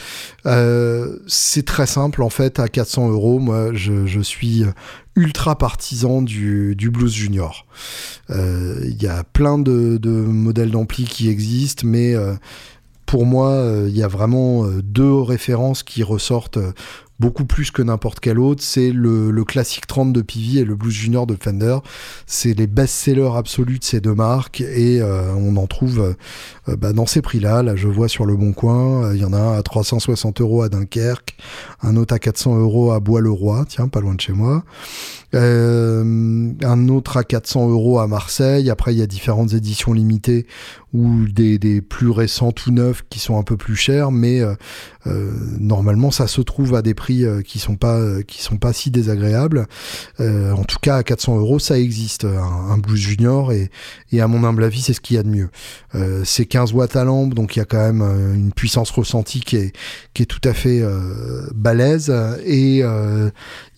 Euh, 0.46 1.18
c'est 1.26 1.66
très 1.66 1.88
simple 1.88 2.22
en 2.22 2.30
fait, 2.30 2.60
à 2.60 2.68
400 2.68 3.10
euros, 3.10 3.40
moi 3.40 3.74
je, 3.74 4.20
suis 4.22 4.66
ultra 5.16 5.58
partisan 5.58 6.22
du, 6.22 6.76
blues 6.92 7.14
junior. 7.14 7.66
Euh, 8.30 8.82
il 8.84 9.02
y 9.02 9.08
a 9.08 9.24
plein 9.24 9.58
de, 9.58 9.98
modèles 10.06 10.72
d'ampli 10.72 11.06
qui 11.06 11.30
existent, 11.30 11.84
mais 11.86 12.14
euh, 12.14 12.36
pour 13.06 13.26
moi, 13.26 13.64
il 13.88 13.96
y 13.96 14.04
a 14.04 14.10
vraiment 14.10 14.66
deux 14.84 15.14
références 15.14 15.82
qui 15.82 16.04
ressortent 16.04 16.60
beaucoup 17.20 17.46
plus 17.46 17.72
que 17.72 17.82
n'importe 17.82 18.20
quel 18.20 18.40
autre. 18.40 18.64
C'est 18.64 18.92
le, 18.92 19.32
le 19.32 19.44
classique 19.44 19.88
30 19.88 20.14
de 20.14 20.22
Pivi 20.22 20.60
et 20.60 20.66
le 20.66 20.76
Blues 20.76 20.94
Junior 20.94 21.28
de 21.28 21.36
Fender. 21.40 21.78
C'est 22.26 22.54
les 22.54 22.68
best-sellers 22.68 23.36
absolus 23.36 23.80
de 23.80 23.84
ces 23.84 24.02
deux 24.02 24.14
marques 24.14 24.62
et 24.62 25.02
euh, 25.02 25.34
on 25.34 25.58
en 25.58 25.68
trouve 25.68 26.16
euh, 26.68 26.76
bah, 26.76 26.94
dans 26.94 27.06
ces 27.06 27.22
prix-là. 27.22 27.64
Là, 27.64 27.76
je 27.76 27.88
vois 27.88 28.08
sur 28.08 28.26
le 28.26 28.36
Bon 28.36 28.54
Coin, 28.54 29.06
euh, 29.06 29.16
il 29.16 29.22
y 29.22 29.26
en 29.26 29.34
a 29.34 29.38
un 29.38 29.58
à 29.58 29.64
360 29.64 30.42
euros 30.42 30.62
à 30.62 30.70
Dunkerque, 30.70 31.36
un 31.82 31.96
autre 31.96 32.14
à 32.14 32.20
400 32.20 32.58
euros 32.58 32.92
à 32.92 33.00
Bois-le-Roi, 33.00 33.66
tiens, 33.68 33.88
pas 33.88 34.02
loin 34.02 34.16
de 34.16 34.22
chez 34.22 34.34
moi. 34.34 34.64
Euh, 35.34 36.54
un 36.64 36.88
autre 36.88 37.18
à 37.18 37.24
400 37.24 37.70
euros 37.70 38.00
à 38.00 38.08
Marseille. 38.08 38.70
Après, 38.70 38.94
il 38.94 39.00
y 39.00 39.02
a 39.02 39.08
différentes 39.08 39.54
éditions 39.54 39.92
limitées 39.92 40.48
ou 40.94 41.26
des, 41.28 41.60
des, 41.60 41.82
plus 41.82 42.10
récents 42.10 42.54
tout 42.54 42.72
neufs 42.72 43.04
qui 43.10 43.20
sont 43.20 43.38
un 43.38 43.44
peu 43.44 43.58
plus 43.58 43.76
chers, 43.76 44.10
mais 44.12 44.42
normalement, 45.60 46.12
ça 46.12 46.28
se 46.28 46.42
trouve 46.42 46.76
à 46.76 46.82
des 46.82 46.94
prix 46.94 47.26
euh, 47.26 47.42
qui 47.42 47.60
sont 47.60 47.76
pas 47.76 48.22
qui 48.24 48.42
sont 48.42 48.58
pas 48.58 48.74
si 48.74 48.92
désagréables. 48.92 49.68
en 50.20 50.64
tout 50.64 50.78
cas, 50.82 50.98
à 50.98 51.04
400 51.04 51.38
euros, 51.38 51.60
ça 51.60 51.80
existe 51.80 52.26
un, 52.26 52.72
un 52.72 52.78
Blues 52.78 53.00
Junior 53.00 53.52
et, 53.52 53.70
et 54.12 54.22
à 54.22 54.28
mon 54.28 54.44
humble 54.44 54.64
avis, 54.64 54.82
c'est 54.82 54.94
ce 54.94 55.02
qu'il 55.02 55.16
y 55.16 55.20
a 55.20 55.24
de 55.24 55.30
mieux. 55.30 55.50
c'est 56.24 56.46
15 56.46 56.74
watts 56.74 56.96
à 56.96 57.04
lampe, 57.04 57.34
donc 57.34 57.56
il 57.56 57.60
y 57.60 57.62
a 57.62 57.66
quand 57.66 57.78
même 57.78 58.02
une 58.34 58.52
puissance 58.52 58.92
ressentie 58.92 59.42
qui 59.42 59.58
est 59.58 59.74
qui 60.14 60.24
est 60.24 60.28
tout 60.28 60.42
à 60.44 60.54
fait 60.54 60.84
balèze 61.54 62.14
et 62.46 62.84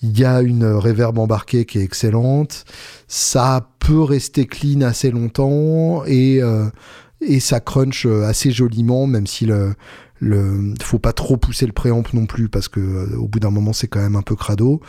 il 0.01 0.17
y 0.17 0.25
a 0.25 0.41
une 0.41 0.65
reverb 0.65 1.17
embarquée 1.17 1.65
qui 1.65 1.79
est 1.79 1.83
excellente. 1.83 2.65
Ça 3.07 3.69
peut 3.79 4.01
rester 4.01 4.45
clean 4.45 4.81
assez 4.81 5.11
longtemps 5.11 6.03
et, 6.05 6.41
euh, 6.41 6.69
et 7.21 7.39
ça 7.39 7.59
crunch 7.59 8.05
assez 8.05 8.51
joliment, 8.51 9.07
même 9.07 9.27
si 9.27 9.45
le, 9.45 9.73
le 10.19 10.73
faut 10.81 10.99
pas 10.99 11.13
trop 11.13 11.37
pousser 11.37 11.65
le 11.65 11.71
préamp 11.71 12.03
non 12.13 12.25
plus 12.25 12.49
parce 12.49 12.67
que 12.67 12.79
euh, 12.79 13.17
au 13.17 13.27
bout 13.27 13.39
d'un 13.39 13.49
moment 13.49 13.73
c'est 13.73 13.87
quand 13.87 13.99
même 14.01 14.15
un 14.15 14.21
peu 14.21 14.35
crado. 14.35 14.81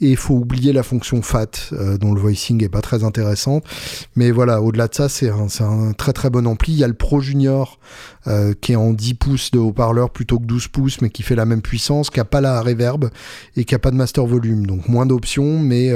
Et 0.00 0.14
faut 0.14 0.34
oublier 0.34 0.72
la 0.72 0.82
fonction 0.82 1.22
fat 1.22 1.46
euh, 1.72 1.98
dont 1.98 2.12
le 2.12 2.20
voicing 2.20 2.62
est 2.62 2.68
pas 2.68 2.82
très 2.82 3.02
intéressant. 3.02 3.62
Mais 4.14 4.30
voilà 4.30 4.62
au-delà 4.62 4.88
de 4.88 4.94
ça 4.94 5.08
c'est 5.08 5.30
un, 5.30 5.48
un, 5.60 5.92
très 5.92 6.12
très 6.12 6.30
bon 6.30 6.46
ampli. 6.46 6.72
Il 6.72 6.78
y 6.78 6.84
a 6.84 6.88
le 6.88 6.94
Pro 6.94 7.20
Junior 7.20 7.80
euh, 8.26 8.54
qui 8.60 8.72
est 8.72 8.76
en 8.76 8.92
10 8.92 9.14
pouces 9.14 9.50
de 9.50 9.58
haut-parleur 9.58 10.10
plutôt 10.10 10.38
que 10.38 10.44
12 10.44 10.68
pouces 10.68 11.00
mais 11.00 11.10
qui 11.10 11.22
fait 11.22 11.36
la 11.36 11.46
même 11.46 11.62
puissance 11.62 12.10
qui 12.10 12.20
a 12.20 12.24
pas 12.24 12.40
la 12.40 12.60
reverb 12.60 13.10
et 13.56 13.64
qui 13.64 13.74
a 13.74 13.78
pas 13.78 13.90
de 13.90 13.96
master 13.96 14.26
volume. 14.26 14.66
Donc 14.66 14.88
moins 14.88 15.06
d'options 15.06 15.58
mais 15.58 15.92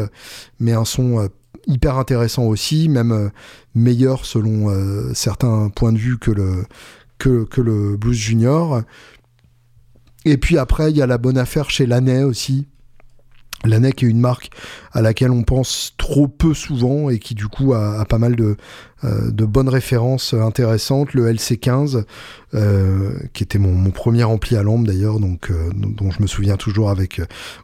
mais 0.59 0.73
un 0.73 0.85
son 0.85 1.29
hyper 1.67 1.99
intéressant 1.99 2.45
aussi 2.45 2.89
même 2.89 3.31
meilleur 3.75 4.25
selon 4.25 5.15
certains 5.15 5.69
points 5.69 5.93
de 5.93 5.99
vue 5.99 6.19
que 6.19 6.31
le 6.31 6.65
que, 7.21 7.61
le 7.61 7.97
blues 7.97 8.17
junior. 8.17 8.83
Et 10.25 10.37
puis 10.37 10.59
après, 10.59 10.91
il 10.91 10.97
y 10.97 11.03
a 11.03 11.07
la 11.07 11.19
bonne 11.19 11.39
affaire 11.39 11.71
chez 11.71 11.87
Laney 11.87 12.23
aussi. 12.23 12.67
Laney 13.65 13.93
qui 13.93 14.07
est 14.07 14.09
une 14.09 14.21
marque 14.21 14.51
à 14.93 15.03
laquelle 15.03 15.31
on 15.31 15.43
pense 15.43 15.93
trop 15.99 16.29
peu 16.29 16.55
souvent 16.55 17.11
et 17.11 17.19
qui 17.19 17.35
du 17.35 17.47
coup 17.47 17.75
a, 17.75 18.05
pas 18.07 18.19
mal 18.19 18.35
de, 18.35 18.57
euh, 19.05 19.31
de, 19.31 19.45
bonnes 19.45 19.69
références 19.69 20.33
intéressantes. 20.35 21.13
Le 21.13 21.31
LC15, 21.31 22.05
euh, 22.55 23.13
qui 23.35 23.43
était 23.43 23.59
mon, 23.59 23.91
premier 23.91 24.25
ampli 24.25 24.57
à 24.57 24.63
lampe 24.63 24.87
d'ailleurs, 24.87 25.21
donc 25.21 25.51
euh, 25.51 25.71
dont 25.75 26.11
je 26.11 26.23
me 26.23 26.27
souviens 26.27 26.57
toujours 26.57 26.91
avec 26.91 27.21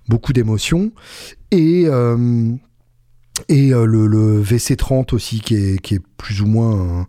beaucoup 0.09 0.35
d'émotion. 0.35 0.93
Et, 1.51 1.85
et 3.49 3.71
le, 3.71 4.43
VC30 4.43 5.15
aussi, 5.15 5.41
qui 5.41 5.55
est, 5.55 5.81
qui 5.81 5.95
est 5.95 6.03
plus 6.19 6.43
ou 6.43 6.47
moins 6.47 7.07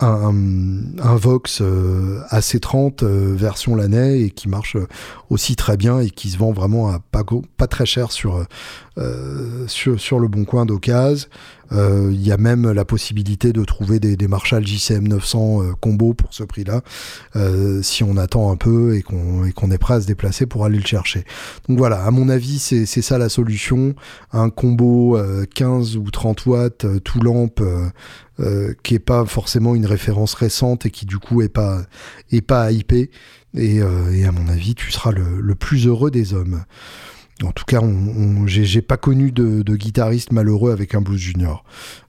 un, 0.00 1.16
Vox 1.16 1.60
euh, 1.60 2.20
AC30 2.30 3.02
euh, 3.02 3.34
version 3.34 3.74
l'année 3.74 4.22
et 4.22 4.30
qui 4.30 4.48
marche 4.48 4.76
aussi 5.28 5.56
très 5.56 5.76
bien 5.76 5.98
et 6.00 6.10
qui 6.10 6.30
se 6.30 6.38
vend 6.38 6.52
vraiment 6.52 6.88
à 6.88 7.00
pas, 7.00 7.24
pas 7.56 7.66
très 7.66 7.86
cher 7.86 8.12
sur, 8.12 8.36
euh, 8.98 9.66
le 9.76 10.28
bon 10.28 10.44
coin 10.44 10.66
d'occasion. 10.66 11.28
Il 11.70 12.22
y 12.22 12.32
a 12.32 12.38
même 12.38 12.70
la 12.72 12.86
possibilité 12.86 13.52
de 13.52 13.62
trouver 13.62 14.00
des, 14.00 14.28
Marshall 14.28 14.66
JCM 14.66 15.06
900 15.06 15.74
combo 15.80 16.14
pour 16.14 16.32
ce 16.32 16.42
prix-là, 16.42 16.80
si 17.82 18.02
on 18.02 18.16
attend 18.16 18.50
un 18.50 18.56
peu 18.56 18.96
et 18.96 19.02
qu'on 19.02 19.50
qu'on 19.54 19.70
est 19.70 19.76
prêt 19.78 19.94
à 19.94 20.00
se 20.00 20.06
déplacer 20.06 20.46
pour 20.46 20.64
aller 20.64 20.78
le 20.78 20.86
chercher. 20.86 21.24
Donc 21.68 21.76
voilà, 21.76 22.02
à 22.04 22.10
mon 22.10 22.30
avis, 22.30 22.58
c'est 22.58 22.86
ça 22.86 23.18
la 23.18 23.28
solution. 23.28 23.94
Un 24.32 24.48
combo 24.48 25.18
15 25.54 25.98
ou 25.98 26.10
30 26.10 26.46
watts, 26.46 26.86
tout 27.04 27.20
lampe, 27.20 27.62
euh, 28.40 28.72
qui 28.84 28.94
est 28.94 29.00
pas 29.00 29.24
forcément 29.24 29.74
une 29.74 29.86
référence 29.86 30.34
récente 30.34 30.86
et 30.86 30.90
qui 30.90 31.06
du 31.06 31.18
coup 31.18 31.42
est 31.42 31.48
pas 31.48 31.82
est 32.30 32.40
pas 32.40 32.70
hypé 32.70 33.10
et, 33.54 33.82
euh, 33.82 34.14
et 34.14 34.26
à 34.26 34.30
mon 34.30 34.46
avis 34.46 34.76
tu 34.76 34.92
seras 34.92 35.10
le, 35.10 35.40
le, 35.40 35.54
plus 35.56 35.88
heureux 35.88 36.12
des 36.12 36.34
hommes. 36.34 36.62
En 37.44 37.50
tout 37.50 37.64
cas, 37.64 37.80
on, 37.80 38.46
j'ai 38.46 38.82
pas 38.82 38.96
connu 38.96 39.30
de, 39.32 39.62
guitariste 39.76 40.32
malheureux 40.32 40.72
avec 40.72 40.94
un 40.94 41.00
blues 41.00 41.20
junior. 41.20 41.64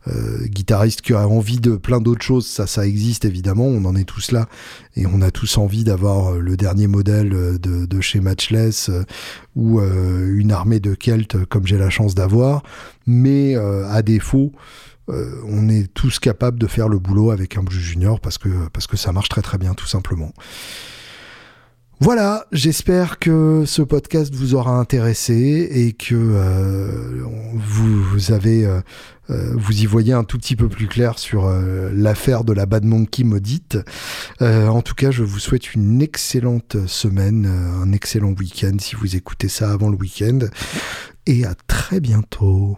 Euh, 0.07 0.45
guitariste 0.45 1.01
qui 1.01 1.13
a 1.13 1.27
envie 1.27 1.59
de 1.59 1.75
plein 1.77 2.01
d'autres 2.01 2.23
choses, 2.23 2.47
ça, 2.47 2.67
ça 2.67 2.85
existe 2.85 3.25
évidemment. 3.25 3.65
On 3.65 3.85
en 3.85 3.95
est 3.95 4.05
tous 4.05 4.31
là 4.31 4.47
et 4.95 5.05
on 5.07 5.21
a 5.21 5.31
tous 5.31 5.57
envie 5.57 5.83
d'avoir 5.83 6.33
le 6.33 6.57
dernier 6.57 6.87
modèle 6.87 7.59
de, 7.59 8.01
chez 8.01 8.19
Matchless 8.21 8.89
ou 9.55 9.81
une 9.81 10.51
armée 10.51 10.79
de 10.79 10.95
Celtes 10.99 11.45
comme 11.45 11.65
j'ai 11.67 11.77
la 11.77 11.91
chance 11.91 12.15
d'avoir. 12.15 12.63
Mais 13.05 13.55
à 13.55 14.01
défaut, 14.01 14.51
on 15.09 15.69
est 15.69 15.93
tous 15.93 16.19
capables 16.19 16.59
de 16.59 16.67
faire 16.67 16.87
le 16.87 16.99
boulot 16.99 17.31
avec 17.31 17.57
un 17.57 17.63
blues 17.63 17.79
junior 17.79 18.19
parce 18.19 18.37
que 18.37 18.97
ça 18.97 19.11
marche 19.11 19.29
très 19.29 19.41
très 19.41 19.57
bien 19.57 19.73
tout 19.73 19.87
simplement. 19.87 20.31
Voilà, 22.01 22.45
j'espère 22.53 23.19
que 23.19 23.63
ce 23.65 23.81
podcast 23.81 24.33
vous 24.33 24.55
aura 24.55 24.71
intéressé 24.71 25.67
et 25.69 25.91
que 25.91 26.15
euh, 26.15 27.25
vous, 27.55 28.31
avez, 28.31 28.65
euh, 28.65 28.79
euh, 29.29 29.53
vous 29.57 29.81
y 29.81 29.85
voyez 29.85 30.13
un 30.13 30.23
tout 30.23 30.37
petit 30.37 30.55
peu 30.55 30.69
plus 30.69 30.87
clair 30.87 31.19
sur 31.19 31.51
l'affaire 31.93 32.45
de 32.45 32.53
la 32.53 32.65
Bad 32.65 32.85
Monkey 32.85 33.25
maudite. 33.25 33.77
en 34.39 34.81
tout 34.81 34.95
cas, 34.95 35.11
je 35.11 35.23
vous 35.23 35.39
souhaite 35.39 35.75
une 35.75 36.01
excellente 36.01 36.77
semaine, 36.87 37.45
un 37.47 37.91
excellent 37.91 38.31
week-end 38.31 38.77
si 38.79 38.95
vous 38.95 39.17
écoutez 39.17 39.49
ça 39.49 39.69
avant 39.69 39.89
le 39.89 39.97
week-end 39.97 40.39
et 41.25 41.43
à 41.43 41.53
très 41.67 41.99
bientôt. 41.99 42.77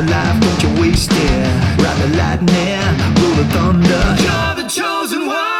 Your 0.00 0.08
life, 0.08 0.40
don't 0.40 0.62
you 0.62 0.80
waste 0.80 1.12
it. 1.12 1.82
Ride 1.82 1.98
the 2.00 2.16
lightning, 2.16 3.22
roll 3.22 3.34
the 3.34 3.44
thunder. 3.52 4.22
You're 4.22 4.54
the 4.62 4.66
chosen 4.66 5.26
one. 5.26 5.59